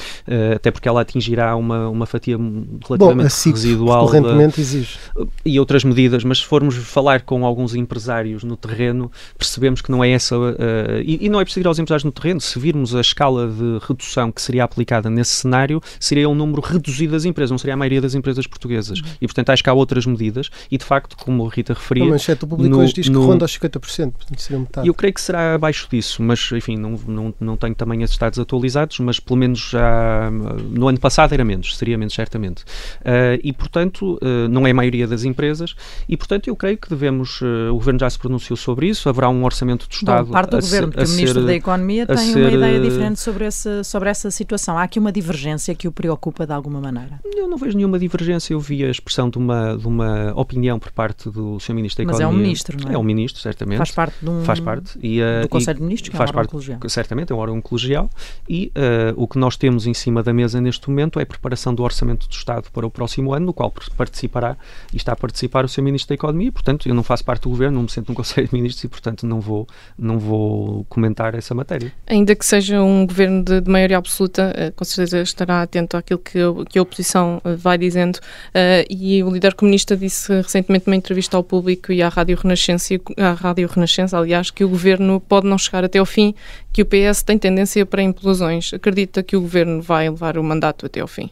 até 0.54 0.70
porque 0.70 0.88
ela 0.88 1.00
atingirá 1.00 1.54
uma, 1.54 1.88
uma 1.88 2.06
fatia 2.06 2.36
relativamente 2.36 3.34
Bom, 3.44 3.50
residual. 3.50 4.06
Correntemente 4.06 4.60
exige. 4.60 4.98
E 5.44 5.60
outras 5.60 5.84
medidas, 5.84 6.24
mas 6.24 6.38
se 6.38 6.44
formos 6.44 6.74
falar 6.76 7.22
com 7.22 7.46
alguns 7.46 7.74
empresários 7.74 8.42
no 8.42 8.56
terreno, 8.66 9.10
percebemos 9.38 9.80
que 9.80 9.90
não 9.90 10.02
é 10.02 10.10
essa. 10.10 10.36
Uh, 10.36 10.54
e, 11.04 11.26
e, 11.26 11.28
não 11.28 11.40
é 11.40 11.44
preciso 11.44 11.64
ir 11.64 11.66
aos 11.66 11.78
empresários 11.78 12.04
no 12.04 12.12
terreno. 12.12 12.40
Se 12.40 12.58
virmos 12.58 12.94
a 12.94 13.00
escala 13.00 13.48
de 13.48 13.78
redução 13.86 14.32
que 14.32 14.40
seria 14.40 14.64
aplicada 14.64 15.10
nesse 15.10 15.32
cenário, 15.32 15.80
seria 16.00 16.28
um 16.28 16.34
número 16.34 16.62
reduzido 16.62 17.12
das 17.12 17.24
empresas, 17.24 17.50
não 17.50 17.58
seria 17.58 17.74
a 17.74 17.76
maioria 17.76 18.00
das 18.00 18.14
empresas 18.14 18.46
portuguesas. 18.46 19.00
Uhum. 19.00 19.06
E, 19.20 19.26
portanto, 19.26 19.50
acho 19.50 19.62
que 19.62 19.70
há 19.70 19.72
outras 19.72 20.06
medidas. 20.06 20.50
E, 20.70 20.78
de 20.78 20.84
facto, 20.84 21.16
como 21.16 21.46
a 21.46 21.50
Rita 21.50 21.74
referia. 21.74 22.04
A 22.04 22.08
manchete 22.08 22.46
público 22.46 22.76
hoje 22.76 22.94
diz 22.94 23.08
no, 23.08 23.20
que 23.20 23.26
ronda 23.26 23.44
aos 23.44 23.58
50%, 23.58 24.12
portanto, 24.12 24.40
seria 24.40 24.58
metade. 24.58 24.88
Eu 24.88 24.94
creio 24.94 25.14
que 25.14 25.20
será 25.20 25.54
abaixo 25.54 25.88
disso, 25.90 26.22
mas, 26.22 26.50
enfim, 26.52 26.76
não, 26.76 26.98
não, 27.06 27.34
não 27.40 27.56
tenho 27.56 27.74
também 27.74 28.02
esses 28.02 28.16
dados 28.16 28.38
atualizados, 28.38 28.98
mas 29.00 29.20
pelo 29.20 29.38
menos 29.38 29.70
já 29.70 30.30
no 30.70 30.88
ano 30.88 30.98
passado 30.98 31.32
era 31.32 31.44
menos, 31.44 31.76
seria 31.76 31.98
menos, 31.98 32.14
certamente. 32.14 32.62
Uh, 33.00 33.40
e, 33.42 33.52
portanto, 33.52 34.18
uh, 34.22 34.48
não 34.48 34.66
é 34.66 34.70
a 34.70 34.74
maioria 34.74 35.06
das 35.06 35.24
empresas. 35.24 35.74
E, 36.08 36.16
portanto, 36.16 36.48
eu 36.48 36.56
creio 36.56 36.78
que 36.78 36.88
devemos. 36.88 37.40
o 37.42 37.74
Governo 37.74 38.00
já 38.00 38.10
se 38.10 38.18
pronunciou 38.18 38.53
sobre 38.56 38.88
isso, 38.88 39.08
haverá 39.08 39.28
um 39.28 39.44
orçamento 39.44 39.88
do 39.88 39.92
Estado. 39.92 40.26
Bom, 40.26 40.32
parte 40.32 40.50
do 40.50 40.60
Governo, 40.60 40.92
que 40.92 41.04
o 41.04 41.08
Ministro 41.08 41.40
ser, 41.40 41.46
da 41.46 41.54
Economia 41.54 42.06
tem 42.06 42.16
ser, 42.16 42.38
uma 42.38 42.50
ideia 42.50 42.80
diferente 42.80 43.20
sobre, 43.20 43.46
esse, 43.46 43.84
sobre 43.84 44.08
essa 44.08 44.30
situação. 44.30 44.78
Há 44.78 44.82
aqui 44.82 44.98
uma 44.98 45.12
divergência 45.12 45.74
que 45.74 45.88
o 45.88 45.92
preocupa 45.92 46.46
de 46.46 46.52
alguma 46.52 46.80
maneira? 46.80 47.20
Eu 47.24 47.48
não 47.48 47.56
vejo 47.56 47.76
nenhuma 47.76 47.98
divergência. 47.98 48.52
Eu 48.54 48.60
vi 48.60 48.84
a 48.84 48.90
expressão 48.90 49.28
de 49.28 49.38
uma, 49.38 49.76
de 49.76 49.86
uma 49.86 50.32
opinião 50.34 50.78
por 50.78 50.90
parte 50.92 51.30
do 51.30 51.58
Sr. 51.60 51.74
Ministro 51.74 52.04
da 52.04 52.10
Economia. 52.10 52.26
Mas 52.26 52.34
é 52.34 52.38
um 52.38 52.42
Ministro, 52.42 52.76
não 52.80 52.90
é? 52.90 52.94
É 52.94 52.98
um 52.98 53.02
Ministro, 53.02 53.40
certamente. 53.40 53.78
Faz 53.78 53.90
parte 53.90 54.16
de 54.20 54.30
um, 54.30 54.44
faz 54.44 54.60
parte. 54.60 54.98
E, 55.02 55.20
uh, 55.20 55.42
do 55.42 55.48
Conselho 55.48 55.78
de 55.78 55.84
Ministros, 55.84 56.08
que 56.10 56.16
faz 56.16 56.30
é 56.30 56.32
um 56.32 56.34
parte, 56.34 56.50
colegial. 56.50 56.78
Certamente, 56.88 57.32
é 57.32 57.34
um 57.34 57.38
órgão 57.38 57.60
colegial. 57.60 58.10
E 58.48 58.72
uh, 58.76 59.20
o 59.22 59.26
que 59.26 59.38
nós 59.38 59.56
temos 59.56 59.86
em 59.86 59.94
cima 59.94 60.22
da 60.22 60.32
mesa 60.32 60.60
neste 60.60 60.88
momento 60.88 61.18
é 61.18 61.22
a 61.22 61.26
preparação 61.26 61.74
do 61.74 61.82
Orçamento 61.82 62.28
do 62.28 62.32
Estado 62.32 62.70
para 62.72 62.86
o 62.86 62.90
próximo 62.90 63.32
ano, 63.32 63.46
no 63.46 63.52
qual 63.52 63.72
participará 63.96 64.56
e 64.92 64.96
está 64.96 65.12
a 65.12 65.16
participar 65.16 65.64
o 65.64 65.68
Sr. 65.68 65.82
Ministro 65.82 66.08
da 66.08 66.14
Economia. 66.14 66.52
Portanto, 66.52 66.88
eu 66.88 66.94
não 66.94 67.02
faço 67.02 67.24
parte 67.24 67.42
do 67.42 67.50
Governo, 67.50 67.76
não 67.76 67.82
me 67.82 67.90
sinto 67.90 68.08
no 68.08 68.14
Conselho 68.14 68.43
de 68.46 68.54
Ministros 68.54 68.84
e, 68.84 68.88
portanto, 68.88 69.26
não 69.26 69.40
vou, 69.40 69.66
não 69.98 70.18
vou 70.18 70.84
comentar 70.84 71.34
essa 71.34 71.54
matéria. 71.54 71.92
Ainda 72.06 72.34
que 72.34 72.44
seja 72.44 72.82
um 72.82 73.06
governo 73.06 73.42
de, 73.42 73.60
de 73.60 73.70
maioria 73.70 73.98
absoluta, 73.98 74.52
uh, 74.52 74.72
com 74.72 74.84
certeza 74.84 75.20
estará 75.20 75.62
atento 75.62 75.96
àquilo 75.96 76.18
que, 76.18 76.38
que 76.68 76.78
a 76.78 76.82
oposição 76.82 77.40
uh, 77.44 77.56
vai 77.56 77.78
dizendo. 77.78 78.16
Uh, 78.16 78.84
e 78.88 79.22
o 79.22 79.30
líder 79.30 79.54
comunista 79.54 79.96
disse 79.96 80.32
recentemente 80.32 80.86
numa 80.86 80.96
entrevista 80.96 81.36
ao 81.36 81.44
público 81.44 81.92
e 81.92 82.02
à 82.02 82.08
Rádio 82.08 82.36
Renascença, 82.36 82.94
à 83.16 83.32
Rádio 83.32 83.68
Renascença, 83.68 84.18
aliás, 84.18 84.50
que 84.50 84.64
o 84.64 84.68
governo 84.68 85.20
pode 85.20 85.46
não 85.46 85.58
chegar 85.58 85.84
até 85.84 85.98
ao 85.98 86.06
fim, 86.06 86.34
que 86.72 86.82
o 86.82 86.86
PS 86.86 87.22
tem 87.22 87.38
tendência 87.38 87.84
para 87.86 88.02
implosões. 88.02 88.72
Acredita 88.72 89.22
que 89.22 89.36
o 89.36 89.40
governo 89.40 89.80
vai 89.80 90.08
levar 90.08 90.38
o 90.38 90.42
mandato 90.42 90.86
até 90.86 91.00
ao 91.00 91.08
fim? 91.08 91.30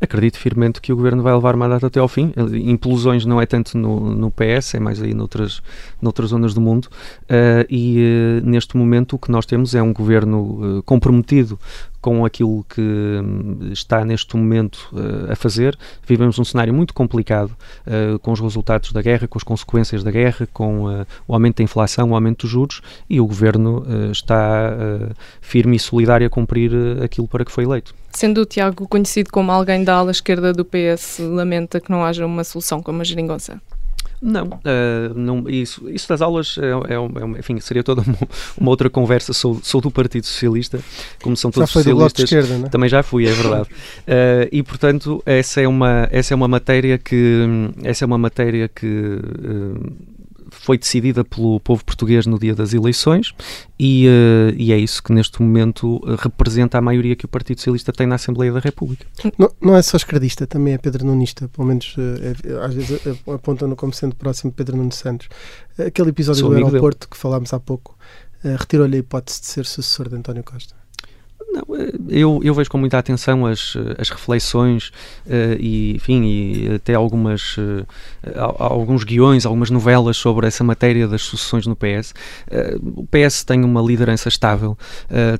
Acredito 0.00 0.38
firmemente 0.38 0.80
que 0.80 0.92
o 0.92 0.96
governo 0.96 1.22
vai 1.22 1.34
levar 1.34 1.54
mandato 1.56 1.84
até 1.84 2.00
ao 2.00 2.08
fim. 2.08 2.32
Implosões 2.52 3.26
não 3.26 3.40
é 3.40 3.44
tanto 3.44 3.76
no, 3.76 4.14
no 4.14 4.30
PS, 4.30 4.74
é 4.74 4.80
mais 4.80 5.02
aí 5.02 5.12
noutras, 5.12 5.60
noutras 6.00 6.30
zonas 6.30 6.54
do 6.54 6.60
mundo. 6.60 6.86
Uh, 7.24 7.66
e 7.68 8.40
uh, 8.42 8.46
neste 8.46 8.76
momento 8.76 9.16
o 9.16 9.18
que 9.18 9.30
nós 9.30 9.44
temos 9.44 9.74
é 9.74 9.82
um 9.82 9.92
governo 9.92 10.78
uh, 10.78 10.82
comprometido 10.84 11.58
com 12.00 12.24
aquilo 12.24 12.64
que 12.68 12.80
hum, 12.80 13.70
está 13.72 14.04
neste 14.04 14.36
momento 14.36 14.88
uh, 14.92 15.32
a 15.32 15.36
fazer. 15.36 15.78
Vivemos 16.06 16.38
um 16.38 16.44
cenário 16.44 16.72
muito 16.72 16.94
complicado 16.94 17.50
uh, 17.86 18.18
com 18.20 18.32
os 18.32 18.40
resultados 18.40 18.92
da 18.92 19.02
guerra, 19.02 19.28
com 19.28 19.38
as 19.38 19.44
consequências 19.44 20.02
da 20.02 20.10
guerra, 20.10 20.48
com 20.52 20.86
uh, 20.86 21.06
o 21.28 21.34
aumento 21.34 21.58
da 21.58 21.64
inflação, 21.64 22.10
o 22.10 22.14
aumento 22.14 22.42
dos 22.42 22.50
juros 22.50 22.80
e 23.08 23.20
o 23.20 23.26
governo 23.26 23.84
está 24.10 24.70
firme 25.40 25.76
e 25.76 25.78
solidário 25.78 26.26
a 26.26 26.30
cumprir 26.30 26.72
aquilo 27.02 27.28
para 27.28 27.44
que 27.44 27.52
foi 27.52 27.64
eleito. 27.64 27.94
Sendo 28.10 28.40
o 28.42 28.46
Tiago 28.46 28.88
conhecido 28.88 29.30
como 29.30 29.52
alguém 29.52 29.84
da 29.84 29.94
ala 29.94 30.10
esquerda 30.10 30.52
do 30.52 30.64
PS, 30.64 31.18
lamenta 31.20 31.80
que 31.80 31.90
não 31.90 32.04
haja 32.04 32.26
uma 32.26 32.44
solução 32.44 32.82
como 32.82 33.00
a 33.00 33.04
geringonça? 33.04 33.60
Não, 34.22 34.44
uh, 34.44 35.14
não 35.14 35.48
isso, 35.48 35.88
isso 35.88 36.06
das 36.06 36.20
aulas 36.20 36.56
é, 36.58 36.66
é, 36.66 36.96
é, 36.96 37.38
enfim, 37.38 37.58
seria 37.58 37.82
toda 37.82 38.02
uma, 38.02 38.18
uma, 38.58 38.70
outra 38.70 38.90
conversa. 38.90 39.32
Sou, 39.32 39.58
sou 39.62 39.80
do 39.80 39.90
Partido 39.90 40.26
Socialista, 40.26 40.78
como 41.22 41.34
são 41.36 41.50
todos 41.50 41.70
já 41.70 41.72
foi 41.72 41.82
socialistas. 41.82 42.12
Do 42.12 42.24
esquerda, 42.24 42.58
não 42.58 42.66
é? 42.66 42.68
Também 42.68 42.88
já 42.88 43.02
fui, 43.02 43.26
é 43.26 43.32
verdade. 43.32 43.68
Uh, 43.70 44.48
e 44.52 44.62
portanto, 44.62 45.22
essa 45.24 45.62
é 45.62 45.66
uma, 45.66 46.06
essa 46.10 46.34
é 46.34 46.36
uma 46.36 46.48
matéria 46.48 46.98
que 46.98 47.46
essa 47.82 48.04
é 48.04 48.06
uma 48.06 48.18
matéria 48.18 48.68
que 48.68 48.86
uh, 48.86 49.92
foi 50.60 50.76
decidida 50.76 51.24
pelo 51.24 51.58
povo 51.60 51.82
português 51.82 52.26
no 52.26 52.38
dia 52.38 52.54
das 52.54 52.74
eleições 52.74 53.34
e, 53.78 54.06
uh, 54.06 54.54
e, 54.56 54.72
é 54.72 54.78
isso 54.78 55.02
que 55.02 55.10
neste 55.10 55.40
momento 55.40 55.96
uh, 55.96 56.16
representa 56.16 56.76
a 56.76 56.82
maioria 56.82 57.16
que 57.16 57.24
o 57.24 57.28
Partido 57.28 57.58
Socialista 57.58 57.92
tem 57.92 58.06
na 58.06 58.16
Assembleia 58.16 58.52
da 58.52 58.60
República. 58.60 59.06
Não, 59.38 59.50
não 59.58 59.74
é 59.74 59.80
só 59.80 59.96
esquerdista, 59.96 60.46
também 60.46 60.74
é 60.74 60.78
Pedro 60.78 61.06
Nunista, 61.06 61.48
pelo 61.48 61.66
menos 61.66 61.96
uh, 61.96 62.00
é, 62.22 62.64
às 62.66 62.74
vezes 62.74 63.00
apontam-no 63.26 63.74
como 63.74 63.94
sendo 63.94 64.14
próximo 64.14 64.50
de 64.50 64.56
Pedro 64.56 64.76
Nuno 64.76 64.92
Santos. 64.92 65.28
Aquele 65.78 66.10
episódio 66.10 66.40
Sou 66.40 66.50
do 66.50 66.56
aeroporto 66.56 67.06
dele. 67.06 67.10
que 67.10 67.16
falámos 67.16 67.54
há 67.54 67.58
pouco 67.58 67.96
retirou-lhe 68.42 68.96
a 68.96 69.00
hipótese 69.00 69.40
de 69.40 69.46
ser 69.46 69.66
sucessor 69.66 70.08
de 70.08 70.16
António 70.16 70.42
Costa. 70.42 70.79
Não, 71.52 71.64
eu, 72.08 72.40
eu 72.44 72.54
vejo 72.54 72.70
com 72.70 72.78
muita 72.78 72.98
atenção 72.98 73.44
as, 73.44 73.76
as 73.98 74.08
reflexões 74.08 74.88
uh, 75.26 75.56
e, 75.58 75.96
enfim, 75.96 76.22
e 76.24 76.74
até 76.76 76.94
algumas, 76.94 77.56
uh, 77.58 77.86
alguns 78.58 79.02
guiões, 79.02 79.44
algumas 79.44 79.68
novelas 79.68 80.16
sobre 80.16 80.46
essa 80.46 80.62
matéria 80.62 81.08
das 81.08 81.22
sucessões 81.22 81.66
no 81.66 81.74
PS. 81.74 82.14
Uh, 82.46 83.00
o 83.00 83.06
PS 83.06 83.42
tem 83.42 83.64
uma 83.64 83.82
liderança 83.82 84.28
estável, 84.28 84.78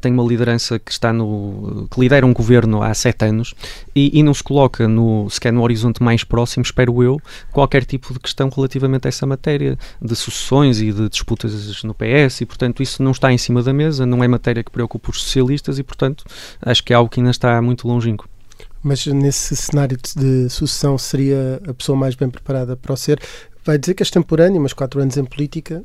tem 0.01 0.13
uma 0.13 0.25
liderança 0.25 0.79
que 0.79 0.91
está 0.91 1.13
no 1.13 1.87
que 1.91 2.01
lidera 2.01 2.27
um 2.27 2.33
governo 2.33 2.83
há 2.83 2.93
sete 2.93 3.25
anos 3.25 3.55
e, 3.95 4.19
e, 4.19 4.23
não 4.23 4.35
se 4.35 4.43
coloca 4.43 4.89
no 4.89 5.29
sequer 5.31 5.53
no 5.53 5.63
horizonte 5.63 6.03
mais 6.03 6.25
próximo, 6.25 6.63
espero 6.63 7.03
eu, 7.03 7.21
qualquer 7.53 7.85
tipo 7.85 8.13
de 8.13 8.19
questão 8.19 8.49
relativamente 8.49 9.07
a 9.07 9.09
essa 9.09 9.27
matéria 9.27 9.79
de 10.01 10.17
sucessões 10.17 10.81
e 10.81 10.93
de 10.93 11.09
disputas 11.09 11.83
no 11.83 11.95
PS 11.95 12.41
e, 12.41 12.47
portanto, 12.47 12.83
isso 12.83 13.03
não 13.03 13.13
está 13.13 13.33
em 13.33 13.39
cima 13.39 13.63
da 13.63 13.73
mesa, 13.73 14.05
não 14.05 14.23
é 14.25 14.29
matéria 14.29 14.63
que 14.63 14.71
preocupa 14.71 15.11
os 15.11 15.23
socialistas 15.23 15.79
e, 15.79 15.83
portanto, 15.83 16.00
acho 16.63 16.85
que 16.85 16.93
é 16.93 16.97
algo 16.97 17.11
que 17.11 17.21
ainda 17.21 17.31
está 17.31 17.61
muito 17.61 17.87
longínquo. 17.87 18.29
Mas 18.83 19.07
nesse 19.07 19.55
cenário 19.57 19.99
de 20.17 20.49
sucessão 20.49 20.97
seria 20.97 21.61
a 21.69 21.75
pessoa 21.75 21.97
mais 21.97 22.15
bem 22.15 22.31
preparada 22.31 22.77
para 22.77 22.93
o 22.93 22.97
ser? 22.97 23.21
Vai 23.65 23.77
dizer 23.77 23.95
que 23.95 24.03
é 24.03 24.05
extemporâneo, 24.05 24.61
mas 24.61 24.73
quatro 24.73 25.01
anos 25.01 25.17
em 25.17 25.25
política 25.25 25.83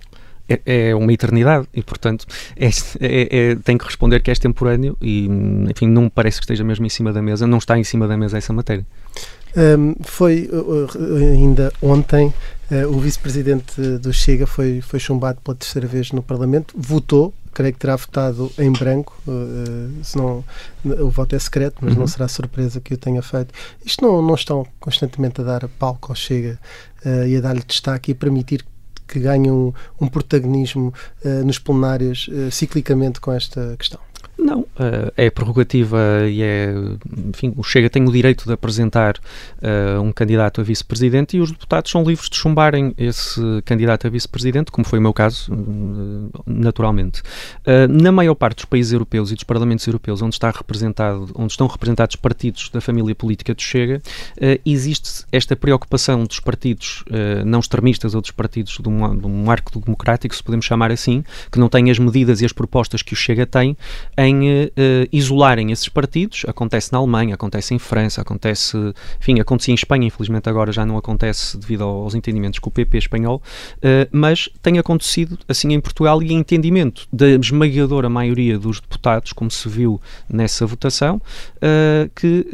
é, 0.48 0.62
é, 0.66 0.96
uma 0.96 1.12
eternidade 1.12 1.68
e, 1.74 1.82
portanto, 1.82 2.26
é, 2.56 2.68
é, 2.68 3.52
é, 3.52 3.56
tem 3.56 3.78
que 3.78 3.86
responder 3.86 4.22
que 4.22 4.30
é 4.30 4.34
extemporâneo 4.34 4.96
e, 5.02 5.28
enfim, 5.70 5.88
não 5.88 6.04
me 6.04 6.10
parece 6.10 6.38
que 6.38 6.44
esteja 6.44 6.64
mesmo 6.64 6.86
em 6.86 6.90
cima 6.90 7.12
da 7.12 7.22
mesa, 7.22 7.48
não 7.48 7.58
está 7.58 7.78
em 7.78 7.84
cima 7.84 8.08
da 8.08 8.16
mesa 8.16 8.38
essa 8.38 8.54
matéria. 8.54 8.86
Um, 9.58 9.96
foi 10.02 10.50
uh, 10.52 10.86
uh, 10.86 11.16
ainda 11.34 11.72
ontem 11.82 12.34
uh, 12.72 12.88
o 12.88 13.00
vice-presidente 13.00 13.80
do 13.98 14.14
Chega 14.14 14.46
foi, 14.46 14.82
foi 14.82 15.00
chumbado 15.00 15.40
pela 15.42 15.56
terceira 15.56 15.88
vez 15.88 16.12
no 16.12 16.22
Parlamento, 16.22 16.74
votou 16.78 17.34
creio 17.54 17.72
que 17.72 17.80
terá 17.80 17.96
votado 17.96 18.52
em 18.60 18.70
branco, 18.70 19.18
uh, 19.26 20.04
se 20.04 20.18
não, 20.18 20.44
o 20.84 21.10
voto 21.10 21.38
é 21.38 21.40
secreto, 21.40 21.78
mas 21.82 21.94
uhum. 21.94 22.02
não 22.02 22.08
será 22.08 22.28
surpresa 22.28 22.82
que 22.82 22.94
o 22.94 22.98
tenha 22.98 23.22
feito. 23.22 23.54
Isto 23.84 24.06
não, 24.06 24.22
não 24.22 24.36
estão 24.36 24.68
constantemente 24.78 25.40
a 25.40 25.44
dar 25.46 25.68
palco 25.70 26.12
ao 26.12 26.16
Chega 26.16 26.60
uh, 27.06 27.26
e 27.26 27.38
a 27.38 27.40
dar-lhe 27.40 27.64
destaque 27.66 28.12
e 28.12 28.14
a 28.14 28.16
permitir 28.16 28.66
que 29.08 29.20
ganhe 29.20 29.50
um, 29.50 29.72
um 30.02 30.08
protagonismo 30.08 30.92
nos 31.46 31.60
plenários 31.60 32.28
ciclicamente 32.50 33.22
com 33.22 33.32
esta 33.32 33.76
questão? 33.78 34.00
Não, 34.38 34.66
eh, 34.78 35.26
é 35.26 35.30
prerrogativa 35.30 35.98
e 36.28 36.42
é. 36.42 36.74
Enfim, 37.30 37.54
o 37.56 37.64
Chega 37.64 37.90
tem 37.90 38.06
o 38.06 38.12
direito 38.12 38.46
de 38.46 38.54
apresentar 38.54 39.16
uh, 39.18 40.02
um 40.02 40.12
candidato 40.12 40.60
a 40.60 40.64
vice-presidente 40.64 41.38
e 41.38 41.40
os 41.40 41.52
deputados 41.52 41.90
são 41.90 42.04
livres 42.04 42.30
de 42.30 42.36
chumbarem 42.36 42.94
esse 42.98 43.40
candidato 43.64 44.08
a 44.08 44.10
vice-presidente, 44.10 44.72
como 44.72 44.86
foi 44.86 45.00
o 45.00 45.02
meu 45.02 45.14
caso, 45.14 45.54
uh, 45.54 46.30
naturalmente. 46.46 47.22
Uh, 47.66 47.88
na 47.90 48.12
maior 48.12 48.36
parte 48.36 48.58
dos 48.58 48.66
países 48.66 48.92
europeus 48.92 49.32
e 49.32 49.36
dos 49.36 49.44
parlamentos 49.44 49.88
europeus, 49.88 50.22
onde, 50.22 50.36
está 50.36 50.52
representado, 50.52 51.32
onde 51.36 51.54
estão 51.54 51.68
representados 51.68 52.18
partidos 52.18 52.70
da 52.70 52.82
família 52.82 53.16
política 53.16 53.54
do 53.54 53.62
Chega, 53.62 54.02
existe 54.66 55.26
esta 55.32 55.56
preocupação 55.56 56.24
dos 56.26 56.40
partidos 56.40 57.04
não 57.46 57.60
extremistas 57.60 58.14
ou 58.16 58.22
dos 58.22 58.32
partidos 58.32 58.78
de 58.80 58.90
um, 58.90 59.18
de 59.18 59.26
um 59.26 59.50
arco 59.50 59.80
democrático, 59.80 60.36
se 60.36 60.44
podemos 60.44 60.66
chamar 60.66 60.92
assim, 60.92 61.24
que 61.52 61.60
não 61.60 61.70
têm 61.70 61.90
as 61.90 62.00
medidas 62.00 62.42
e 62.42 62.46
as 62.46 62.52
propostas 62.52 63.02
que 63.02 63.14
o 63.14 63.16
Chega 63.16 63.46
tem 63.46 63.78
em 64.18 64.25
uh, 64.34 65.08
isolarem 65.12 65.72
esses 65.72 65.90
partidos. 65.90 66.46
Acontece 66.48 66.92
na 66.92 66.98
Alemanha, 66.98 67.36
acontece 67.36 67.74
em 67.74 67.80
França, 67.80 68.22
acontece, 68.22 68.78
enfim, 69.20 69.40
acontecia 69.40 69.72
em 69.72 69.76
Espanha, 69.76 70.08
infelizmente 70.08 70.50
agora 70.50 70.72
já 70.72 70.86
não 70.86 70.98
acontece 70.98 71.58
devido 71.58 71.84
aos 71.84 72.16
entendimentos 72.16 72.60
com 72.60 72.70
o 72.70 72.72
PP 72.72 72.98
espanhol, 72.98 73.42
uh, 73.78 74.08
mas 74.12 74.50
tem 74.62 74.80
acontecido 74.80 75.38
assim 75.48 75.74
em 75.74 75.80
Portugal 75.80 76.22
e 76.22 76.32
em 76.32 76.38
entendimento 76.38 77.08
da 77.12 77.30
esmagadora 77.30 78.10
maioria 78.10 78.58
dos 78.58 78.80
deputados, 78.80 79.34
como 79.34 79.52
se 79.52 79.68
viu 79.70 80.02
nessa 80.30 80.66
votação, 80.66 81.18
uh, 81.58 82.10
que 82.16 82.46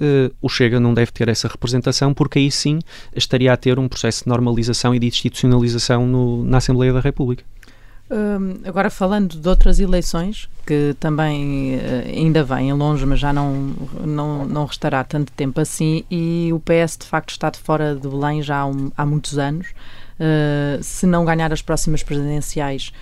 o 0.42 0.50
Chega 0.50 0.80
não 0.80 0.94
deve 0.94 1.12
ter 1.12 1.28
essa 1.30 1.48
representação, 1.48 2.14
porque 2.14 2.40
aí 2.40 2.52
sim 2.52 2.80
estaria 3.16 3.52
a 3.54 3.58
ter 3.58 3.80
um 3.80 3.88
processo 3.88 4.24
de 4.24 4.30
normalização 4.30 4.94
e 4.96 5.00
de 5.00 5.08
institucionalização 5.08 6.06
no, 6.06 6.44
na 6.44 6.58
Assembleia 6.58 6.94
da 6.94 7.00
República 7.00 7.44
agora 8.66 8.90
falando 8.90 9.40
de 9.40 9.48
outras 9.48 9.80
eleições 9.80 10.50
que 10.66 10.96
também 11.00 11.76
uh, 11.76 12.08
ainda 12.08 12.44
vêm 12.44 12.72
longe, 12.74 13.06
mas 13.06 13.20
já 13.20 13.34
não, 13.34 13.74
não, 14.06 14.46
não 14.46 14.66
restará 14.66 15.04
tanto 15.04 15.32
tempo 15.34 15.60
assim 15.60 16.06
e 16.10 16.50
o 16.54 16.60
PS 16.60 16.98
de 16.98 17.06
facto 17.06 17.32
está 17.32 17.50
de 17.50 17.60
fora 17.60 17.96
de 17.96 18.08
Belém 18.08 18.42
já 18.42 18.60
há, 18.60 18.66
um, 18.66 18.92
há 18.96 19.06
muitos 19.06 19.38
anos. 19.38 19.68
Uh, 20.20 20.82
se 20.84 21.06
não 21.06 21.26
ganhar 21.26 21.52
as 21.52 21.62
próximas 21.62 22.04
presidenciais, 22.04 22.94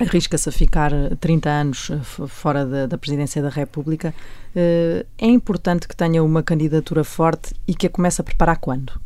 arrisca-se 0.00 0.48
a 0.48 0.52
ficar 0.52 0.92
30 1.18 1.50
anos 1.50 1.90
fora 2.28 2.64
da, 2.64 2.86
da 2.86 2.96
presidência 2.96 3.42
da 3.42 3.48
República. 3.48 4.14
Uh, 4.54 5.04
é 5.18 5.26
importante 5.26 5.88
que 5.88 5.96
tenha 5.96 6.22
uma 6.22 6.42
candidatura 6.42 7.02
forte 7.02 7.54
e 7.66 7.74
que 7.74 7.86
a 7.86 7.90
comece 7.90 8.20
a 8.20 8.24
preparar 8.24 8.58
quando? 8.58 9.00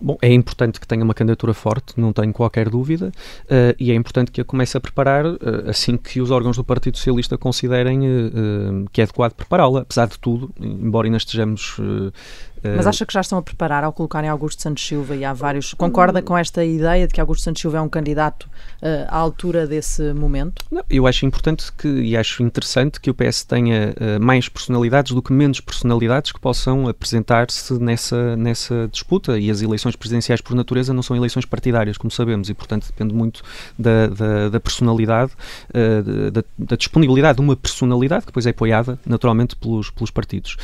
Bom, 0.00 0.16
é 0.20 0.32
importante 0.32 0.80
que 0.80 0.86
tenha 0.86 1.04
uma 1.04 1.14
candidatura 1.14 1.54
forte, 1.54 1.94
não 1.96 2.12
tenho 2.12 2.32
qualquer 2.32 2.68
dúvida, 2.68 3.12
uh, 3.44 3.74
e 3.78 3.90
é 3.90 3.94
importante 3.94 4.30
que 4.30 4.40
a 4.40 4.44
comece 4.44 4.76
a 4.76 4.80
preparar 4.80 5.26
uh, 5.26 5.38
assim 5.68 5.96
que 5.96 6.20
os 6.20 6.30
órgãos 6.30 6.56
do 6.56 6.64
Partido 6.64 6.96
Socialista 6.96 7.38
considerem 7.38 8.00
uh, 8.00 8.84
que 8.92 9.00
é 9.00 9.04
adequado 9.04 9.32
prepará-la. 9.34 9.80
Apesar 9.80 10.06
de 10.06 10.18
tudo, 10.18 10.50
embora 10.60 11.06
ainda 11.06 11.16
estejamos 11.16 11.76
mas 12.76 12.86
acha 12.86 13.04
que 13.04 13.12
já 13.12 13.20
estão 13.20 13.38
a 13.38 13.42
preparar 13.42 13.84
ao 13.84 13.92
colocarem 13.92 14.30
Augusto 14.30 14.62
Santos 14.62 14.86
Silva 14.86 15.14
e 15.14 15.24
há 15.24 15.32
vários. 15.32 15.74
Concorda 15.74 16.22
com 16.22 16.36
esta 16.36 16.64
ideia 16.64 17.06
de 17.06 17.12
que 17.12 17.20
Augusto 17.20 17.44
Santos 17.44 17.60
Silva 17.60 17.78
é 17.78 17.80
um 17.80 17.88
candidato 17.88 18.44
uh, 18.44 19.06
à 19.08 19.16
altura 19.16 19.66
desse 19.66 20.12
momento? 20.12 20.64
Não, 20.70 20.82
eu 20.88 21.06
acho 21.06 21.26
importante 21.26 21.72
que, 21.72 21.88
e 21.88 22.16
acho 22.16 22.42
interessante 22.42 23.00
que 23.00 23.10
o 23.10 23.14
PS 23.14 23.44
tenha 23.44 23.94
uh, 23.94 24.22
mais 24.22 24.48
personalidades 24.48 25.12
do 25.12 25.22
que 25.22 25.32
menos 25.32 25.60
personalidades 25.60 26.32
que 26.32 26.40
possam 26.40 26.88
apresentar-se 26.88 27.74
nessa, 27.74 28.36
nessa 28.36 28.88
disputa. 28.90 29.38
E 29.38 29.50
as 29.50 29.62
eleições 29.62 29.96
presidenciais, 29.96 30.40
por 30.40 30.54
natureza, 30.54 30.92
não 30.92 31.02
são 31.02 31.16
eleições 31.16 31.44
partidárias, 31.44 31.96
como 31.98 32.10
sabemos, 32.10 32.48
e 32.48 32.54
portanto 32.54 32.86
depende 32.86 33.14
muito 33.14 33.42
da, 33.78 34.06
da, 34.06 34.48
da 34.48 34.60
personalidade, 34.60 35.32
uh, 35.70 36.30
da, 36.30 36.44
da, 36.58 36.76
disponibilidade 36.76 37.36
de 37.36 37.42
uma 37.42 37.56
personalidade 37.56 38.22
que 38.22 38.26
depois 38.26 38.46
é 38.46 38.50
apoiada 38.50 38.98
naturalmente 39.06 39.56
pelos, 39.56 39.90
pelos 39.90 40.10
partidos. 40.10 40.56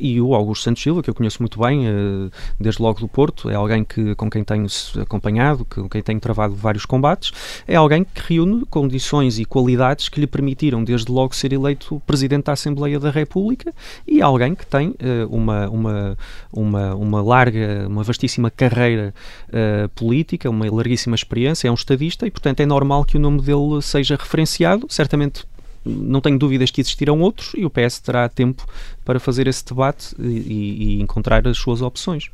e 0.00 0.20
o 0.20 0.34
Augusto 0.34 0.64
Santos 0.64 0.82
Silva, 0.82 1.02
que 1.02 1.10
eu 1.10 1.14
conheço 1.14 1.29
conheço 1.30 1.42
muito 1.42 1.60
bem, 1.60 1.86
eh, 1.86 2.30
desde 2.58 2.82
logo 2.82 2.98
do 3.00 3.08
Porto, 3.08 3.48
é 3.48 3.54
alguém 3.54 3.84
que, 3.84 4.14
com 4.16 4.28
quem 4.28 4.42
tenho 4.42 4.66
acompanhado, 5.00 5.64
com 5.64 5.88
quem 5.88 6.02
tenho 6.02 6.18
travado 6.18 6.54
vários 6.54 6.84
combates, 6.84 7.32
é 7.66 7.76
alguém 7.76 8.04
que 8.04 8.34
reúne 8.34 8.64
condições 8.66 9.38
e 9.38 9.44
qualidades 9.44 10.08
que 10.08 10.20
lhe 10.20 10.26
permitiram 10.26 10.82
desde 10.82 11.10
logo 11.10 11.34
ser 11.34 11.52
eleito 11.52 12.02
Presidente 12.06 12.46
da 12.46 12.52
Assembleia 12.52 12.98
da 12.98 13.10
República. 13.10 13.72
E 14.06 14.20
é 14.20 14.22
alguém 14.22 14.54
que 14.54 14.66
tem 14.66 14.94
eh, 14.98 15.26
uma, 15.30 15.68
uma, 15.68 16.18
uma, 16.52 16.94
uma 16.94 17.22
larga, 17.22 17.86
uma 17.86 18.02
vastíssima 18.02 18.50
carreira 18.50 19.14
uh, 19.48 19.88
política, 19.90 20.50
uma 20.50 20.70
larguíssima 20.70 21.14
experiência, 21.14 21.68
é 21.68 21.70
um 21.70 21.74
estadista 21.74 22.26
e, 22.26 22.30
portanto, 22.30 22.60
é 22.60 22.66
normal 22.66 23.04
que 23.04 23.16
o 23.16 23.20
nome 23.20 23.40
dele 23.42 23.80
seja 23.82 24.16
referenciado, 24.16 24.86
certamente 24.88 25.44
não 25.84 26.20
tenho 26.20 26.38
dúvidas 26.38 26.70
que 26.70 26.80
existirão 26.80 27.20
outros 27.20 27.52
e 27.54 27.64
o 27.64 27.70
PS 27.70 28.00
terá 28.00 28.28
tempo 28.28 28.66
para 29.04 29.18
fazer 29.18 29.46
esse 29.46 29.64
debate 29.64 30.14
e, 30.18 30.98
e 30.98 31.02
encontrar 31.02 31.46
as 31.46 31.56
suas 31.56 31.80
opções. 31.80 32.30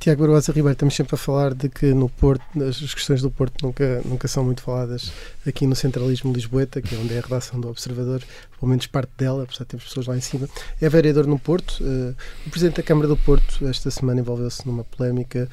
Tiago 0.00 0.22
Barbosa 0.22 0.52
Ribeiro, 0.52 0.74
estamos 0.74 0.94
sempre 0.94 1.16
a 1.16 1.18
falar 1.18 1.52
de 1.52 1.68
que 1.68 1.92
no 1.92 2.08
Porto, 2.08 2.44
as 2.62 2.94
questões 2.94 3.20
do 3.20 3.32
Porto 3.32 3.66
nunca, 3.66 4.00
nunca 4.04 4.28
são 4.28 4.44
muito 4.44 4.62
faladas 4.62 5.10
aqui 5.44 5.66
no 5.66 5.74
Centralismo 5.74 6.32
Lisboeta, 6.32 6.80
que 6.80 6.94
é 6.94 6.98
onde 6.98 7.14
é 7.14 7.18
a 7.18 7.20
redação 7.20 7.60
do 7.60 7.68
Observador, 7.68 8.22
pelo 8.60 8.70
menos 8.70 8.86
parte 8.86 9.10
dela, 9.18 9.44
portanto 9.44 9.66
temos 9.66 9.84
pessoas 9.86 10.06
lá 10.06 10.16
em 10.16 10.20
cima. 10.20 10.48
É 10.80 10.88
vereador 10.88 11.26
no 11.26 11.36
Porto. 11.36 11.82
Uh, 11.82 12.14
o 12.46 12.50
Presidente 12.50 12.76
da 12.76 12.82
Câmara 12.84 13.08
do 13.08 13.16
Porto 13.16 13.66
esta 13.66 13.90
semana 13.90 14.20
envolveu-se 14.20 14.64
numa 14.64 14.84
polémica. 14.84 15.48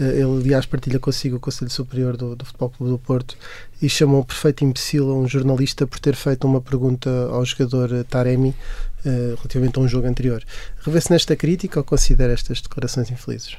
Uh, 0.00 0.04
ele, 0.04 0.44
aliás, 0.44 0.64
partilha 0.64 0.98
consigo 0.98 1.36
o 1.36 1.40
Conselho 1.40 1.70
Superior 1.70 2.16
do, 2.16 2.34
do 2.34 2.46
Futebol 2.46 2.70
Clube 2.70 2.92
do 2.92 2.98
Porto 2.98 3.36
e 3.82 3.88
chamou 3.90 4.22
um 4.22 4.24
perfeito 4.24 4.64
imbecil 4.64 5.10
a 5.10 5.14
um 5.14 5.28
jornalista 5.28 5.86
por 5.86 5.98
ter 5.98 6.16
feito 6.16 6.46
uma 6.46 6.62
pergunta 6.62 7.10
ao 7.30 7.44
jogador 7.44 8.02
Taremi 8.04 8.56
uh, 9.04 9.36
relativamente 9.36 9.78
a 9.78 9.82
um 9.82 9.86
jogo 9.86 10.06
anterior. 10.06 10.42
Revê-se 10.78 11.10
nesta 11.10 11.36
crítica 11.36 11.80
ou 11.80 11.84
considera 11.84 12.32
estas 12.32 12.62
declarações 12.62 13.10
infelizes? 13.10 13.58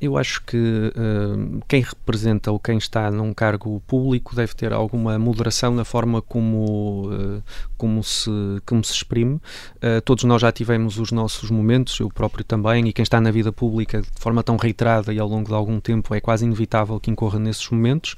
Eu 0.00 0.16
acho 0.16 0.42
que 0.44 0.56
uh, 0.56 1.60
quem 1.66 1.82
representa 1.82 2.50
ou 2.50 2.58
quem 2.58 2.78
está 2.78 3.10
num 3.10 3.32
cargo 3.32 3.82
público 3.86 4.34
deve 4.34 4.54
ter 4.54 4.72
alguma 4.72 5.18
moderação 5.18 5.74
na 5.74 5.84
forma 5.84 6.20
como, 6.20 7.10
uh, 7.12 7.42
como, 7.76 8.02
se, 8.02 8.30
como 8.66 8.82
se 8.82 8.92
exprime. 8.92 9.34
Uh, 9.76 10.00
todos 10.04 10.24
nós 10.24 10.42
já 10.42 10.50
tivemos 10.52 10.98
os 10.98 11.12
nossos 11.12 11.50
momentos, 11.50 11.98
eu 12.00 12.08
próprio 12.08 12.44
também, 12.44 12.88
e 12.88 12.92
quem 12.92 13.02
está 13.02 13.20
na 13.20 13.30
vida 13.30 13.52
pública 13.52 14.00
de 14.00 14.08
forma 14.20 14.42
tão 14.42 14.56
reiterada 14.56 15.12
e 15.12 15.18
ao 15.18 15.28
longo 15.28 15.48
de 15.48 15.54
algum 15.54 15.80
tempo 15.80 16.14
é 16.14 16.20
quase 16.20 16.44
inevitável 16.44 16.98
que 16.98 17.10
incorra 17.10 17.38
nesses 17.38 17.68
momentos. 17.70 18.16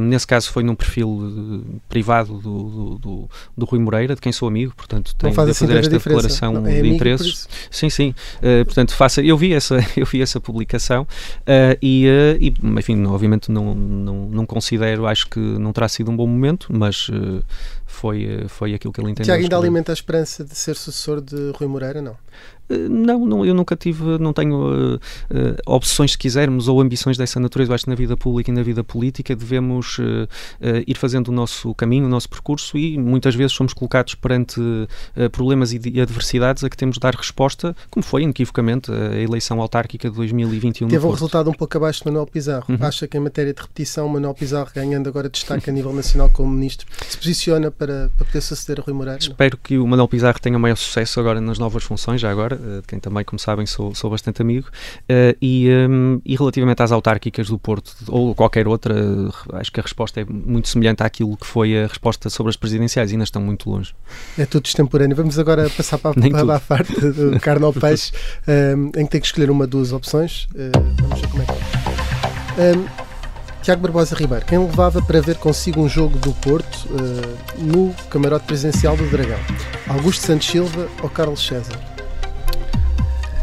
nesse 0.00 0.26
caso 0.26 0.50
foi 0.50 0.62
num 0.62 0.74
perfil 0.74 1.64
privado 1.88 2.38
do, 2.38 2.62
do, 2.62 2.98
do, 2.98 3.30
do, 3.56 3.66
Rui 3.66 3.80
Moreira, 3.80 4.14
de 4.14 4.20
quem 4.20 4.32
sou 4.32 4.48
amigo, 4.48 4.72
portanto 4.76 5.14
tenho 5.16 5.32
de 5.32 5.40
assim 5.40 5.66
fazer 5.66 5.78
esta 5.78 5.98
declaração 5.98 6.52
não, 6.54 6.66
é 6.66 6.80
de 6.80 6.88
interesses. 6.88 7.48
Sim, 7.70 7.90
sim. 7.90 8.14
portanto, 8.64 8.94
faça, 8.94 9.22
eu 9.22 9.36
vi 9.36 9.52
essa, 9.52 9.78
eu 9.96 10.06
vi 10.06 10.22
essa 10.22 10.40
publicação 10.40 10.71
comunicação 10.72 11.02
uh, 11.02 11.78
e, 11.82 12.06
uh, 12.06 12.36
e, 12.40 12.54
enfim, 12.78 13.04
obviamente 13.06 13.50
não, 13.50 13.74
não, 13.74 14.26
não 14.26 14.46
considero, 14.46 15.06
acho 15.06 15.28
que 15.28 15.38
não 15.38 15.72
terá 15.72 15.88
sido 15.88 16.10
um 16.10 16.16
bom 16.16 16.26
momento, 16.26 16.68
mas 16.70 17.08
uh, 17.08 17.42
foi, 17.86 18.46
foi 18.48 18.74
aquilo 18.74 18.92
que 18.92 19.00
ele 19.00 19.10
entendeu. 19.10 19.26
Tiago 19.26 19.42
ainda 19.42 19.56
alimenta 19.56 19.92
a 19.92 19.94
esperança 19.94 20.44
de 20.44 20.54
ser 20.54 20.74
sucessor 20.74 21.20
de 21.20 21.52
Rui 21.56 21.68
Moreira, 21.68 22.00
não? 22.00 22.16
Eh, 22.68 22.88
Não, 22.88 23.24
não, 23.26 23.44
eu 23.44 23.54
nunca 23.54 23.76
tive, 23.76 24.18
não 24.18 24.32
tenho 24.32 24.98
eh, 25.30 25.56
opções, 25.66 26.12
se 26.12 26.18
quisermos, 26.18 26.68
ou 26.68 26.80
ambições 26.80 27.16
dessa 27.16 27.38
natureza. 27.40 27.70
Eu 27.70 27.74
acho 27.74 27.84
que 27.84 27.90
na 27.90 27.96
vida 27.96 28.16
pública 28.16 28.50
e 28.50 28.54
na 28.54 28.62
vida 28.62 28.82
política 28.84 29.34
devemos 29.34 29.98
eh, 30.60 30.84
ir 30.86 30.96
fazendo 30.96 31.28
o 31.28 31.32
nosso 31.32 31.74
caminho, 31.74 32.06
o 32.06 32.08
nosso 32.08 32.28
percurso 32.28 32.76
e 32.76 32.98
muitas 32.98 33.34
vezes 33.34 33.52
somos 33.52 33.72
colocados 33.72 34.14
perante 34.14 34.60
problemas 35.32 35.72
e, 35.72 35.80
e 35.84 36.00
adversidades 36.00 36.64
a 36.64 36.70
que 36.70 36.76
temos 36.76 36.94
de 36.94 37.00
dar 37.00 37.14
resposta, 37.14 37.74
como 37.90 38.04
foi 38.04 38.22
inequivocamente 38.22 38.90
a 38.90 39.18
eleição 39.18 39.60
autárquica 39.60 40.08
de 40.08 40.16
2021 40.16 40.88
Teve 40.88 41.06
um 41.06 41.10
resultado 41.10 41.50
um 41.50 41.52
pouco 41.52 41.76
abaixo 41.76 42.00
de 42.00 42.06
Manuel 42.06 42.26
Pizarro. 42.26 42.64
Uhum. 42.68 42.78
Acha 42.80 43.06
que 43.06 43.16
em 43.16 43.20
matéria 43.20 43.52
de 43.52 43.60
repetição, 43.60 44.08
Manuel 44.08 44.34
Pizarro, 44.34 44.70
ganhando 44.74 45.08
agora 45.08 45.28
destaque 45.28 45.70
a 45.70 45.72
nível 45.72 45.92
nacional 45.92 46.30
como 46.30 46.52
ministro, 46.52 46.86
se 47.08 47.16
posiciona 47.16 47.70
para, 47.70 48.10
para 48.16 48.26
poder 48.26 48.40
suceder 48.40 48.80
a 48.80 48.82
Rui 48.82 48.94
Moreira? 48.94 49.18
Não? 49.20 49.30
Espero 49.30 49.56
que 49.56 49.78
o 49.78 49.86
Manuel 49.86 50.08
Pizarro 50.08 50.38
tenha 50.40 50.58
maior 50.58 50.76
sucesso 50.76 51.20
agora 51.20 51.40
nas 51.40 51.58
novas 51.58 51.82
funções, 51.82 52.20
já 52.20 52.30
agora, 52.30 52.51
eh, 52.52 52.80
de 52.80 52.86
quem 52.86 52.98
também, 52.98 53.24
como 53.24 53.38
sabem, 53.38 53.66
sou, 53.66 53.94
sou 53.94 54.10
bastante 54.10 54.42
amigo. 54.42 54.68
Eh, 55.08 55.36
e, 55.40 55.68
hum, 55.88 56.20
e 56.24 56.36
relativamente 56.36 56.82
às 56.82 56.92
autárquicas 56.92 57.48
do 57.48 57.58
Porto, 57.58 57.94
ou 58.08 58.34
qualquer 58.34 58.66
outra, 58.66 58.94
eh, 58.94 59.56
acho 59.58 59.72
que 59.72 59.80
a 59.80 59.82
resposta 59.82 60.20
é 60.20 60.24
muito 60.24 60.68
semelhante 60.68 61.02
àquilo 61.02 61.36
que 61.36 61.46
foi 61.46 61.84
a 61.84 61.86
resposta 61.86 62.30
sobre 62.30 62.50
as 62.50 62.56
presidenciais, 62.56 63.12
ainda 63.12 63.24
estão 63.24 63.42
muito 63.42 63.70
longe. 63.70 63.94
É 64.38 64.46
tudo 64.46 64.66
extemporâneo. 64.66 65.16
Vamos 65.16 65.38
agora 65.38 65.68
passar 65.70 65.98
para, 65.98 66.14
para 66.20 66.22
tudo. 66.22 66.52
a 66.52 66.60
parte 66.60 66.94
do 66.94 67.38
carne 67.40 67.64
ao 67.64 67.72
peixe, 67.72 68.12
em 68.96 69.04
que 69.04 69.10
tem 69.10 69.20
que 69.20 69.26
escolher 69.26 69.50
uma, 69.50 69.66
duas 69.66 69.92
opções. 69.92 70.48
Vamos 71.00 71.20
ver 71.20 71.28
como 71.28 71.42
é 71.42 71.46
que 71.46 71.52
é. 71.52 73.12
Tiago 73.62 73.80
Barbosa 73.80 74.16
Ribeiro, 74.16 74.44
quem 74.44 74.58
levava 74.58 75.00
para 75.00 75.20
ver 75.20 75.36
consigo 75.36 75.80
um 75.80 75.88
jogo 75.88 76.18
do 76.18 76.32
Porto 76.32 76.84
uh, 76.90 77.62
no 77.62 77.94
camarote 78.10 78.44
presidencial 78.44 78.96
do 78.96 79.08
Dragão? 79.08 79.38
Augusto 79.86 80.26
Santos 80.26 80.48
Silva 80.48 80.88
ou 81.00 81.08
Carlos 81.08 81.46
César? 81.46 81.91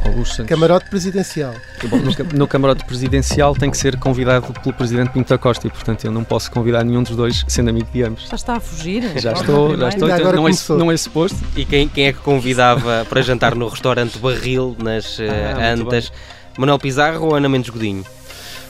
Augusto 0.09 0.35
Santos. 0.35 0.49
Camarote 0.49 0.89
presidencial. 0.89 1.53
Bom, 1.89 1.97
no, 1.97 2.11
no 2.39 2.47
camarote 2.47 2.83
presidencial 2.85 3.53
tem 3.55 3.69
que 3.71 3.77
ser 3.77 3.97
convidado 3.97 4.51
pelo 4.61 4.73
Presidente 4.75 5.11
Pinto 5.11 5.29
da 5.29 5.37
Costa 5.37 5.67
e, 5.67 5.69
portanto, 5.69 6.03
eu 6.05 6.11
não 6.11 6.23
posso 6.23 6.51
convidar 6.51 6.83
nenhum 6.83 7.03
dos 7.03 7.15
dois, 7.15 7.43
sendo 7.47 7.69
amigo 7.69 7.87
de 7.93 8.03
ambos. 8.03 8.27
Já 8.29 8.35
está 8.35 8.55
a 8.55 8.59
fugir? 8.59 9.03
Já 9.19 9.33
estou, 9.33 9.77
já 9.77 9.89
estou, 9.89 10.07
então 10.09 10.17
agora 10.19 10.37
não, 10.37 10.47
é, 10.47 10.51
não 10.77 10.91
é 10.91 10.97
suposto. 10.97 11.37
E 11.55 11.65
quem, 11.65 11.87
quem 11.87 12.07
é 12.07 12.13
que 12.13 12.19
convidava 12.19 13.05
para 13.09 13.21
jantar 13.21 13.55
no 13.55 13.67
restaurante 13.67 14.17
Barril, 14.19 14.75
nas 14.81 15.19
eh, 15.19 15.27
Ah, 15.57 15.75
muito 15.75 15.87
Antas? 15.87 16.11
Manuel 16.57 16.79
Pizarro 16.79 17.25
ou 17.25 17.35
Ana 17.35 17.47
Mendes 17.47 17.69
Godinho? 17.69 18.03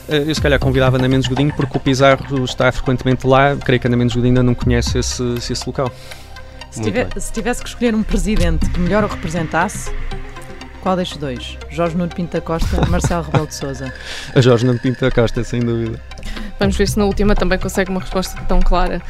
Eh, 0.08 0.24
Eu 0.28 0.34
se 0.34 0.40
calhar 0.40 0.58
convidava 0.60 0.96
Ana 0.96 1.08
Mendes 1.08 1.28
Godinho 1.28 1.52
porque 1.56 1.76
o 1.76 1.80
Pizarro 1.80 2.44
está 2.44 2.70
frequentemente 2.70 3.26
lá, 3.26 3.56
creio 3.56 3.80
que 3.80 3.86
Ana 3.86 3.96
Mendes 3.96 4.14
Godinho 4.14 4.30
ainda 4.32 4.42
não 4.42 4.54
conhece 4.54 4.98
esse, 4.98 5.22
esse 5.50 5.66
local. 5.66 5.90
Se, 6.70 6.82
tiver- 6.82 7.08
se 7.18 7.32
tivesse 7.32 7.62
que 7.62 7.68
escolher 7.68 7.94
um 7.96 8.02
presidente 8.04 8.70
que 8.70 8.78
melhor 8.78 9.02
o 9.02 9.08
representasse, 9.08 9.90
qual 10.80 10.96
destes 10.96 11.18
dois? 11.18 11.58
Jorge 11.70 11.96
Nuno 11.96 12.10
Pinto 12.14 12.32
da 12.32 12.40
Costa, 12.40 12.84
Marcelo 12.88 13.22
Rebelo 13.22 13.46
de 13.46 13.54
Sousa. 13.54 13.92
A 14.34 14.40
Jorge 14.40 14.66
Nuno 14.66 14.78
Pinto 14.78 15.00
da 15.00 15.10
Costa, 15.10 15.44
sem 15.44 15.60
dúvida. 15.60 16.00
Vamos 16.58 16.76
ver 16.76 16.88
se 16.88 16.98
na 16.98 17.06
última 17.06 17.34
também 17.34 17.58
consegue 17.58 17.90
uma 17.90 18.00
resposta 18.00 18.38
tão 18.42 18.60
clara. 18.60 19.00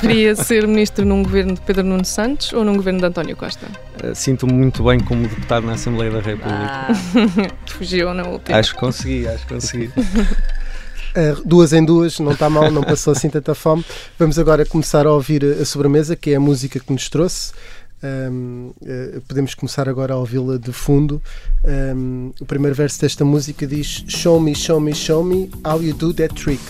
Preferia 0.00 0.34
ser 0.36 0.66
ministro 0.66 1.04
num 1.04 1.22
governo 1.22 1.54
de 1.54 1.60
Pedro 1.60 1.84
Nuno 1.84 2.04
Santos 2.04 2.52
ou 2.52 2.64
num 2.64 2.76
governo 2.76 2.98
de 3.00 3.06
António 3.06 3.36
Costa? 3.36 3.66
Eh, 4.02 4.14
Sinto-me 4.14 4.52
muito 4.52 4.82
bem 4.82 4.98
como 5.00 5.22
deputado 5.22 5.64
na 5.66 5.74
Assembleia 5.74 6.10
da 6.10 6.20
República. 6.20 6.56
Ah, 6.56 6.88
Fugiu 7.66 8.12
na 8.14 8.24
última. 8.26 8.58
Acho 8.58 8.74
que 8.74 8.80
consegui, 8.80 9.28
acho 9.28 9.46
que 9.46 9.54
consegui. 9.54 9.92
Uh, 11.16 11.42
duas 11.44 11.72
em 11.72 11.84
duas, 11.84 12.18
não 12.18 12.32
está 12.32 12.50
mal, 12.50 12.70
não 12.70 12.82
passou 12.82 13.12
assim 13.12 13.30
tanta 13.30 13.54
fome. 13.54 13.84
Vamos 14.18 14.38
agora 14.38 14.64
começar 14.66 15.06
a 15.06 15.12
ouvir 15.12 15.44
a 15.44 15.64
sobremesa, 15.64 16.14
que 16.14 16.32
é 16.32 16.36
a 16.36 16.40
música 16.40 16.78
que 16.78 16.92
nos 16.92 17.08
trouxe. 17.08 17.52
Um, 18.02 18.70
uh, 18.80 19.20
podemos 19.22 19.54
começar 19.54 19.88
agora 19.88 20.14
a 20.14 20.16
ouvi-la 20.16 20.56
de 20.56 20.72
fundo. 20.72 21.20
Um, 21.64 22.32
o 22.40 22.44
primeiro 22.44 22.74
verso 22.74 23.00
desta 23.00 23.24
música 23.24 23.66
diz: 23.66 24.04
Show 24.06 24.40
me, 24.40 24.54
show 24.54 24.80
me, 24.80 24.94
show 24.94 25.24
me 25.24 25.50
how 25.64 25.82
you 25.82 25.94
do 25.94 26.14
that 26.14 26.34
trick. 26.34 26.62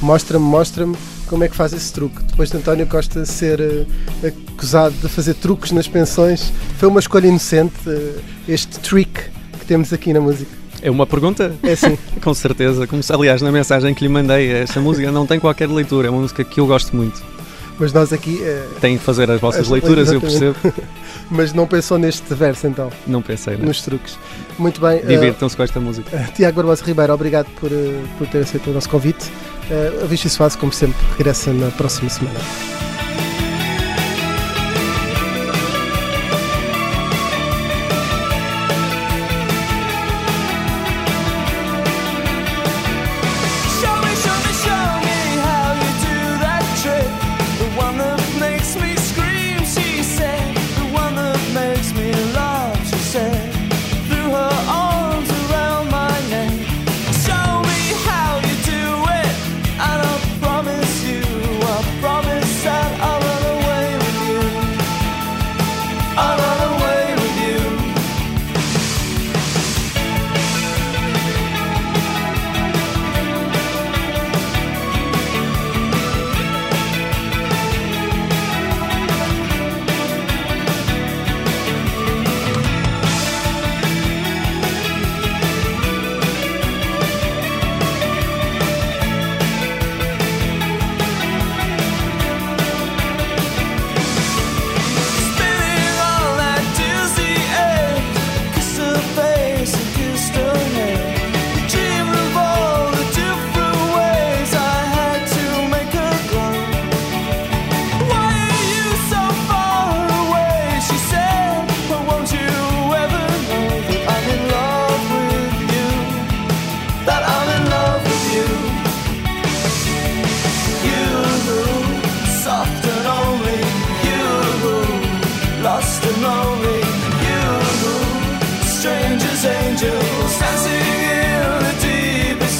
Mostra-me, 0.00 0.44
mostra-me 0.44 0.96
como 1.26 1.42
é 1.42 1.48
que 1.48 1.56
faz 1.56 1.72
esse 1.72 1.92
truque. 1.92 2.22
Depois 2.22 2.50
de 2.50 2.58
António 2.58 2.86
Costa 2.86 3.24
ser 3.24 3.60
uh, 3.60 3.86
acusado 4.26 4.94
de 4.96 5.08
fazer 5.08 5.34
truques 5.34 5.72
nas 5.72 5.88
pensões, 5.88 6.52
foi 6.78 6.88
uma 6.88 7.00
escolha 7.00 7.26
inocente 7.26 7.74
uh, 7.88 8.22
este 8.46 8.78
trick 8.80 9.30
que 9.58 9.66
temos 9.66 9.92
aqui 9.92 10.12
na 10.12 10.20
música. 10.20 10.50
É 10.82 10.90
uma 10.90 11.06
pergunta? 11.06 11.52
É 11.64 11.72
assim. 11.72 11.98
Com 12.22 12.32
certeza. 12.32 12.86
Como, 12.86 13.02
aliás, 13.10 13.42
na 13.42 13.50
mensagem 13.50 13.92
que 13.92 14.04
lhe 14.04 14.08
mandei, 14.08 14.52
esta 14.52 14.80
música 14.80 15.10
não 15.10 15.26
tem 15.26 15.40
qualquer 15.40 15.68
leitura, 15.68 16.06
é 16.06 16.10
uma 16.10 16.20
música 16.20 16.44
que 16.44 16.60
eu 16.60 16.66
gosto 16.66 16.94
muito. 16.94 17.35
Mas 17.78 17.92
nós 17.92 18.12
aqui. 18.12 18.40
uh, 18.42 18.80
Têm 18.80 18.96
de 18.96 19.02
fazer 19.02 19.30
as 19.30 19.40
vossas 19.40 19.62
As- 19.62 19.68
leituras, 19.68 20.10
eu 20.10 20.20
percebo. 20.20 20.56
mas 21.30 21.52
não 21.52 21.66
pensou 21.66 21.98
neste 21.98 22.32
verso 22.34 22.66
então, 22.66 22.90
Não 23.06 23.20
pensei, 23.20 23.56
não. 23.56 23.66
nos 23.66 23.82
truques. 23.82 24.18
Muito 24.58 24.80
bem. 24.80 25.00
uh, 25.00 25.06
Divirtam-se 25.06 25.56
com 25.56 25.62
esta 25.62 25.78
música. 25.80 26.16
uh, 26.16 26.32
Tiago 26.32 26.56
Barbosa 26.56 26.82
Ribeiro, 26.84 27.12
obrigado 27.12 27.46
por, 27.60 27.70
uh, 27.70 28.02
por 28.16 28.26
ter 28.28 28.38
aceito 28.38 28.70
o 28.70 28.72
nosso 28.72 28.88
convite. 28.88 29.26
Uh, 29.70 30.04
a 30.04 30.06
Vichy 30.06 30.30
Soares, 30.30 30.56
como 30.56 30.72
sempre, 30.72 30.96
regressa 31.18 31.52
na 31.52 31.70
próxima 31.72 32.08
semana. 32.08 32.38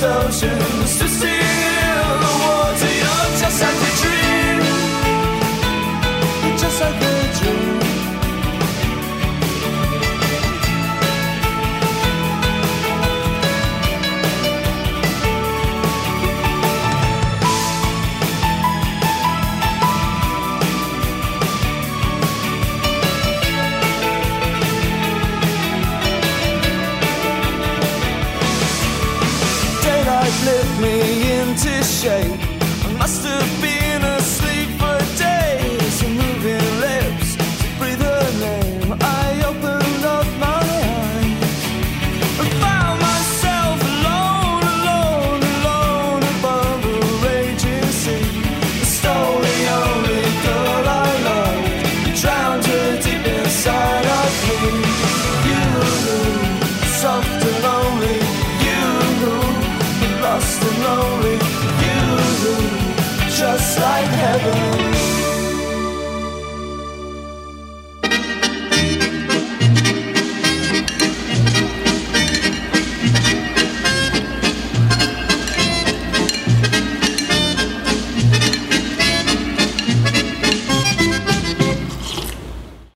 oceans 0.07 0.98
to 0.98 1.25